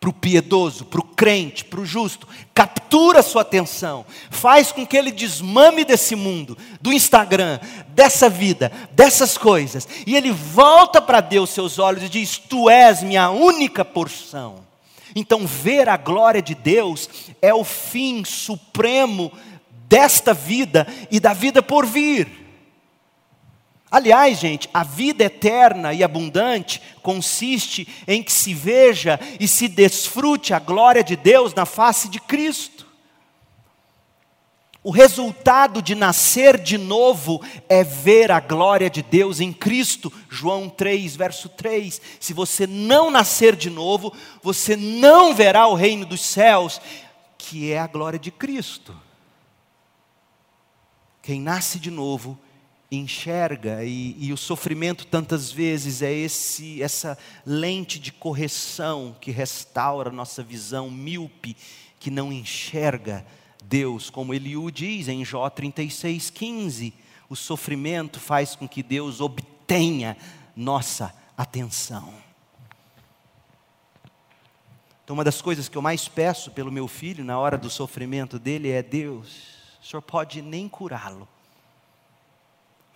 Para 0.00 0.10
o 0.10 0.12
piedoso, 0.12 0.84
para 0.84 1.00
o 1.00 1.04
crente, 1.04 1.64
para 1.64 1.80
o 1.80 1.86
justo, 1.86 2.28
captura 2.54 3.20
sua 3.20 3.42
atenção, 3.42 4.06
faz 4.30 4.70
com 4.70 4.86
que 4.86 4.96
ele 4.96 5.10
desmame 5.10 5.84
desse 5.84 6.14
mundo, 6.14 6.56
do 6.80 6.92
Instagram, 6.92 7.58
dessa 7.88 8.28
vida, 8.28 8.70
dessas 8.92 9.36
coisas, 9.36 9.88
e 10.06 10.14
ele 10.14 10.30
volta 10.30 11.02
para 11.02 11.20
Deus 11.20 11.50
seus 11.50 11.80
olhos 11.80 12.04
e 12.04 12.08
diz: 12.08 12.38
Tu 12.38 12.70
és 12.70 13.02
minha 13.02 13.28
única 13.30 13.84
porção. 13.84 14.66
Então, 15.16 15.46
ver 15.46 15.88
a 15.88 15.96
glória 15.96 16.40
de 16.40 16.54
Deus 16.54 17.08
é 17.42 17.52
o 17.52 17.64
fim 17.64 18.24
supremo 18.24 19.32
desta 19.88 20.32
vida 20.32 20.86
e 21.10 21.18
da 21.18 21.32
vida 21.32 21.60
por 21.60 21.84
vir. 21.84 22.47
Aliás, 23.90 24.38
gente, 24.38 24.68
a 24.72 24.84
vida 24.84 25.24
eterna 25.24 25.94
e 25.94 26.04
abundante 26.04 26.80
consiste 27.02 27.88
em 28.06 28.22
que 28.22 28.30
se 28.30 28.52
veja 28.52 29.18
e 29.40 29.48
se 29.48 29.66
desfrute 29.66 30.52
a 30.52 30.58
glória 30.58 31.02
de 31.02 31.16
Deus 31.16 31.54
na 31.54 31.64
face 31.64 32.08
de 32.08 32.20
Cristo. 32.20 32.86
O 34.84 34.90
resultado 34.90 35.82
de 35.82 35.94
nascer 35.94 36.58
de 36.58 36.78
novo 36.78 37.42
é 37.68 37.82
ver 37.82 38.30
a 38.30 38.40
glória 38.40 38.88
de 38.88 39.02
Deus 39.02 39.40
em 39.40 39.52
Cristo. 39.52 40.12
João 40.28 40.68
3, 40.68 41.16
verso 41.16 41.48
3. 41.48 42.00
Se 42.20 42.32
você 42.32 42.66
não 42.66 43.10
nascer 43.10 43.56
de 43.56 43.70
novo, 43.70 44.12
você 44.42 44.76
não 44.76 45.34
verá 45.34 45.66
o 45.66 45.74
reino 45.74 46.06
dos 46.06 46.20
céus, 46.20 46.80
que 47.36 47.72
é 47.72 47.78
a 47.78 47.86
glória 47.86 48.18
de 48.18 48.30
Cristo. 48.30 48.94
Quem 51.22 51.40
nasce 51.40 51.78
de 51.78 51.90
novo 51.90 52.38
enxerga 52.90 53.84
e, 53.84 54.16
e, 54.18 54.32
o 54.32 54.36
sofrimento 54.36 55.06
tantas 55.06 55.52
vezes 55.52 56.00
é 56.00 56.10
esse 56.10 56.82
essa 56.82 57.18
lente 57.44 57.98
de 57.98 58.10
correção 58.10 59.14
que 59.20 59.30
restaura 59.30 60.10
nossa 60.10 60.42
visão 60.42 60.90
míope 60.90 61.54
que 62.00 62.10
não 62.10 62.32
enxerga 62.32 63.26
Deus, 63.68 64.08
como 64.08 64.32
Eliú 64.32 64.70
diz 64.70 65.08
em 65.08 65.22
Jó 65.24 65.48
36,15, 65.50 66.94
o 67.28 67.36
sofrimento 67.36 68.18
faz 68.18 68.56
com 68.56 68.66
que 68.66 68.82
Deus 68.82 69.20
obtenha 69.20 70.16
nossa 70.56 71.14
atenção. 71.36 72.14
Então, 75.04 75.14
uma 75.14 75.24
das 75.24 75.42
coisas 75.42 75.68
que 75.68 75.76
eu 75.76 75.82
mais 75.82 76.08
peço 76.08 76.50
pelo 76.50 76.72
meu 76.72 76.88
filho 76.88 77.24
na 77.24 77.38
hora 77.38 77.58
do 77.58 77.68
sofrimento 77.68 78.38
dele 78.38 78.70
é: 78.70 78.82
Deus, 78.82 79.28
o 79.82 79.86
Senhor 79.86 80.02
pode 80.02 80.40
nem 80.40 80.68
curá-lo, 80.68 81.28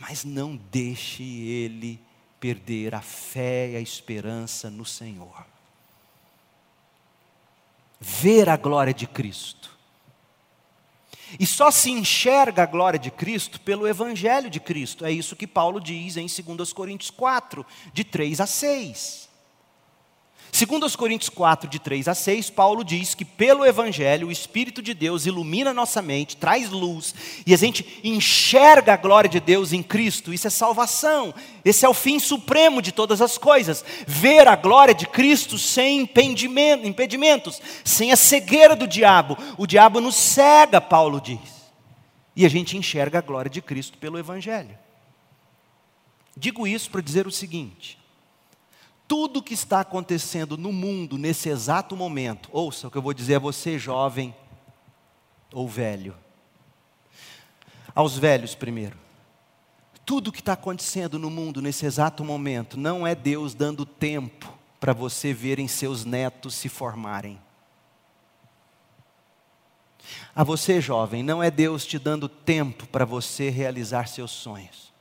mas 0.02 0.24
não 0.24 0.56
deixe 0.56 1.22
ele 1.22 2.00
perder 2.40 2.92
a 2.92 3.00
fé 3.00 3.70
e 3.70 3.76
a 3.76 3.80
esperança 3.80 4.68
no 4.68 4.84
Senhor. 4.84 5.46
Ver 8.00 8.48
a 8.48 8.56
glória 8.56 8.92
de 8.92 9.06
Cristo 9.06 9.70
e 11.38 11.46
só 11.46 11.70
se 11.70 11.90
enxerga 11.90 12.64
a 12.64 12.66
glória 12.66 12.98
de 12.98 13.12
Cristo 13.12 13.60
pelo 13.60 13.86
Evangelho 13.86 14.50
de 14.50 14.58
Cristo. 14.58 15.04
É 15.04 15.12
isso 15.12 15.36
que 15.36 15.46
Paulo 15.46 15.80
diz 15.80 16.16
em 16.16 16.26
2 16.26 16.72
Coríntios 16.72 17.10
4, 17.10 17.64
de 17.92 18.02
3 18.02 18.40
a 18.40 18.46
6. 18.46 19.28
Segundo 20.54 20.84
os 20.84 20.94
Coríntios 20.94 21.30
4, 21.30 21.66
de 21.66 21.78
3 21.78 22.08
a 22.08 22.14
6, 22.14 22.50
Paulo 22.50 22.84
diz 22.84 23.14
que 23.14 23.24
pelo 23.24 23.64
Evangelho 23.64 24.28
o 24.28 24.30
Espírito 24.30 24.82
de 24.82 24.92
Deus 24.92 25.24
ilumina 25.24 25.72
nossa 25.72 26.02
mente, 26.02 26.36
traz 26.36 26.68
luz, 26.68 27.14
e 27.46 27.54
a 27.54 27.56
gente 27.56 28.02
enxerga 28.04 28.92
a 28.92 28.98
glória 28.98 29.30
de 29.30 29.40
Deus 29.40 29.72
em 29.72 29.82
Cristo, 29.82 30.30
isso 30.30 30.46
é 30.46 30.50
salvação, 30.50 31.34
esse 31.64 31.86
é 31.86 31.88
o 31.88 31.94
fim 31.94 32.18
supremo 32.18 32.82
de 32.82 32.92
todas 32.92 33.22
as 33.22 33.38
coisas, 33.38 33.82
ver 34.06 34.46
a 34.46 34.54
glória 34.54 34.94
de 34.94 35.06
Cristo 35.06 35.56
sem 35.56 36.02
impedimentos, 36.02 37.62
sem 37.82 38.12
a 38.12 38.16
cegueira 38.16 38.76
do 38.76 38.86
diabo, 38.86 39.38
o 39.56 39.66
diabo 39.66 40.02
nos 40.02 40.16
cega, 40.16 40.82
Paulo 40.82 41.18
diz, 41.18 41.72
e 42.36 42.44
a 42.44 42.48
gente 42.50 42.76
enxerga 42.76 43.20
a 43.20 43.22
glória 43.22 43.50
de 43.50 43.62
Cristo 43.62 43.96
pelo 43.96 44.18
Evangelho. 44.18 44.78
Digo 46.36 46.66
isso 46.66 46.90
para 46.90 47.00
dizer 47.00 47.26
o 47.26 47.32
seguinte: 47.32 48.01
tudo 49.12 49.42
que 49.42 49.52
está 49.52 49.80
acontecendo 49.80 50.56
no 50.56 50.72
mundo 50.72 51.18
nesse 51.18 51.50
exato 51.50 51.94
momento, 51.94 52.48
ouça 52.50 52.88
o 52.88 52.90
que 52.90 52.96
eu 52.96 53.02
vou 53.02 53.12
dizer 53.12 53.34
a 53.34 53.38
você, 53.38 53.78
jovem 53.78 54.34
ou 55.52 55.68
velho. 55.68 56.16
Aos 57.94 58.16
velhos 58.16 58.54
primeiro. 58.54 58.96
Tudo 60.06 60.32
que 60.32 60.40
está 60.40 60.54
acontecendo 60.54 61.18
no 61.18 61.28
mundo 61.28 61.60
nesse 61.60 61.84
exato 61.84 62.24
momento 62.24 62.78
não 62.78 63.06
é 63.06 63.14
Deus 63.14 63.52
dando 63.52 63.84
tempo 63.84 64.50
para 64.80 64.94
você 64.94 65.34
verem 65.34 65.68
seus 65.68 66.06
netos 66.06 66.54
se 66.54 66.70
formarem. 66.70 67.38
A 70.34 70.42
você, 70.42 70.80
jovem, 70.80 71.22
não 71.22 71.42
é 71.42 71.50
Deus 71.50 71.84
te 71.84 71.98
dando 71.98 72.30
tempo 72.30 72.86
para 72.86 73.04
você 73.04 73.50
realizar 73.50 74.08
seus 74.08 74.30
sonhos 74.30 74.91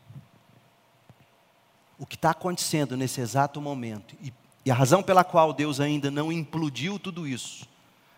o 2.01 2.05
que 2.07 2.15
está 2.15 2.31
acontecendo 2.31 2.97
nesse 2.97 3.21
exato 3.21 3.61
momento 3.61 4.15
e, 4.23 4.33
e 4.65 4.71
a 4.71 4.73
razão 4.73 5.03
pela 5.03 5.23
qual 5.23 5.53
Deus 5.53 5.79
ainda 5.79 6.09
não 6.09 6.31
implodiu 6.31 6.97
tudo 6.97 7.27
isso 7.27 7.69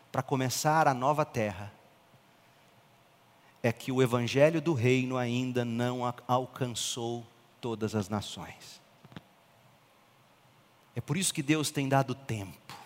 para 0.09 0.23
começar 0.23 0.88
a 0.88 0.93
nova 0.93 1.25
terra 1.25 1.69
é 3.61 3.73
que 3.73 3.91
o 3.91 4.01
evangelho 4.01 4.61
do 4.61 4.73
reino 4.73 5.17
ainda 5.17 5.65
não 5.65 6.01
alcançou 6.25 7.25
todas 7.59 7.93
as 7.93 8.07
nações. 8.07 8.81
É 10.95 11.01
por 11.01 11.17
isso 11.17 11.34
que 11.34 11.43
Deus 11.43 11.69
tem 11.69 11.89
dado 11.89 12.15
tempo. 12.15 12.77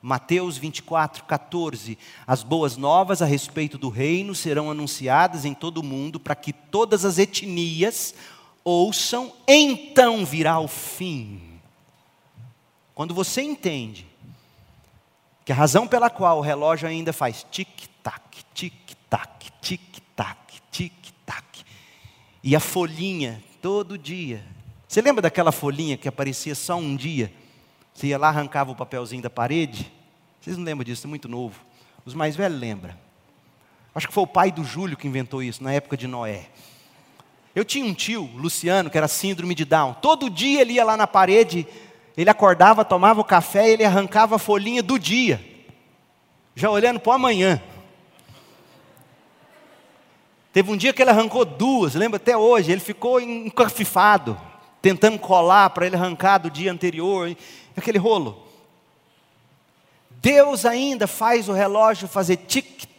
Mateus 0.00 0.56
24, 0.56 1.24
14. 1.24 1.98
As 2.26 2.42
boas 2.42 2.76
novas 2.76 3.20
a 3.20 3.26
respeito 3.26 3.76
do 3.76 3.88
reino 3.88 4.34
serão 4.34 4.70
anunciadas 4.70 5.44
em 5.44 5.52
todo 5.52 5.78
o 5.78 5.82
mundo 5.82 6.20
para 6.20 6.34
que 6.34 6.52
todas 6.52 7.04
as 7.04 7.18
etnias 7.18 8.14
ouçam, 8.64 9.32
então 9.46 10.24
virá 10.24 10.58
o 10.58 10.66
fim. 10.66 11.60
Quando 12.94 13.12
você 13.12 13.42
entende 13.42 14.06
que 15.44 15.52
a 15.52 15.54
razão 15.54 15.86
pela 15.86 16.08
qual 16.08 16.38
o 16.38 16.42
relógio 16.42 16.88
ainda 16.88 17.12
faz 17.12 17.44
tic-tac, 17.50 18.44
tic-tac, 18.54 19.50
tic-tac, 19.60 20.60
tic-tac, 20.70 21.64
e 22.42 22.56
a 22.56 22.60
folhinha 22.60 23.42
todo 23.60 23.98
dia. 23.98 24.44
Você 24.88 25.02
lembra 25.02 25.22
daquela 25.22 25.52
folhinha 25.52 25.96
que 25.96 26.08
aparecia 26.08 26.54
só 26.54 26.76
um 26.76 26.96
dia? 26.96 27.32
Você 27.92 28.08
ia 28.08 28.18
lá, 28.18 28.28
arrancava 28.28 28.70
o 28.70 28.76
papelzinho 28.76 29.22
da 29.22 29.30
parede? 29.30 29.90
Vocês 30.40 30.56
não 30.56 30.64
lembram 30.64 30.84
disso, 30.84 31.06
é 31.06 31.08
muito 31.08 31.28
novo. 31.28 31.60
Os 32.04 32.14
mais 32.14 32.36
velhos 32.36 32.58
lembram. 32.58 32.94
Acho 33.94 34.08
que 34.08 34.14
foi 34.14 34.24
o 34.24 34.26
pai 34.28 34.50
do 34.50 34.64
Júlio 34.64 34.96
que 34.96 35.06
inventou 35.06 35.42
isso, 35.42 35.62
na 35.62 35.72
época 35.72 35.96
de 35.96 36.06
Noé. 36.06 36.48
Eu 37.54 37.64
tinha 37.64 37.84
um 37.84 37.94
tio, 37.94 38.28
Luciano, 38.34 38.90
que 38.90 38.98
era 38.98 39.06
síndrome 39.06 39.54
de 39.54 39.64
Down. 39.64 39.94
Todo 39.94 40.28
dia 40.28 40.60
ele 40.60 40.72
ia 40.72 40.84
lá 40.84 40.96
na 40.96 41.06
parede, 41.06 41.66
ele 42.16 42.28
acordava, 42.28 42.84
tomava 42.84 43.20
o 43.20 43.24
café 43.24 43.68
e 43.68 43.72
ele 43.74 43.84
arrancava 43.84 44.36
a 44.36 44.38
folhinha 44.38 44.82
do 44.82 44.98
dia, 44.98 45.40
já 46.54 46.68
olhando 46.68 46.98
para 46.98 47.10
o 47.10 47.14
amanhã. 47.14 47.62
Teve 50.52 50.70
um 50.70 50.76
dia 50.76 50.92
que 50.92 51.02
ele 51.02 51.10
arrancou 51.10 51.44
duas, 51.44 51.94
lembra 51.94 52.16
até 52.16 52.36
hoje, 52.36 52.72
ele 52.72 52.80
ficou 52.80 53.20
encafifado, 53.20 54.40
tentando 54.80 55.18
colar 55.18 55.70
para 55.70 55.86
ele 55.86 55.96
arrancar 55.96 56.38
do 56.38 56.50
dia 56.50 56.72
anterior, 56.72 57.36
aquele 57.76 57.98
rolo. 57.98 58.44
Deus 60.10 60.64
ainda 60.64 61.06
faz 61.06 61.48
o 61.48 61.52
relógio 61.52 62.08
fazer 62.08 62.36
tic-tac, 62.36 62.93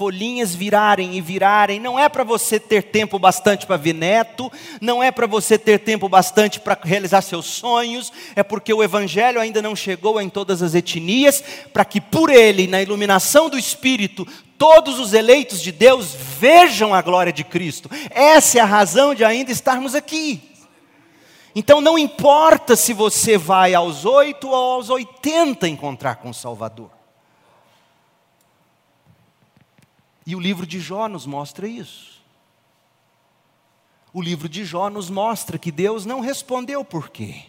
folhinhas 0.00 0.54
virarem 0.54 1.14
e 1.14 1.20
virarem. 1.20 1.78
Não 1.78 1.98
é 1.98 2.08
para 2.08 2.24
você 2.24 2.58
ter 2.58 2.84
tempo 2.84 3.18
bastante 3.18 3.66
para 3.66 3.76
ver 3.76 3.92
neto, 3.92 4.50
não 4.80 5.02
é 5.02 5.10
para 5.10 5.26
você 5.26 5.58
ter 5.58 5.78
tempo 5.80 6.08
bastante 6.08 6.58
para 6.58 6.78
realizar 6.82 7.20
seus 7.20 7.44
sonhos, 7.44 8.10
é 8.34 8.42
porque 8.42 8.72
o 8.72 8.82
Evangelho 8.82 9.38
ainda 9.38 9.60
não 9.60 9.76
chegou 9.76 10.18
em 10.18 10.30
todas 10.30 10.62
as 10.62 10.74
etnias, 10.74 11.44
para 11.70 11.84
que 11.84 12.00
por 12.00 12.30
ele, 12.30 12.66
na 12.66 12.80
iluminação 12.80 13.50
do 13.50 13.58
Espírito, 13.58 14.26
todos 14.56 14.98
os 14.98 15.12
eleitos 15.12 15.60
de 15.60 15.70
Deus 15.70 16.14
vejam 16.14 16.94
a 16.94 17.02
glória 17.02 17.30
de 17.30 17.44
Cristo. 17.44 17.90
Essa 18.08 18.56
é 18.56 18.60
a 18.62 18.64
razão 18.64 19.14
de 19.14 19.22
ainda 19.22 19.52
estarmos 19.52 19.94
aqui. 19.94 20.40
Então 21.54 21.82
não 21.82 21.98
importa 21.98 22.74
se 22.74 22.94
você 22.94 23.36
vai 23.36 23.74
aos 23.74 24.06
oito 24.06 24.48
ou 24.48 24.54
aos 24.54 24.88
oitenta 24.88 25.68
encontrar 25.68 26.14
com 26.14 26.30
o 26.30 26.34
Salvador. 26.34 26.99
E 30.30 30.36
o 30.36 30.38
livro 30.38 30.64
de 30.64 30.78
Jó 30.78 31.08
nos 31.08 31.26
mostra 31.26 31.66
isso. 31.66 32.22
O 34.12 34.22
livro 34.22 34.48
de 34.48 34.64
Jó 34.64 34.88
nos 34.88 35.10
mostra 35.10 35.58
que 35.58 35.72
Deus 35.72 36.06
não 36.06 36.20
respondeu 36.20 36.84
por 36.84 37.10
quê. 37.10 37.46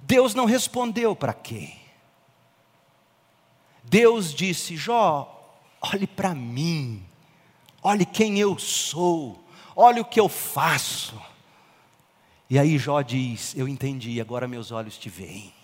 Deus 0.00 0.34
não 0.34 0.46
respondeu 0.46 1.14
para 1.14 1.32
quê. 1.32 1.74
Deus 3.84 4.34
disse: 4.34 4.76
Jó, 4.76 5.60
olhe 5.80 6.08
para 6.08 6.34
mim, 6.34 7.06
olhe 7.80 8.04
quem 8.04 8.40
eu 8.40 8.58
sou, 8.58 9.44
olhe 9.76 10.00
o 10.00 10.04
que 10.04 10.18
eu 10.18 10.28
faço. 10.28 11.22
E 12.50 12.58
aí 12.58 12.76
Jó 12.78 13.00
diz: 13.00 13.54
Eu 13.56 13.68
entendi, 13.68 14.20
agora 14.20 14.48
meus 14.48 14.72
olhos 14.72 14.98
te 14.98 15.08
veem. 15.08 15.54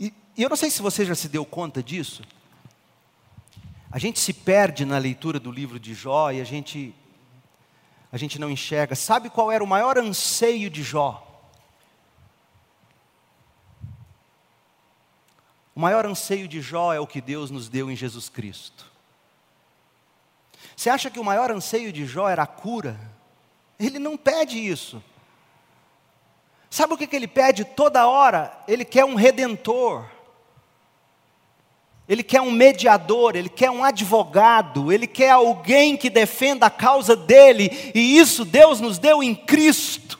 E, 0.00 0.10
e 0.34 0.42
eu 0.42 0.48
não 0.48 0.56
sei 0.56 0.70
se 0.70 0.80
você 0.80 1.04
já 1.04 1.14
se 1.14 1.28
deu 1.28 1.44
conta 1.44 1.82
disso, 1.82 2.22
a 3.96 3.98
gente 3.98 4.20
se 4.20 4.34
perde 4.34 4.84
na 4.84 4.98
leitura 4.98 5.40
do 5.40 5.50
livro 5.50 5.80
de 5.80 5.94
Jó 5.94 6.30
e 6.30 6.38
a 6.38 6.44
gente 6.44 6.94
a 8.12 8.18
gente 8.18 8.38
não 8.38 8.50
enxerga. 8.50 8.94
Sabe 8.94 9.30
qual 9.30 9.50
era 9.50 9.64
o 9.64 9.66
maior 9.66 9.96
anseio 9.96 10.68
de 10.68 10.82
Jó? 10.82 11.26
O 15.74 15.80
maior 15.80 16.04
anseio 16.04 16.46
de 16.46 16.60
Jó 16.60 16.92
é 16.92 17.00
o 17.00 17.06
que 17.06 17.22
Deus 17.22 17.50
nos 17.50 17.70
deu 17.70 17.90
em 17.90 17.96
Jesus 17.96 18.28
Cristo. 18.28 18.84
Você 20.76 20.90
acha 20.90 21.08
que 21.08 21.18
o 21.18 21.24
maior 21.24 21.50
anseio 21.50 21.90
de 21.90 22.04
Jó 22.04 22.28
era 22.28 22.42
a 22.42 22.46
cura? 22.46 23.00
Ele 23.80 23.98
não 23.98 24.18
pede 24.18 24.58
isso. 24.58 25.02
Sabe 26.68 26.92
o 26.92 26.98
que, 26.98 27.06
que 27.06 27.16
ele 27.16 27.26
pede 27.26 27.64
toda 27.64 28.06
hora? 28.06 28.62
Ele 28.68 28.84
quer 28.84 29.06
um 29.06 29.14
redentor. 29.14 30.15
Ele 32.08 32.22
quer 32.22 32.40
um 32.40 32.52
mediador, 32.52 33.34
ele 33.34 33.48
quer 33.48 33.70
um 33.70 33.82
advogado, 33.82 34.92
ele 34.92 35.08
quer 35.08 35.30
alguém 35.30 35.96
que 35.96 36.08
defenda 36.08 36.66
a 36.66 36.70
causa 36.70 37.16
dele, 37.16 37.70
e 37.94 38.16
isso 38.18 38.44
Deus 38.44 38.80
nos 38.80 38.96
deu 38.96 39.22
em 39.22 39.34
Cristo. 39.34 40.16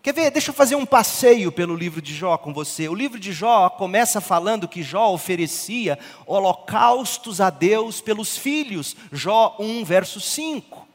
Quer 0.00 0.14
ver? 0.14 0.30
Deixa 0.32 0.50
eu 0.50 0.54
fazer 0.54 0.74
um 0.74 0.86
passeio 0.86 1.52
pelo 1.52 1.76
livro 1.76 2.02
de 2.02 2.12
Jó 2.12 2.36
com 2.36 2.52
você. 2.52 2.88
O 2.88 2.94
livro 2.94 3.20
de 3.20 3.32
Jó 3.32 3.68
começa 3.70 4.20
falando 4.20 4.66
que 4.66 4.82
Jó 4.82 5.12
oferecia 5.12 5.96
holocaustos 6.26 7.40
a 7.40 7.50
Deus 7.50 8.00
pelos 8.00 8.36
filhos. 8.36 8.96
Jó 9.12 9.54
1, 9.60 9.84
verso 9.84 10.20
5. 10.20 10.88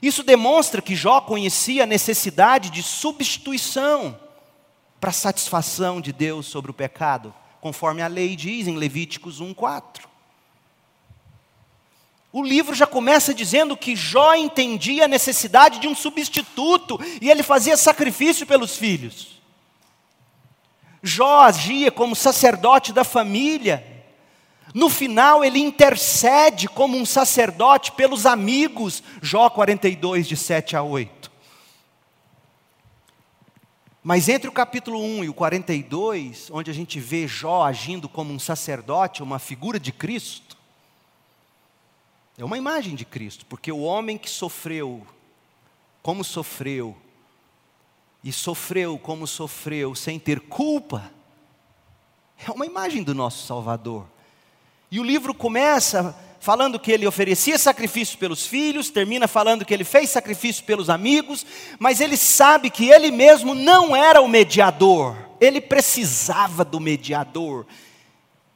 Isso 0.00 0.22
demonstra 0.22 0.80
que 0.80 0.96
Jó 0.96 1.20
conhecia 1.20 1.84
a 1.84 1.86
necessidade 1.86 2.70
de 2.70 2.82
substituição 2.82 4.23
para 5.04 5.12
satisfação 5.12 6.00
de 6.00 6.14
Deus 6.14 6.46
sobre 6.46 6.70
o 6.70 6.74
pecado, 6.74 7.34
conforme 7.60 8.00
a 8.00 8.06
lei 8.06 8.34
diz 8.34 8.66
em 8.66 8.78
Levíticos 8.78 9.38
1:4. 9.38 10.08
O 12.32 12.42
livro 12.42 12.74
já 12.74 12.86
começa 12.86 13.34
dizendo 13.34 13.76
que 13.76 13.94
Jó 13.94 14.34
entendia 14.34 15.04
a 15.04 15.08
necessidade 15.08 15.78
de 15.78 15.86
um 15.86 15.94
substituto 15.94 16.98
e 17.20 17.30
ele 17.30 17.42
fazia 17.42 17.76
sacrifício 17.76 18.46
pelos 18.46 18.78
filhos. 18.78 19.42
Jó 21.02 21.42
agia 21.42 21.92
como 21.92 22.16
sacerdote 22.16 22.90
da 22.90 23.04
família. 23.04 23.86
No 24.72 24.88
final, 24.88 25.44
ele 25.44 25.58
intercede 25.58 26.66
como 26.66 26.96
um 26.96 27.04
sacerdote 27.04 27.92
pelos 27.92 28.24
amigos. 28.24 29.02
Jó 29.20 29.50
42, 29.50 30.26
de 30.26 30.34
7 30.34 30.76
a 30.76 30.82
8. 30.82 31.23
Mas 34.06 34.28
entre 34.28 34.46
o 34.46 34.52
capítulo 34.52 35.00
1 35.00 35.24
e 35.24 35.28
o 35.30 35.34
42, 35.34 36.50
onde 36.50 36.70
a 36.70 36.74
gente 36.74 37.00
vê 37.00 37.26
Jó 37.26 37.64
agindo 37.64 38.06
como 38.06 38.34
um 38.34 38.38
sacerdote, 38.38 39.22
uma 39.22 39.38
figura 39.38 39.80
de 39.80 39.90
Cristo, 39.90 40.58
é 42.36 42.44
uma 42.44 42.58
imagem 42.58 42.94
de 42.94 43.06
Cristo, 43.06 43.46
porque 43.46 43.72
o 43.72 43.80
homem 43.80 44.18
que 44.18 44.28
sofreu, 44.28 45.06
como 46.02 46.22
sofreu, 46.22 46.94
e 48.22 48.30
sofreu 48.30 48.98
como 48.98 49.26
sofreu, 49.26 49.94
sem 49.94 50.18
ter 50.18 50.38
culpa, 50.38 51.10
é 52.46 52.50
uma 52.50 52.66
imagem 52.66 53.02
do 53.02 53.14
nosso 53.14 53.46
Salvador. 53.46 54.06
E 54.90 55.00
o 55.00 55.02
livro 55.02 55.32
começa 55.32 56.14
falando 56.44 56.78
que 56.78 56.92
ele 56.92 57.06
oferecia 57.06 57.56
sacrifício 57.56 58.18
pelos 58.18 58.46
filhos, 58.46 58.90
termina 58.90 59.26
falando 59.26 59.64
que 59.64 59.72
ele 59.72 59.82
fez 59.82 60.10
sacrifício 60.10 60.62
pelos 60.64 60.90
amigos, 60.90 61.46
mas 61.78 62.02
ele 62.02 62.18
sabe 62.18 62.68
que 62.68 62.90
ele 62.90 63.10
mesmo 63.10 63.54
não 63.54 63.96
era 63.96 64.20
o 64.20 64.28
mediador, 64.28 65.16
ele 65.40 65.58
precisava 65.58 66.62
do 66.62 66.78
mediador. 66.78 67.64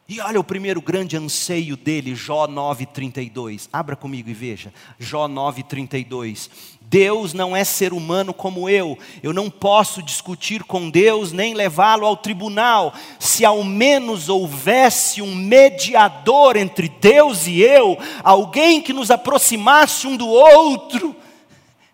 E 0.06 0.20
olha 0.20 0.38
o 0.38 0.44
primeiro 0.44 0.82
grande 0.82 1.16
anseio 1.16 1.78
dele, 1.78 2.14
Jó 2.14 2.46
9,32. 2.46 3.70
Abra 3.72 3.96
comigo 3.96 4.28
e 4.28 4.34
veja. 4.34 4.72
Jó 4.98 5.26
9,32. 5.26 6.50
Deus 6.90 7.34
não 7.34 7.54
é 7.54 7.64
ser 7.64 7.92
humano 7.92 8.32
como 8.32 8.68
eu. 8.68 8.98
Eu 9.22 9.34
não 9.34 9.50
posso 9.50 10.02
discutir 10.02 10.64
com 10.64 10.88
Deus 10.88 11.32
nem 11.32 11.52
levá-lo 11.52 12.06
ao 12.06 12.16
tribunal. 12.16 12.94
Se 13.18 13.44
ao 13.44 13.62
menos 13.62 14.30
houvesse 14.30 15.20
um 15.20 15.34
mediador 15.34 16.56
entre 16.56 16.88
Deus 16.88 17.46
e 17.46 17.60
eu, 17.60 17.98
alguém 18.24 18.80
que 18.80 18.94
nos 18.94 19.10
aproximasse 19.10 20.06
um 20.06 20.16
do 20.16 20.26
outro. 20.26 21.14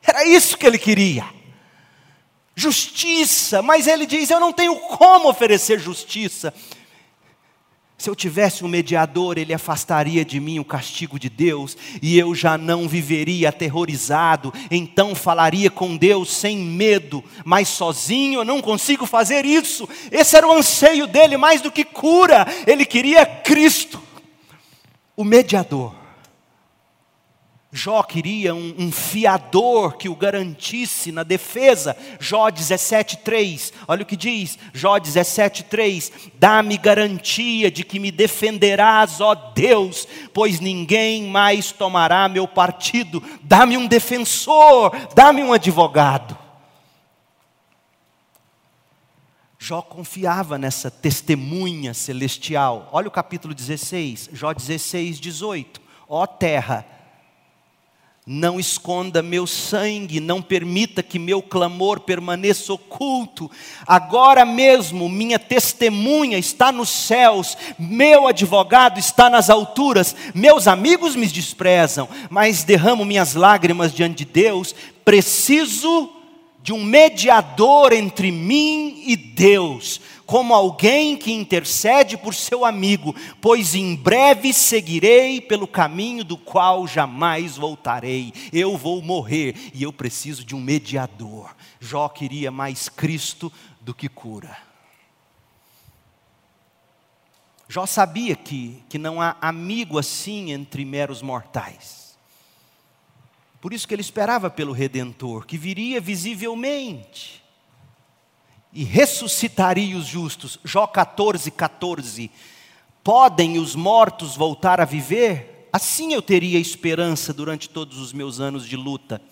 Era 0.00 0.24
isso 0.24 0.56
que 0.56 0.66
ele 0.66 0.78
queria. 0.78 1.24
Justiça, 2.54 3.62
mas 3.62 3.88
ele 3.88 4.06
diz: 4.06 4.30
Eu 4.30 4.38
não 4.38 4.52
tenho 4.52 4.76
como 4.76 5.28
oferecer 5.28 5.80
justiça. 5.80 6.54
Se 7.96 8.10
eu 8.10 8.14
tivesse 8.14 8.64
um 8.64 8.68
mediador, 8.68 9.38
ele 9.38 9.54
afastaria 9.54 10.24
de 10.24 10.40
mim 10.40 10.58
o 10.58 10.64
castigo 10.64 11.18
de 11.18 11.30
Deus 11.30 11.76
e 12.02 12.18
eu 12.18 12.34
já 12.34 12.58
não 12.58 12.88
viveria 12.88 13.48
aterrorizado. 13.48 14.52
Então 14.70 15.14
falaria 15.14 15.70
com 15.70 15.96
Deus 15.96 16.30
sem 16.30 16.58
medo, 16.58 17.24
mas 17.44 17.68
sozinho 17.68 18.40
eu 18.40 18.44
não 18.44 18.60
consigo 18.60 19.06
fazer 19.06 19.44
isso. 19.44 19.88
Esse 20.10 20.36
era 20.36 20.46
o 20.46 20.52
anseio 20.52 21.06
dele, 21.06 21.36
mais 21.36 21.60
do 21.60 21.70
que 21.70 21.84
cura, 21.84 22.46
ele 22.66 22.84
queria 22.84 23.24
Cristo, 23.24 24.02
o 25.16 25.24
mediador. 25.24 26.03
Jó 27.76 28.04
queria 28.04 28.54
um, 28.54 28.72
um, 28.78 28.92
fiador 28.92 29.96
que 29.96 30.08
o 30.08 30.14
garantisse 30.14 31.10
na 31.10 31.24
defesa. 31.24 31.96
Jó 32.20 32.48
17,3, 32.48 33.72
olha 33.88 34.04
o 34.04 34.06
que 34.06 34.16
diz, 34.16 34.56
Jó 34.72 34.96
17,3: 34.96 36.12
Dá-me 36.38 36.78
garantia 36.78 37.72
de 37.72 37.82
que 37.82 37.98
me 37.98 38.12
defenderás, 38.12 39.20
ó 39.20 39.34
Deus, 39.34 40.06
pois 40.32 40.60
ninguém 40.60 41.24
mais 41.24 41.72
tomará 41.72 42.28
meu 42.28 42.46
partido. 42.46 43.20
Dá-me 43.42 43.76
um 43.76 43.88
defensor, 43.88 44.92
dá-me 45.12 45.42
um 45.42 45.52
advogado. 45.52 46.38
Jó 49.58 49.82
confiava 49.82 50.56
nessa 50.56 50.92
testemunha 50.92 51.92
celestial. 51.92 52.88
Olha 52.92 53.08
o 53.08 53.10
capítulo 53.10 53.52
16, 53.52 54.30
Jó 54.32 54.52
16, 54.54 55.18
18. 55.18 55.82
Ó 56.08 56.24
terra, 56.24 56.93
não 58.26 58.58
esconda 58.58 59.22
meu 59.22 59.46
sangue, 59.46 60.18
não 60.18 60.40
permita 60.40 61.02
que 61.02 61.18
meu 61.18 61.42
clamor 61.42 62.00
permaneça 62.00 62.72
oculto. 62.72 63.50
Agora 63.86 64.46
mesmo 64.46 65.10
minha 65.10 65.38
testemunha 65.38 66.38
está 66.38 66.72
nos 66.72 66.88
céus, 66.88 67.54
meu 67.78 68.26
advogado 68.26 68.98
está 68.98 69.28
nas 69.28 69.50
alturas. 69.50 70.16
Meus 70.34 70.66
amigos 70.66 71.14
me 71.14 71.26
desprezam, 71.26 72.08
mas 72.30 72.64
derramo 72.64 73.04
minhas 73.04 73.34
lágrimas 73.34 73.92
diante 73.92 74.24
de 74.24 74.32
Deus. 74.32 74.74
Preciso 75.04 76.10
de 76.62 76.72
um 76.72 76.82
mediador 76.82 77.92
entre 77.92 78.32
mim 78.32 79.02
e 79.06 79.16
Deus 79.16 80.00
como 80.34 80.52
alguém 80.52 81.16
que 81.16 81.30
intercede 81.30 82.16
por 82.16 82.34
seu 82.34 82.64
amigo, 82.64 83.14
pois 83.40 83.72
em 83.76 83.94
breve 83.94 84.52
seguirei 84.52 85.40
pelo 85.40 85.64
caminho 85.64 86.24
do 86.24 86.36
qual 86.36 86.88
jamais 86.88 87.56
voltarei. 87.56 88.32
Eu 88.52 88.76
vou 88.76 89.00
morrer 89.00 89.54
e 89.72 89.84
eu 89.84 89.92
preciso 89.92 90.44
de 90.44 90.52
um 90.52 90.60
mediador. 90.60 91.54
Jó 91.78 92.08
queria 92.08 92.50
mais 92.50 92.88
Cristo 92.88 93.52
do 93.80 93.94
que 93.94 94.08
cura. 94.08 94.58
Jó 97.68 97.86
sabia 97.86 98.34
que, 98.34 98.82
que 98.88 98.98
não 98.98 99.22
há 99.22 99.36
amigo 99.40 100.00
assim 100.00 100.50
entre 100.50 100.84
meros 100.84 101.22
mortais. 101.22 102.18
Por 103.60 103.72
isso 103.72 103.86
que 103.86 103.94
ele 103.94 104.02
esperava 104.02 104.50
pelo 104.50 104.72
Redentor, 104.72 105.46
que 105.46 105.56
viria 105.56 106.00
visivelmente 106.00 107.43
e 108.74 108.82
ressuscitaria 108.82 109.96
os 109.96 110.06
justos. 110.06 110.58
Jó 110.64 110.86
14, 110.86 111.50
14. 111.52 112.30
Podem 113.02 113.58
os 113.58 113.76
mortos 113.76 114.36
voltar 114.36 114.80
a 114.80 114.84
viver? 114.84 115.68
Assim 115.72 116.12
eu 116.12 116.20
teria 116.20 116.58
esperança 116.58 117.32
durante 117.32 117.68
todos 117.68 117.98
os 117.98 118.12
meus 118.12 118.40
anos 118.40 118.66
de 118.66 118.76
luta. 118.76 119.22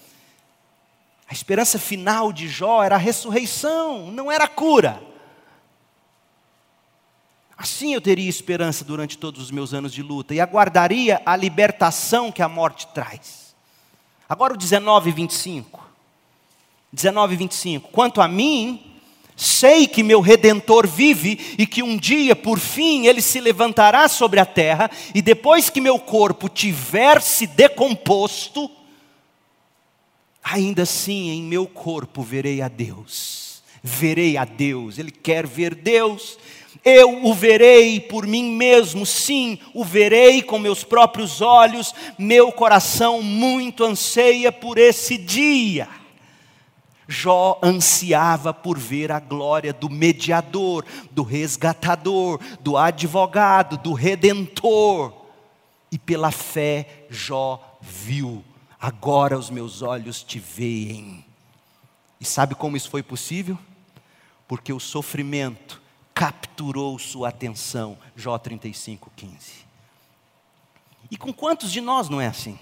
A 1.29 1.33
esperança 1.33 1.79
final 1.79 2.33
de 2.33 2.47
Jó 2.47 2.83
era 2.83 2.95
a 2.95 2.99
ressurreição, 2.99 4.11
não 4.13 4.31
era 4.31 4.45
a 4.45 4.49
cura. 4.49 5.03
Assim 7.57 7.95
eu 7.95 8.01
teria 8.01 8.29
esperança 8.29 8.85
durante 8.85 9.17
todos 9.17 9.41
os 9.41 9.51
meus 9.51 9.73
anos 9.73 9.93
de 9.93 10.03
luta 10.03 10.35
e 10.35 10.41
aguardaria 10.41 11.23
a 11.25 11.35
libertação 11.37 12.31
que 12.31 12.43
a 12.43 12.49
morte 12.49 12.87
traz. 12.89 13.55
Agora 14.29 14.55
o 14.55 14.57
19, 14.57 15.11
25. 15.13 15.81
19, 16.93 17.37
25. 17.37 17.89
Quanto 17.91 18.21
a 18.21 18.29
mim, 18.29 18.92
Sei 19.43 19.89
que 19.89 20.05
meu 20.05 20.21
redentor 20.21 20.87
vive 20.87 21.57
e 21.59 21.67
que 21.67 21.83
um 21.83 21.97
dia, 21.97 22.37
por 22.37 22.61
fim, 22.61 23.07
ele 23.07 23.21
se 23.21 23.41
levantará 23.41 24.07
sobre 24.07 24.39
a 24.39 24.47
terra, 24.47 24.89
e 25.13 25.21
depois 25.21 25.69
que 25.69 25.81
meu 25.81 25.99
corpo 25.99 26.49
tiver 26.49 27.21
se 27.21 27.45
decomposto, 27.45 28.71
ainda 30.41 30.83
assim 30.85 31.31
em 31.31 31.43
meu 31.43 31.67
corpo 31.67 32.23
verei 32.23 32.63
a 32.63 32.69
Deus. 32.69 33.65
Verei 33.83 34.37
a 34.37 34.45
Deus, 34.45 34.97
ele 34.97 35.11
quer 35.11 35.45
ver 35.45 35.75
Deus. 35.75 36.39
Eu 36.85 37.27
o 37.27 37.35
verei 37.35 37.99
por 37.99 38.29
mim 38.29 38.45
mesmo, 38.55 39.05
sim, 39.05 39.59
o 39.75 39.85
verei 39.85 40.41
com 40.41 40.57
meus 40.57 40.85
próprios 40.85 41.41
olhos. 41.41 41.93
Meu 42.17 42.53
coração 42.53 43.21
muito 43.21 43.83
anseia 43.83 44.53
por 44.53 44.79
esse 44.79 45.19
dia. 45.19 45.89
Jó 47.13 47.61
ansiava 47.63 48.55
por 48.55 48.79
ver 48.79 49.13
a 49.13 49.21
glória 49.21 49.71
do 49.73 49.91
mediador, 49.91 50.85
do 51.11 51.23
resgatador, 51.23 52.41
do 52.61 52.79
advogado, 52.79 53.77
do 53.77 53.93
redentor. 53.93 55.13
E 55.91 55.99
pela 55.99 56.31
fé, 56.31 57.05
Jó 57.11 57.79
viu: 57.83 58.43
agora 58.81 59.39
os 59.39 59.51
meus 59.51 59.83
olhos 59.83 60.23
te 60.23 60.39
veem. 60.39 61.23
E 62.19 62.25
sabe 62.25 62.55
como 62.55 62.79
isso 62.79 62.89
foi 62.89 63.03
possível? 63.03 63.59
Porque 64.49 64.73
o 64.73 64.81
sofrimento 64.81 65.83
capturou 66.15 66.99
sua 66.99 67.29
atenção. 67.29 67.99
Jó 68.17 68.39
35, 68.39 69.13
15. 69.15 69.37
E 71.11 71.17
com 71.19 71.31
quantos 71.31 71.71
de 71.71 71.83
nós 71.83 72.09
não 72.09 72.23
é 72.23 72.27
assim? 72.27 72.59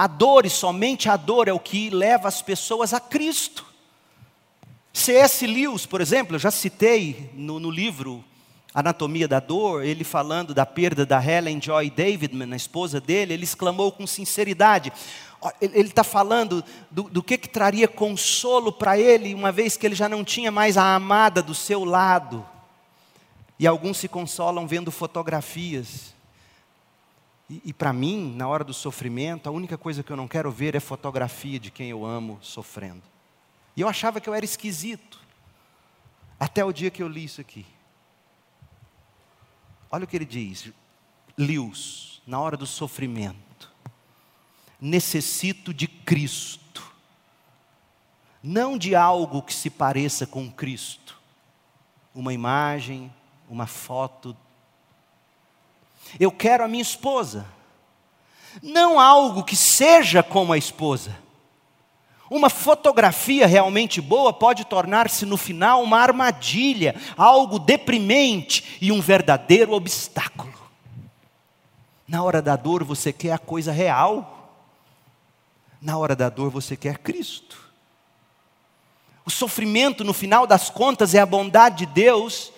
A 0.00 0.06
dor 0.06 0.46
e 0.46 0.48
somente 0.48 1.10
a 1.10 1.16
dor 1.18 1.46
é 1.46 1.52
o 1.52 1.60
que 1.60 1.90
leva 1.90 2.26
as 2.26 2.40
pessoas 2.40 2.94
a 2.94 2.98
Cristo. 2.98 3.66
C.S. 4.94 5.46
Lewis, 5.46 5.84
por 5.84 6.00
exemplo, 6.00 6.36
eu 6.36 6.38
já 6.38 6.50
citei 6.50 7.28
no, 7.34 7.60
no, 7.60 7.70
livro 7.70 8.24
Anatomia 8.72 9.28
da 9.28 9.40
Dor, 9.40 9.84
ele 9.84 10.02
falando 10.02 10.54
da 10.54 10.64
perda 10.64 11.04
da 11.04 11.22
Helen 11.22 11.60
Joy 11.60 11.90
Davidman, 11.90 12.50
a 12.50 12.56
esposa 12.56 12.98
dele, 12.98 13.34
ele 13.34 13.44
exclamou 13.44 13.92
com 13.92 14.06
sinceridade. 14.06 14.90
Ele 15.60 15.88
está 15.88 16.02
falando 16.02 16.64
do, 16.90 17.02
do 17.02 17.22
que, 17.22 17.36
que 17.36 17.50
traria 17.50 17.86
consolo 17.86 18.72
para 18.72 18.98
ele, 18.98 19.34
uma 19.34 19.52
vez 19.52 19.76
que 19.76 19.86
ele 19.86 19.94
já 19.94 20.08
não 20.08 20.24
tinha 20.24 20.50
mais 20.50 20.78
a 20.78 20.94
amada 20.94 21.42
do 21.42 21.54
seu 21.54 21.84
lado. 21.84 22.42
E 23.58 23.66
alguns 23.66 23.98
se 23.98 24.08
consolam 24.08 24.66
vendo 24.66 24.90
fotografias. 24.90 26.18
E, 27.50 27.60
e 27.64 27.72
para 27.72 27.92
mim, 27.92 28.32
na 28.36 28.46
hora 28.46 28.62
do 28.62 28.72
sofrimento, 28.72 29.48
a 29.48 29.52
única 29.52 29.76
coisa 29.76 30.04
que 30.04 30.12
eu 30.12 30.16
não 30.16 30.28
quero 30.28 30.52
ver 30.52 30.76
é 30.76 30.80
fotografia 30.80 31.58
de 31.58 31.68
quem 31.68 31.90
eu 31.90 32.06
amo 32.06 32.38
sofrendo. 32.40 33.02
E 33.76 33.80
eu 33.80 33.88
achava 33.88 34.20
que 34.20 34.28
eu 34.28 34.34
era 34.34 34.44
esquisito, 34.44 35.20
até 36.38 36.64
o 36.64 36.72
dia 36.72 36.92
que 36.92 37.02
eu 37.02 37.08
li 37.08 37.24
isso 37.24 37.40
aqui. 37.40 37.66
Olha 39.90 40.04
o 40.04 40.06
que 40.06 40.16
ele 40.16 40.24
diz, 40.24 40.70
Lewis, 41.36 42.22
na 42.24 42.38
hora 42.38 42.56
do 42.56 42.66
sofrimento, 42.66 43.72
necessito 44.80 45.74
de 45.74 45.88
Cristo, 45.88 46.94
não 48.40 48.78
de 48.78 48.94
algo 48.94 49.42
que 49.42 49.52
se 49.52 49.68
pareça 49.68 50.24
com 50.24 50.48
Cristo, 50.48 51.20
uma 52.14 52.32
imagem, 52.32 53.12
uma 53.48 53.66
foto 53.66 54.36
eu 56.18 56.32
quero 56.32 56.64
a 56.64 56.68
minha 56.68 56.82
esposa. 56.82 57.46
Não 58.62 58.98
algo 58.98 59.44
que 59.44 59.54
seja 59.54 60.22
como 60.22 60.52
a 60.52 60.58
esposa. 60.58 61.16
Uma 62.30 62.48
fotografia 62.48 63.46
realmente 63.46 64.00
boa 64.00 64.32
pode 64.32 64.64
tornar-se 64.64 65.26
no 65.26 65.36
final 65.36 65.82
uma 65.82 65.98
armadilha, 65.98 66.94
algo 67.16 67.58
deprimente 67.58 68.78
e 68.80 68.92
um 68.92 69.00
verdadeiro 69.00 69.72
obstáculo. 69.72 70.54
Na 72.06 72.22
hora 72.22 72.40
da 72.40 72.54
dor 72.54 72.84
você 72.84 73.12
quer 73.12 73.32
a 73.32 73.38
coisa 73.38 73.72
real. 73.72 74.56
Na 75.82 75.96
hora 75.98 76.14
da 76.14 76.28
dor 76.28 76.50
você 76.50 76.76
quer 76.76 76.98
Cristo. 76.98 77.58
O 79.24 79.30
sofrimento, 79.30 80.04
no 80.04 80.12
final 80.12 80.46
das 80.46 80.70
contas, 80.70 81.14
é 81.14 81.20
a 81.20 81.26
bondade 81.26 81.86
de 81.86 81.92
Deus 81.92 82.52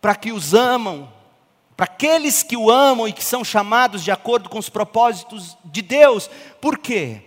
para 0.00 0.14
que 0.14 0.32
os 0.32 0.54
amam 0.54 1.08
para 1.78 1.84
aqueles 1.84 2.42
que 2.42 2.56
o 2.56 2.72
amam 2.72 3.06
e 3.06 3.12
que 3.12 3.22
são 3.22 3.44
chamados 3.44 4.02
de 4.02 4.10
acordo 4.10 4.48
com 4.48 4.58
os 4.58 4.68
propósitos 4.68 5.56
de 5.64 5.80
Deus. 5.80 6.28
Por 6.60 6.76
quê? 6.76 7.22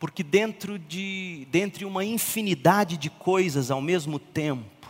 Porque 0.00 0.22
dentro 0.22 0.78
de 0.78 1.46
dentre 1.50 1.84
uma 1.84 2.06
infinidade 2.06 2.96
de 2.96 3.10
coisas 3.10 3.70
ao 3.70 3.82
mesmo 3.82 4.18
tempo, 4.18 4.88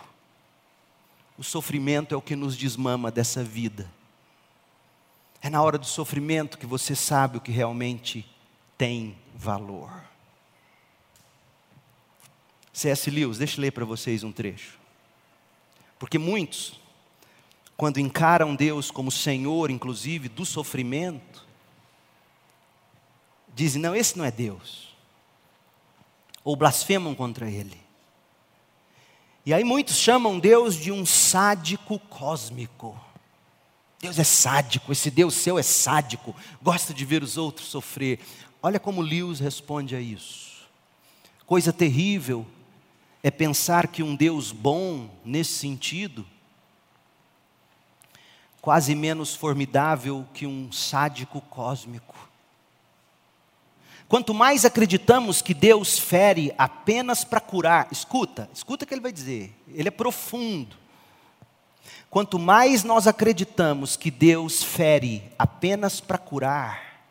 o 1.36 1.42
sofrimento 1.42 2.14
é 2.14 2.16
o 2.16 2.22
que 2.22 2.36
nos 2.36 2.56
desmama 2.56 3.10
dessa 3.10 3.42
vida. 3.42 3.90
É 5.40 5.50
na 5.50 5.60
hora 5.60 5.76
do 5.76 5.86
sofrimento 5.86 6.58
que 6.58 6.64
você 6.64 6.94
sabe 6.94 7.38
o 7.38 7.40
que 7.40 7.50
realmente 7.50 8.24
tem 8.78 9.18
valor. 9.34 9.90
C.S. 12.72 13.10
Lewis, 13.10 13.38
deixa 13.38 13.58
eu 13.58 13.62
ler 13.62 13.72
para 13.72 13.84
vocês 13.84 14.22
um 14.22 14.30
trecho. 14.30 14.78
Porque 15.98 16.18
muitos 16.18 16.80
quando 17.82 17.98
encaram 17.98 18.54
Deus 18.54 18.92
como 18.92 19.10
Senhor, 19.10 19.68
inclusive, 19.68 20.28
do 20.28 20.46
sofrimento, 20.46 21.44
dizem: 23.52 23.82
não, 23.82 23.92
esse 23.92 24.16
não 24.16 24.24
é 24.24 24.30
Deus. 24.30 24.94
Ou 26.44 26.54
blasfemam 26.54 27.12
contra 27.12 27.50
Ele. 27.50 27.76
E 29.44 29.52
aí 29.52 29.64
muitos 29.64 29.96
chamam 29.96 30.38
Deus 30.38 30.76
de 30.76 30.92
um 30.92 31.04
sádico 31.04 31.98
cósmico. 31.98 32.96
Deus 33.98 34.16
é 34.16 34.22
sádico, 34.22 34.92
esse 34.92 35.10
Deus 35.10 35.34
seu 35.34 35.58
é 35.58 35.62
sádico, 35.64 36.36
gosta 36.62 36.94
de 36.94 37.04
ver 37.04 37.24
os 37.24 37.36
outros 37.36 37.66
sofrer. 37.66 38.20
Olha 38.62 38.78
como 38.78 39.02
Lewis 39.02 39.40
responde 39.40 39.96
a 39.96 40.00
isso. 40.00 40.68
Coisa 41.44 41.72
terrível 41.72 42.46
é 43.24 43.30
pensar 43.32 43.88
que 43.88 44.04
um 44.04 44.14
Deus 44.14 44.52
bom, 44.52 45.10
nesse 45.24 45.54
sentido, 45.54 46.24
quase 48.62 48.94
menos 48.94 49.34
formidável 49.34 50.24
que 50.32 50.46
um 50.46 50.70
sádico 50.70 51.40
cósmico. 51.40 52.14
Quanto 54.08 54.32
mais 54.32 54.64
acreditamos 54.64 55.42
que 55.42 55.52
Deus 55.52 55.98
fere 55.98 56.54
apenas 56.56 57.24
para 57.24 57.40
curar, 57.40 57.88
escuta, 57.90 58.48
escuta 58.54 58.84
o 58.84 58.88
que 58.88 58.94
ele 58.94 59.00
vai 59.00 59.10
dizer, 59.10 59.52
ele 59.68 59.88
é 59.88 59.90
profundo. 59.90 60.76
Quanto 62.08 62.38
mais 62.38 62.84
nós 62.84 63.08
acreditamos 63.08 63.96
que 63.96 64.12
Deus 64.12 64.62
fere 64.62 65.32
apenas 65.36 66.00
para 66.00 66.18
curar, 66.18 67.02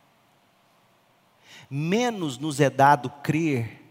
menos 1.70 2.38
nos 2.38 2.62
é 2.62 2.70
dado 2.70 3.10
crer 3.10 3.82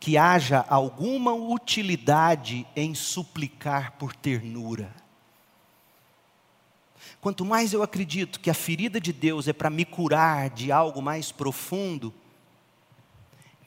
que 0.00 0.16
haja 0.16 0.64
alguma 0.68 1.32
utilidade 1.32 2.66
em 2.74 2.92
suplicar 2.94 3.92
por 3.92 4.16
ternura. 4.16 4.90
Quanto 7.20 7.44
mais 7.44 7.72
eu 7.72 7.82
acredito 7.82 8.40
que 8.40 8.48
a 8.48 8.54
ferida 8.54 8.98
de 8.98 9.12
Deus 9.12 9.46
é 9.46 9.52
para 9.52 9.68
me 9.68 9.84
curar 9.84 10.48
de 10.48 10.72
algo 10.72 11.02
mais 11.02 11.30
profundo, 11.30 12.14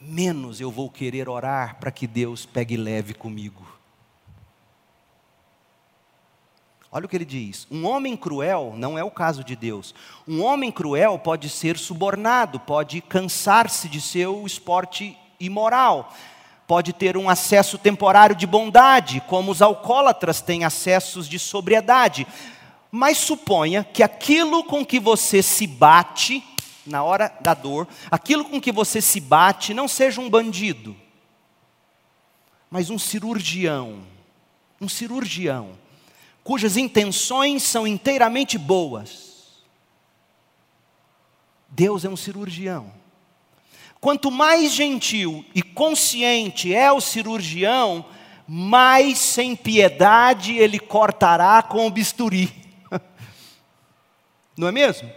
menos 0.02 0.60
eu 0.60 0.72
vou 0.72 0.90
querer 0.90 1.30
orar 1.30 1.78
para 1.80 1.92
que 1.92 2.08
Deus 2.08 2.46
pegue 2.46 2.76
leve 2.76 3.14
comigo. 3.14 3.64
Olha 6.92 7.06
o 7.06 7.10
que 7.10 7.16
ele 7.16 7.26
diz: 7.26 7.68
um 7.72 7.86
homem 7.86 8.16
cruel 8.18 8.74
não 8.76 8.98
é 8.98 9.04
o 9.04 9.12
caso 9.12 9.44
de 9.44 9.56
Deus. 9.56 9.94
Um 10.28 10.44
homem 10.44 10.72
cruel 10.72 11.18
pode 11.20 11.48
ser 11.50 11.78
subornado, 11.78 12.60
pode 12.60 13.02
cansar-se 13.02 13.88
de 13.88 14.02
seu 14.02 14.46
esporte 14.46 15.18
imoral, 15.40 16.12
pode 16.68 16.94
ter 16.94 17.18
um 17.18 17.30
acesso 17.30 17.78
temporário 17.78 18.36
de 18.36 18.46
bondade, 18.46 19.22
como 19.28 19.52
os 19.52 19.62
alcoólatras 19.62 20.42
têm 20.42 20.64
acessos 20.66 21.28
de 21.28 21.40
sobriedade, 21.40 22.28
mas 22.96 23.18
suponha 23.18 23.84
que 23.84 24.04
aquilo 24.04 24.64
com 24.64 24.86
que 24.86 25.00
você 25.00 25.42
se 25.42 25.66
bate 25.66 26.44
na 26.86 27.02
hora 27.02 27.36
da 27.42 27.56
dor, 27.56 27.88
aquilo 28.12 28.46
com 28.46 28.62
que 28.62 28.72
você 28.72 29.02
se 29.02 29.20
bate 29.20 29.74
não 29.74 29.88
seja 29.88 30.22
um 30.22 30.30
bandido, 30.30 30.96
mas 32.70 32.92
um 32.92 33.00
cirurgião, 33.00 34.04
um 34.80 34.88
cirurgião, 34.88 35.72
cujas 36.44 36.78
intenções 36.78 37.64
são 37.64 37.88
inteiramente 37.88 38.60
boas. 38.60 39.64
Deus 41.70 42.06
é 42.06 42.10
um 42.10 42.18
cirurgião. 42.18 42.94
Quanto 44.00 44.30
mais 44.30 44.72
gentil 44.72 45.44
e 45.56 45.64
consciente 45.64 46.72
é 46.72 46.92
o 46.92 47.02
cirurgião, 47.02 48.06
mais 48.48 49.18
sem 49.18 49.56
piedade 49.56 50.56
ele 50.56 50.78
cortará 50.78 51.64
com 51.64 51.88
o 51.88 51.90
bisturi. 51.90 52.62
Não 54.58 54.68
é 54.68 54.72
mesmo? 54.72 55.12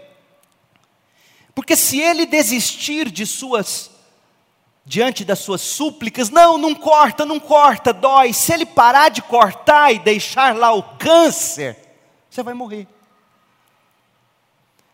Porque 1.55 1.77
se 1.77 1.99
ele 1.99 2.27
desistir 2.27 3.11
de 3.11 3.27
suas 3.27 3.91
diante 4.85 5.25
das 5.25 5.41
suas 5.41 5.63
súplicas, 5.63 6.31
não, 6.31 6.57
não 6.57 6.73
corta, 6.73 7.25
não 7.25 7.41
corta, 7.41 7.93
dói. 7.93 8.33
Se 8.33 8.53
ele 8.53 8.65
parar 8.65 9.09
de 9.09 9.21
cortar 9.21 9.93
e 9.93 9.99
deixar 9.99 10.55
lá 10.55 10.73
o 10.73 10.97
câncer, 10.97 11.77
você 12.31 12.41
vai 12.41 12.55
morrer. 12.55 12.87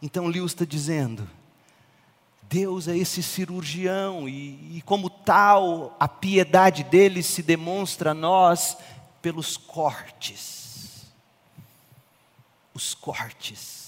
Então 0.00 0.28
Lewis 0.28 0.52
está 0.52 0.64
dizendo, 0.64 1.28
Deus 2.42 2.88
é 2.88 2.96
esse 2.96 3.22
cirurgião, 3.22 4.26
e, 4.26 4.78
e 4.78 4.82
como 4.86 5.10
tal, 5.10 5.94
a 6.00 6.08
piedade 6.08 6.84
dele 6.84 7.22
se 7.22 7.42
demonstra 7.42 8.12
a 8.12 8.14
nós 8.14 8.76
pelos 9.20 9.58
cortes. 9.58 11.04
Os 12.72 12.94
cortes 12.94 13.81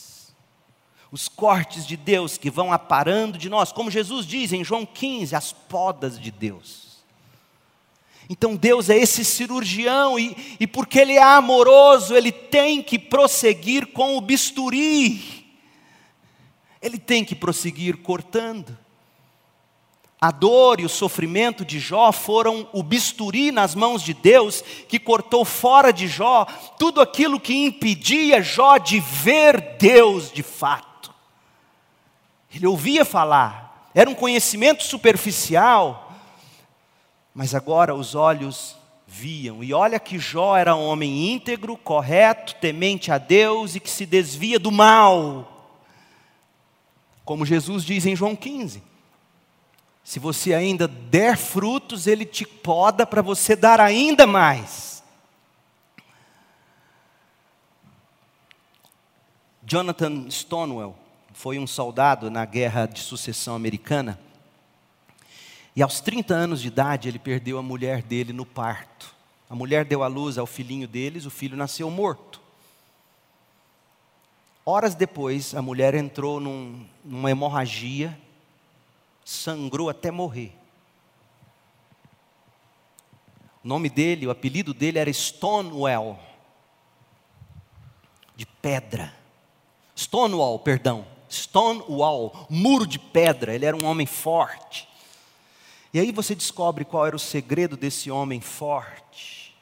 os 1.15 1.29
cortes 1.29 1.87
de 1.87 1.97
Deus 1.97 2.37
que 2.37 2.51
vão 2.51 2.73
aparando 2.73 3.39
de 3.39 3.49
nós, 3.49 3.71
como 3.71 3.89
Jesus 3.89 4.27
diz 4.27 4.53
em 4.53 4.65
João 4.65 4.85
15, 4.85 5.37
as 5.37 5.53
podas 5.53 6.19
de 6.19 6.33
Deus. 6.33 7.05
Então 8.29 8.57
Deus 8.57 8.91
é 8.91 8.97
esse 8.97 9.25
cirurgião, 9.25 10.19
e, 10.19 10.57
e 10.59 10.67
porque 10.67 10.99
Ele 10.99 11.13
é 11.13 11.23
amoroso, 11.23 12.17
Ele 12.17 12.33
tem 12.33 12.83
que 12.83 12.99
prosseguir 12.99 13.93
com 13.93 14.17
o 14.17 14.21
bisturi, 14.21 15.47
Ele 16.83 16.99
tem 16.99 17.25
que 17.25 17.37
prosseguir 17.37 17.99
cortando. 17.99 18.77
A 20.21 20.33
dor 20.33 20.81
e 20.81 20.85
o 20.85 20.89
sofrimento 20.89 21.65
de 21.65 21.79
Jó 21.79 22.11
foram 22.11 22.69
o 22.73 22.83
bisturi 22.83 23.53
nas 23.53 23.77
mãos 23.77 24.03
de 24.03 24.15
Deus, 24.15 24.65
que 24.89 24.99
cortou 24.99 25.45
fora 25.45 25.93
de 25.93 26.09
Jó 26.09 26.45
tudo 26.77 27.01
aquilo 27.01 27.39
que 27.39 27.55
impedia 27.55 28.43
Jó 28.43 28.79
de 28.79 28.99
ver 28.99 29.77
Deus 29.79 30.33
de 30.33 30.43
fato. 30.43 30.94
Ele 32.55 32.67
ouvia 32.69 33.05
falar, 33.05 33.91
era 33.93 34.09
um 34.09 34.15
conhecimento 34.15 34.85
superficial, 34.85 36.13
mas 37.35 37.53
agora 37.53 37.93
os 37.95 38.15
olhos 38.15 38.77
viam. 39.09 39.63
E 39.63 39.75
olha 39.75 39.99
que 39.99 40.21
Jó 40.21 40.57
era 40.57 40.77
um 40.77 40.87
homem 40.87 41.33
íntegro, 41.33 41.77
correto, 41.77 42.55
temente 42.57 43.11
a 43.11 43.19
Deus 43.19 43.75
e 43.75 43.81
que 43.81 43.91
se 43.91 44.07
desvia 44.07 44.59
do 44.59 44.71
mal. 44.71 45.51
Como 47.25 47.45
Jesus 47.45 47.85
diz 47.85 48.07
em 48.07 48.15
João 48.15 48.37
15: 48.37 48.81
se 50.05 50.21
você 50.21 50.55
ainda 50.55 50.87
der 50.87 51.37
frutos, 51.37 52.07
ele 52.07 52.25
te 52.25 52.47
poda 52.47 53.05
para 53.05 53.23
você 53.23 53.57
dar 53.57 53.81
ainda 53.81 54.27
mais. 54.27 55.03
Jonathan 59.67 60.31
Stonewall 60.31 61.04
foi 61.35 61.59
um 61.59 61.67
soldado 61.67 62.31
na 62.31 62.45
guerra 62.45 62.87
de 62.87 63.01
sucessão 63.01 63.57
americana. 63.57 64.19
E 65.77 65.83
aos 65.83 66.01
30 66.01 66.33
anos 66.33 66.63
de 66.63 66.69
idade, 66.69 67.09
ele 67.09 67.19
perdeu 67.19 67.59
a 67.59 67.63
mulher 67.63 68.03
dele 68.03 68.33
no 68.33 68.47
parto. 68.47 69.13
A 69.51 69.55
mulher 69.55 69.85
deu 69.85 70.05
à 70.05 70.07
luz 70.07 70.39
ao 70.39 70.47
filhinho 70.47 70.87
deles, 70.87 71.27
o 71.27 71.31
filho 71.31 71.57
nasceu 71.57 71.91
morto. 71.91 72.41
Horas 74.65 74.95
depois, 74.95 75.55
a 75.55 75.61
mulher 75.61 75.95
entrou 75.95 76.39
num, 76.39 76.87
numa 77.05 77.31
hemorragia, 77.31 78.17
sangrou 79.25 79.91
até 79.91 80.13
morrer. 80.13 80.57
O 83.63 83.69
nome 83.69 83.91
dele, 83.91 84.29
o 84.29 84.31
apelido 84.31 84.73
dele 84.73 85.01
era 85.01 85.13
Stonewall, 85.13 86.19
de 88.37 88.47
pedra. 88.47 89.13
Stonewall, 89.97 90.61
perdão. 90.61 91.14
Stonewall, 91.35 92.47
muro 92.49 92.87
de 92.87 92.99
pedra, 92.99 93.55
ele 93.55 93.67
era 93.67 93.77
um 93.77 93.85
homem 93.85 94.07
forte. 94.07 94.89
E 95.93 96.01
aí 96.01 96.11
você 96.11 96.35
descobre 96.35 96.85
qual 96.85 97.07
era 97.07 97.15
o 97.15 97.21
segredo 97.21 97.77
desse 97.77 98.11
homem 98.11 98.41
forte. 98.41 99.55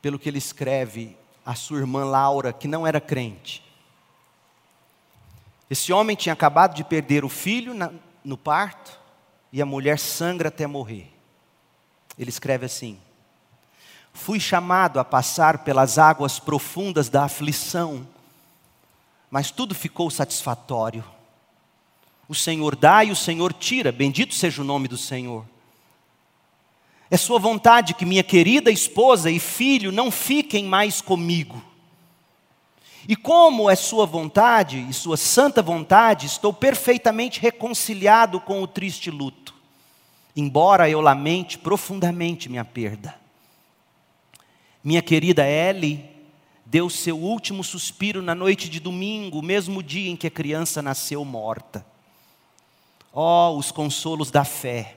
Pelo 0.00 0.18
que 0.18 0.28
ele 0.28 0.38
escreve 0.38 1.16
à 1.44 1.54
sua 1.54 1.78
irmã 1.78 2.04
Laura, 2.04 2.52
que 2.52 2.66
não 2.66 2.86
era 2.86 3.00
crente. 3.00 3.62
Esse 5.70 5.92
homem 5.92 6.16
tinha 6.16 6.32
acabado 6.32 6.74
de 6.74 6.84
perder 6.84 7.24
o 7.24 7.28
filho 7.28 7.72
na, 7.72 7.90
no 8.24 8.36
parto 8.36 8.98
e 9.52 9.62
a 9.62 9.66
mulher 9.66 9.98
sangra 9.98 10.48
até 10.48 10.66
morrer. 10.66 11.12
Ele 12.18 12.28
escreve 12.28 12.66
assim: 12.66 12.98
fui 14.12 14.38
chamado 14.38 14.98
a 15.00 15.04
passar 15.04 15.64
pelas 15.64 15.98
águas 15.98 16.38
profundas 16.38 17.08
da 17.08 17.24
aflição, 17.24 18.06
mas 19.32 19.50
tudo 19.50 19.74
ficou 19.74 20.10
satisfatório. 20.10 21.02
O 22.28 22.34
Senhor 22.34 22.76
dá 22.76 23.02
e 23.02 23.10
o 23.10 23.16
Senhor 23.16 23.50
tira, 23.54 23.90
bendito 23.90 24.34
seja 24.34 24.60
o 24.60 24.64
nome 24.64 24.86
do 24.86 24.98
Senhor. 24.98 25.46
É 27.10 27.16
Sua 27.16 27.38
vontade 27.38 27.94
que 27.94 28.04
minha 28.04 28.22
querida 28.22 28.70
esposa 28.70 29.30
e 29.30 29.40
filho 29.40 29.90
não 29.90 30.10
fiquem 30.10 30.66
mais 30.66 31.00
comigo. 31.00 31.64
E 33.08 33.16
como 33.16 33.70
é 33.70 33.74
Sua 33.74 34.04
vontade 34.04 34.86
e 34.86 34.92
Sua 34.92 35.16
santa 35.16 35.62
vontade, 35.62 36.26
estou 36.26 36.52
perfeitamente 36.52 37.40
reconciliado 37.40 38.38
com 38.38 38.62
o 38.62 38.66
triste 38.66 39.10
luto, 39.10 39.54
embora 40.36 40.90
eu 40.90 41.00
lamente 41.00 41.56
profundamente 41.56 42.50
minha 42.50 42.66
perda. 42.66 43.18
Minha 44.84 45.00
querida 45.00 45.48
Ellie 45.48 46.11
deu 46.72 46.88
seu 46.88 47.18
último 47.18 47.62
suspiro 47.62 48.22
na 48.22 48.34
noite 48.34 48.66
de 48.66 48.80
domingo, 48.80 49.42
mesmo 49.42 49.82
dia 49.82 50.10
em 50.10 50.16
que 50.16 50.26
a 50.26 50.30
criança 50.30 50.80
nasceu 50.80 51.22
morta. 51.22 51.84
Oh, 53.12 53.54
os 53.58 53.70
consolos 53.70 54.30
da 54.30 54.42
fé. 54.42 54.96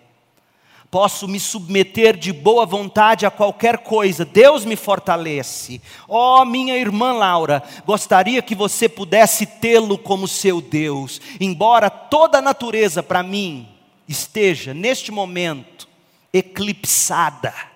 Posso 0.89 1.27
me 1.27 1.37
submeter 1.37 2.15
de 2.15 2.31
boa 2.31 2.65
vontade 2.65 3.25
a 3.25 3.29
qualquer 3.29 3.79
coisa, 3.79 4.23
Deus 4.23 4.63
me 4.63 4.77
fortalece. 4.77 5.81
Oh, 6.07 6.45
minha 6.45 6.77
irmã 6.77 7.11
Laura, 7.11 7.61
gostaria 7.85 8.41
que 8.41 8.55
você 8.55 8.87
pudesse 8.87 9.45
tê-lo 9.45 9.97
como 9.97 10.29
seu 10.29 10.61
Deus, 10.61 11.19
embora 11.41 11.89
toda 11.89 12.37
a 12.37 12.41
natureza 12.41 13.03
para 13.03 13.21
mim 13.21 13.67
esteja, 14.07 14.73
neste 14.73 15.11
momento, 15.11 15.89
eclipsada 16.31 17.74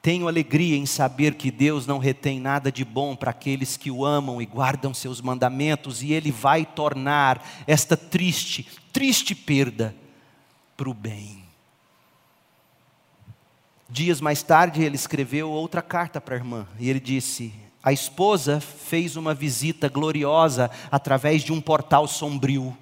tenho 0.00 0.28
alegria 0.28 0.76
em 0.76 0.86
saber 0.86 1.34
que 1.34 1.50
Deus 1.50 1.86
não 1.86 1.98
retém 1.98 2.40
nada 2.40 2.70
de 2.70 2.84
bom 2.84 3.16
para 3.16 3.30
aqueles 3.30 3.76
que 3.76 3.90
o 3.90 4.04
amam 4.04 4.40
e 4.40 4.46
guardam 4.46 4.94
seus 4.94 5.20
mandamentos, 5.20 6.02
e 6.02 6.12
Ele 6.12 6.30
vai 6.30 6.64
tornar 6.64 7.44
esta 7.66 7.96
triste, 7.96 8.66
triste 8.92 9.34
perda 9.34 9.94
para 10.76 10.88
o 10.88 10.94
bem. 10.94 11.48
Dias 13.90 14.20
mais 14.20 14.42
tarde, 14.42 14.82
ele 14.82 14.96
escreveu 14.96 15.50
outra 15.50 15.80
carta 15.80 16.20
para 16.20 16.34
a 16.34 16.38
irmã, 16.38 16.68
e 16.78 16.90
ele 16.90 17.00
disse: 17.00 17.52
A 17.82 17.90
esposa 17.90 18.60
fez 18.60 19.16
uma 19.16 19.32
visita 19.32 19.88
gloriosa 19.88 20.70
através 20.90 21.42
de 21.42 21.52
um 21.52 21.60
portal 21.60 22.06
sombrio. 22.06 22.76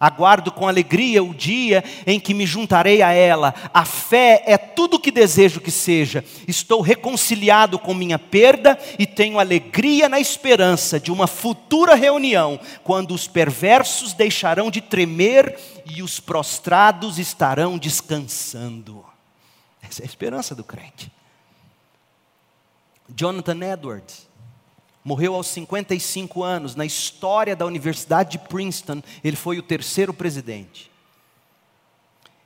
Aguardo 0.00 0.52
com 0.52 0.68
alegria 0.68 1.22
o 1.22 1.34
dia 1.34 1.82
em 2.06 2.20
que 2.20 2.34
me 2.34 2.46
juntarei 2.46 3.02
a 3.02 3.12
ela. 3.12 3.54
A 3.74 3.84
fé 3.84 4.42
é 4.46 4.56
tudo 4.56 4.94
o 4.94 5.00
que 5.00 5.10
desejo 5.10 5.60
que 5.60 5.70
seja. 5.70 6.24
Estou 6.46 6.80
reconciliado 6.80 7.78
com 7.78 7.92
minha 7.92 8.18
perda 8.18 8.78
e 8.98 9.06
tenho 9.06 9.38
alegria 9.38 10.08
na 10.08 10.20
esperança 10.20 11.00
de 11.00 11.10
uma 11.10 11.26
futura 11.26 11.94
reunião, 11.94 12.60
quando 12.84 13.12
os 13.12 13.26
perversos 13.26 14.12
deixarão 14.12 14.70
de 14.70 14.80
tremer 14.80 15.58
e 15.84 16.02
os 16.02 16.20
prostrados 16.20 17.18
estarão 17.18 17.78
descansando. 17.78 19.04
Essa 19.82 20.02
é 20.02 20.04
a 20.04 20.06
esperança 20.06 20.54
do 20.54 20.62
crente. 20.62 21.10
Jonathan 23.14 23.72
Edwards 23.72 24.28
Morreu 25.08 25.34
aos 25.34 25.46
55 25.46 26.42
anos. 26.42 26.74
Na 26.74 26.84
história 26.84 27.56
da 27.56 27.64
Universidade 27.64 28.32
de 28.32 28.38
Princeton, 28.40 29.02
ele 29.24 29.36
foi 29.36 29.58
o 29.58 29.62
terceiro 29.62 30.12
presidente. 30.12 30.90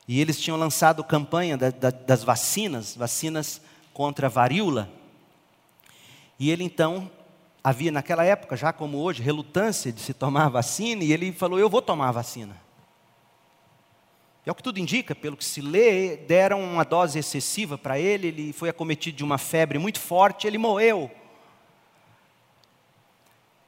E 0.06 0.20
eles 0.20 0.38
tinham 0.40 0.56
lançado 0.56 1.02
campanha 1.02 1.56
da, 1.56 1.70
da, 1.70 1.90
das 1.90 2.22
vacinas, 2.22 2.94
vacinas 2.94 3.60
contra 3.92 4.28
a 4.28 4.30
varíola. 4.30 4.88
E 6.38 6.52
ele 6.52 6.62
então, 6.62 7.10
havia 7.64 7.90
naquela 7.90 8.24
época, 8.24 8.56
já 8.56 8.72
como 8.72 8.98
hoje, 8.98 9.24
relutância 9.24 9.90
de 9.90 10.00
se 10.00 10.14
tomar 10.14 10.46
a 10.46 10.50
vacina, 10.50 11.02
e 11.02 11.12
ele 11.12 11.32
falou: 11.32 11.58
Eu 11.58 11.68
vou 11.68 11.82
tomar 11.82 12.10
a 12.10 12.12
vacina. 12.12 12.56
E 14.46 14.48
é 14.48 14.52
o 14.52 14.54
que 14.54 14.62
tudo 14.62 14.78
indica, 14.78 15.16
pelo 15.16 15.36
que 15.36 15.44
se 15.44 15.60
lê, 15.60 16.16
deram 16.16 16.62
uma 16.62 16.84
dose 16.84 17.18
excessiva 17.18 17.76
para 17.76 17.98
ele, 17.98 18.28
ele 18.28 18.52
foi 18.52 18.68
acometido 18.68 19.16
de 19.16 19.24
uma 19.24 19.36
febre 19.36 19.80
muito 19.80 19.98
forte, 19.98 20.46
ele 20.46 20.58
morreu. 20.58 21.10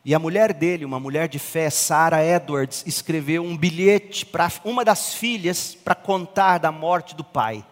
E 0.04 0.14
a 0.14 0.18
mulher 0.18 0.52
dele, 0.52 0.84
uma 0.84 1.00
mulher 1.00 1.28
de 1.28 1.38
fé, 1.38 1.70
Sarah 1.70 2.22
Edwards, 2.22 2.84
escreveu 2.86 3.42
um 3.42 3.56
bilhete 3.56 4.26
para 4.26 4.52
uma 4.62 4.84
das 4.84 5.14
filhas 5.14 5.74
para 5.74 5.94
contar 5.94 6.58
da 6.58 6.70
morte 6.70 7.14
do 7.14 7.24
pai. 7.24 7.64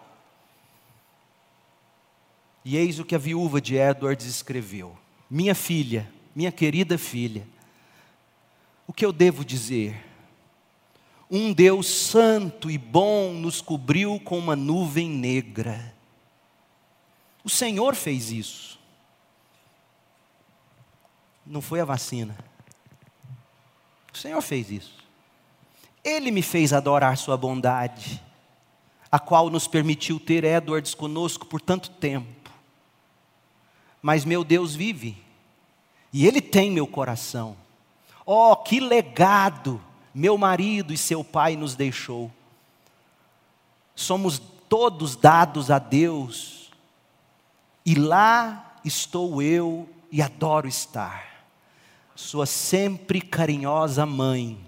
E 2.64 2.76
eis 2.76 2.99
o 2.99 3.05
que 3.05 3.14
a 3.14 3.18
viúva 3.18 3.61
de 3.61 3.76
Edwards 3.76 4.24
escreveu: 4.24 4.97
Minha 5.28 5.55
filha, 5.55 6.11
minha 6.35 6.51
querida 6.51 6.97
filha, 6.97 7.47
o 8.87 8.95
que 8.95 9.05
eu 9.05 9.12
devo 9.12 9.45
dizer? 9.45 10.03
Um 11.30 11.53
Deus 11.53 11.87
santo 11.87 12.70
e 12.70 12.78
bom 12.78 13.33
nos 13.33 13.61
cobriu 13.61 14.18
com 14.20 14.39
uma 14.39 14.57
nuvem 14.57 15.09
negra. 15.09 15.95
O 17.45 17.51
Senhor 17.51 17.95
fez 17.95 18.30
isso 18.30 18.82
não 21.53 21.61
foi 21.61 21.80
a 21.80 21.84
vacina. 21.84 22.34
O 24.11 24.16
Senhor 24.16 24.40
fez 24.40 24.70
isso. 24.70 24.94
Ele 26.03 26.30
me 26.30 26.40
fez 26.40 26.72
adorar 26.72 27.18
Sua 27.18 27.36
bondade, 27.36 28.22
a 29.11 29.18
qual 29.18 29.50
nos 29.50 29.68
permitiu 29.68 30.18
ter 30.18 30.44
Edwards 30.44 30.94
conosco 30.94 31.44
por 31.44 31.61
tanto 31.61 31.90
tempo. 31.90 32.50
Mas 34.00 34.24
meu 34.24 34.42
Deus 34.42 34.74
vive, 34.74 35.22
e 36.11 36.26
Ele 36.26 36.40
tem 36.40 36.70
meu 36.70 36.86
coração. 36.86 37.55
Oh, 38.24 38.57
que 38.57 38.80
legado 38.80 39.78
meu 40.14 40.38
marido 40.38 40.90
e 40.90 40.96
seu 40.96 41.22
pai 41.22 41.55
nos 41.55 41.74
deixou. 41.74 42.32
Somos 43.94 44.40
todos 44.70 45.16
dados 45.16 45.70
a 45.70 45.78
Deus, 45.78 46.70
e 47.84 47.94
lá 47.94 48.78
estou 48.82 49.42
eu 49.42 49.86
e 50.11 50.22
adoro 50.22 50.66
estar 50.66 51.32
sua 52.23 52.47
sempre 52.47 53.20
carinhosa 53.20 54.07
mãe, 54.07 54.59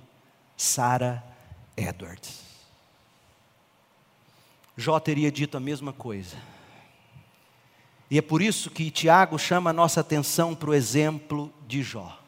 Sarah 0.57 1.23
Edwards. 1.77 2.43
Jó 4.77 4.99
teria 4.99 5.31
dito 5.31 5.57
a 5.57 5.61
mesma 5.61 5.93
coisa. 5.93 6.37
E 8.11 8.19
é 8.19 8.23
por 8.23 8.43
isso 8.43 8.71
que 8.71 8.91
Tiago 8.91 9.39
chama 9.39 9.71
a 9.71 9.73
nossa 9.73 10.01
atenção 10.01 10.55
para 10.55 10.71
o 10.71 10.75
exemplo 10.75 11.53
de 11.67 11.83
Jó. 11.83 12.19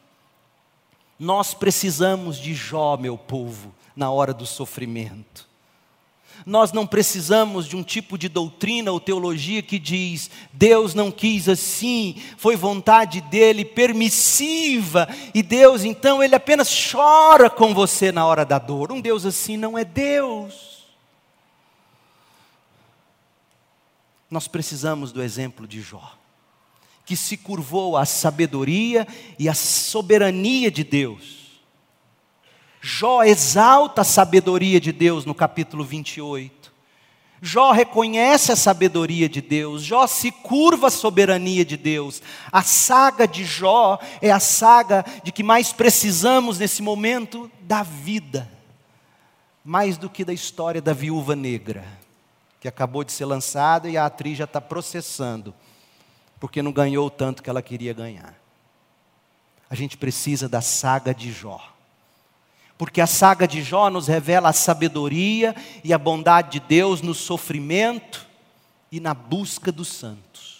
Nós 1.19 1.53
precisamos 1.53 2.37
de 2.37 2.53
Jó, 2.53 2.97
meu 2.97 3.17
povo, 3.17 3.73
na 3.95 4.09
hora 4.09 4.33
do 4.33 4.45
sofrimento. 4.45 5.47
Nós 6.45 6.71
não 6.71 6.85
precisamos 6.85 7.67
de 7.67 7.75
um 7.75 7.83
tipo 7.83 8.17
de 8.17 8.29
doutrina 8.29 8.91
ou 8.91 8.99
teologia 8.99 9.61
que 9.61 9.79
diz 9.79 10.29
Deus 10.53 10.93
não 10.93 11.11
quis 11.11 11.49
assim, 11.49 12.21
foi 12.37 12.55
vontade 12.55 13.21
dele 13.21 13.65
permissiva, 13.65 15.07
e 15.33 15.43
Deus 15.43 15.83
então 15.83 16.23
ele 16.23 16.35
apenas 16.35 16.69
chora 16.91 17.49
com 17.49 17.73
você 17.73 18.11
na 18.11 18.25
hora 18.25 18.45
da 18.45 18.57
dor. 18.57 18.91
Um 18.91 19.01
Deus 19.01 19.25
assim 19.25 19.57
não 19.57 19.77
é 19.77 19.83
Deus. 19.83 20.85
Nós 24.29 24.47
precisamos 24.47 25.11
do 25.11 25.23
exemplo 25.23 25.67
de 25.67 25.81
Jó, 25.81 26.13
que 27.05 27.15
se 27.15 27.37
curvou 27.37 27.95
à 27.95 28.05
sabedoria 28.05 29.07
e 29.39 29.47
à 29.47 29.53
soberania 29.53 30.69
de 30.69 30.83
Deus 30.83 31.36
Jó 32.89 33.21
exalta 33.21 33.99
a 33.99 34.05
sabedoria 34.05 34.79
de 34.79 34.93
Deus 34.93 35.25
no 35.25 35.35
capítulo 35.35 35.83
28. 35.83 36.71
Jó 37.41 37.71
reconhece 37.71 38.53
a 38.53 38.55
sabedoria 38.55 39.27
de 39.27 39.41
Deus, 39.41 39.83
Jó 39.83 40.07
se 40.07 40.31
curva 40.31 40.87
à 40.87 40.89
soberania 40.89 41.65
de 41.65 41.75
Deus. 41.75 42.21
A 42.49 42.63
saga 42.63 43.27
de 43.27 43.43
Jó 43.43 43.99
é 44.21 44.31
a 44.31 44.39
saga 44.39 45.03
de 45.21 45.33
que 45.33 45.43
mais 45.43 45.73
precisamos 45.73 46.59
nesse 46.59 46.81
momento 46.81 47.51
da 47.59 47.83
vida, 47.83 48.49
mais 49.65 49.97
do 49.97 50.09
que 50.09 50.23
da 50.23 50.31
história 50.31 50.81
da 50.81 50.93
viúva 50.93 51.35
negra, 51.35 51.83
que 52.61 52.69
acabou 52.69 53.03
de 53.03 53.11
ser 53.11 53.25
lançada 53.25 53.89
e 53.89 53.97
a 53.97 54.05
atriz 54.05 54.37
já 54.37 54.45
está 54.45 54.61
processando, 54.61 55.53
porque 56.39 56.61
não 56.61 56.71
ganhou 56.71 57.07
o 57.07 57.11
tanto 57.11 57.43
que 57.43 57.49
ela 57.49 57.61
queria 57.61 57.91
ganhar. 57.91 58.33
A 59.69 59.75
gente 59.75 59.97
precisa 59.97 60.47
da 60.47 60.61
saga 60.61 61.13
de 61.13 61.33
Jó 61.33 61.75
porque 62.77 63.01
a 63.01 63.07
saga 63.07 63.47
de 63.47 63.63
Jó 63.63 63.89
nos 63.89 64.07
revela 64.07 64.49
a 64.49 64.53
sabedoria 64.53 65.55
e 65.83 65.93
a 65.93 65.97
bondade 65.97 66.59
de 66.59 66.59
Deus 66.59 67.01
no 67.01 67.13
sofrimento 67.13 68.27
e 68.91 68.99
na 68.99 69.13
busca 69.13 69.71
dos 69.71 69.87
santos. 69.87 70.57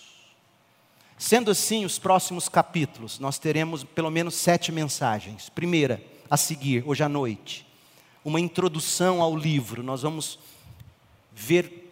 Sendo 1.17 1.51
assim, 1.51 1.85
os 1.85 1.97
próximos 1.97 2.47
capítulos, 2.47 3.19
nós 3.19 3.39
teremos 3.39 3.83
pelo 3.83 4.11
menos 4.11 4.35
sete 4.35 4.71
mensagens. 4.71 5.49
Primeira, 5.49 6.01
a 6.29 6.37
seguir, 6.37 6.83
hoje 6.85 7.03
à 7.03 7.09
noite, 7.09 7.65
uma 8.23 8.39
introdução 8.39 9.21
ao 9.21 9.35
livro. 9.35 9.81
Nós 9.81 10.01
vamos 10.01 10.37
ver 11.33 11.87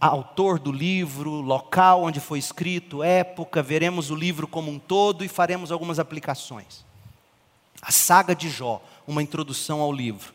autor 0.00 0.58
do 0.58 0.72
livro, 0.72 1.30
local 1.30 2.04
onde 2.04 2.20
foi 2.20 2.38
escrito, 2.38 3.02
época, 3.02 3.62
veremos 3.62 4.10
o 4.10 4.14
livro 4.14 4.46
como 4.46 4.70
um 4.70 4.78
todo 4.78 5.24
e 5.24 5.28
faremos 5.28 5.70
algumas 5.70 5.98
aplicações. 5.98 6.84
A 7.82 7.92
saga 7.92 8.34
de 8.34 8.48
Jó, 8.48 8.82
uma 9.10 9.22
introdução 9.22 9.80
ao 9.80 9.92
livro. 9.92 10.32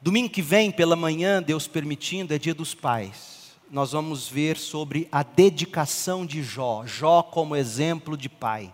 Domingo 0.00 0.30
que 0.30 0.42
vem, 0.42 0.70
pela 0.70 0.96
manhã, 0.96 1.42
Deus 1.42 1.66
permitindo, 1.66 2.32
é 2.32 2.38
dia 2.38 2.54
dos 2.54 2.74
pais. 2.74 3.52
Nós 3.70 3.92
vamos 3.92 4.28
ver 4.28 4.56
sobre 4.56 5.08
a 5.10 5.22
dedicação 5.22 6.24
de 6.24 6.42
Jó, 6.42 6.84
Jó 6.86 7.22
como 7.22 7.56
exemplo 7.56 8.16
de 8.16 8.28
pai. 8.28 8.72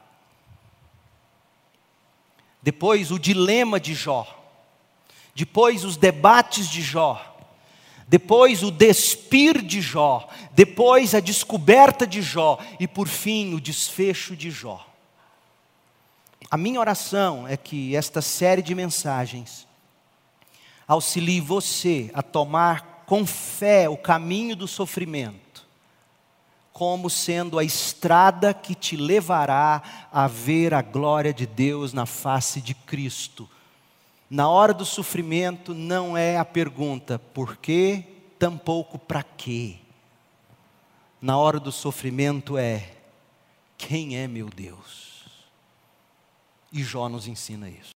Depois, 2.63 3.11
o 3.11 3.19
dilema 3.19 3.81
de 3.81 3.95
Jó. 3.95 4.27
Depois, 5.35 5.85
os 5.85 5.97
debates 5.97 6.69
de 6.69 6.83
Jó 6.83 7.27
depois 8.11 8.65
o 8.65 8.73
despir 8.73 9.63
de 9.63 9.81
Jó, 9.81 10.29
depois 10.51 11.15
a 11.15 11.21
descoberta 11.21 12.05
de 12.05 12.21
Jó 12.21 12.59
e 12.81 12.89
por 12.89 13.07
fim 13.07 13.55
o 13.55 13.61
desfecho 13.61 14.35
de 14.35 14.51
Jó. 14.51 14.85
A 16.51 16.57
minha 16.57 16.81
oração 16.81 17.47
é 17.47 17.57
que 17.57 17.95
esta 17.95 18.21
série 18.21 18.63
de 18.63 18.75
mensagens 18.75 19.67
auxilie 20.87 21.41
você 21.41 22.11
a 22.13 22.23
tomar 22.23 23.05
com 23.07 23.25
fé 23.25 23.89
o 23.89 23.97
caminho 23.97 24.57
do 24.57 24.67
sofrimento, 24.67 25.67
como 26.73 27.09
sendo 27.09 27.59
a 27.59 27.65
estrada 27.65 28.53
que 28.53 28.75
te 28.75 28.97
levará 28.97 30.09
a 30.13 30.27
ver 30.27 30.75
a 30.75 30.83
glória 30.83 31.33
de 31.33 31.47
Deus 31.47 31.93
na 31.93 32.07
face 32.07 32.61
de 32.61 32.75
Cristo 32.75 33.49
na 34.31 34.49
hora 34.49 34.73
do 34.73 34.85
sofrimento 34.85 35.75
não 35.75 36.17
é 36.17 36.39
a 36.39 36.45
pergunta 36.45 37.19
por 37.19 37.57
quê, 37.57 38.05
tampouco 38.39 38.97
para 38.97 39.25
quê. 39.25 39.79
Na 41.21 41.37
hora 41.37 41.59
do 41.59 41.73
sofrimento 41.73 42.57
é 42.57 42.93
quem 43.77 44.17
é 44.17 44.29
meu 44.29 44.49
Deus? 44.49 45.10
E 46.73 46.85
Jó 46.85 47.09
nos 47.09 47.27
ensina 47.27 47.69
isso. 47.69 47.91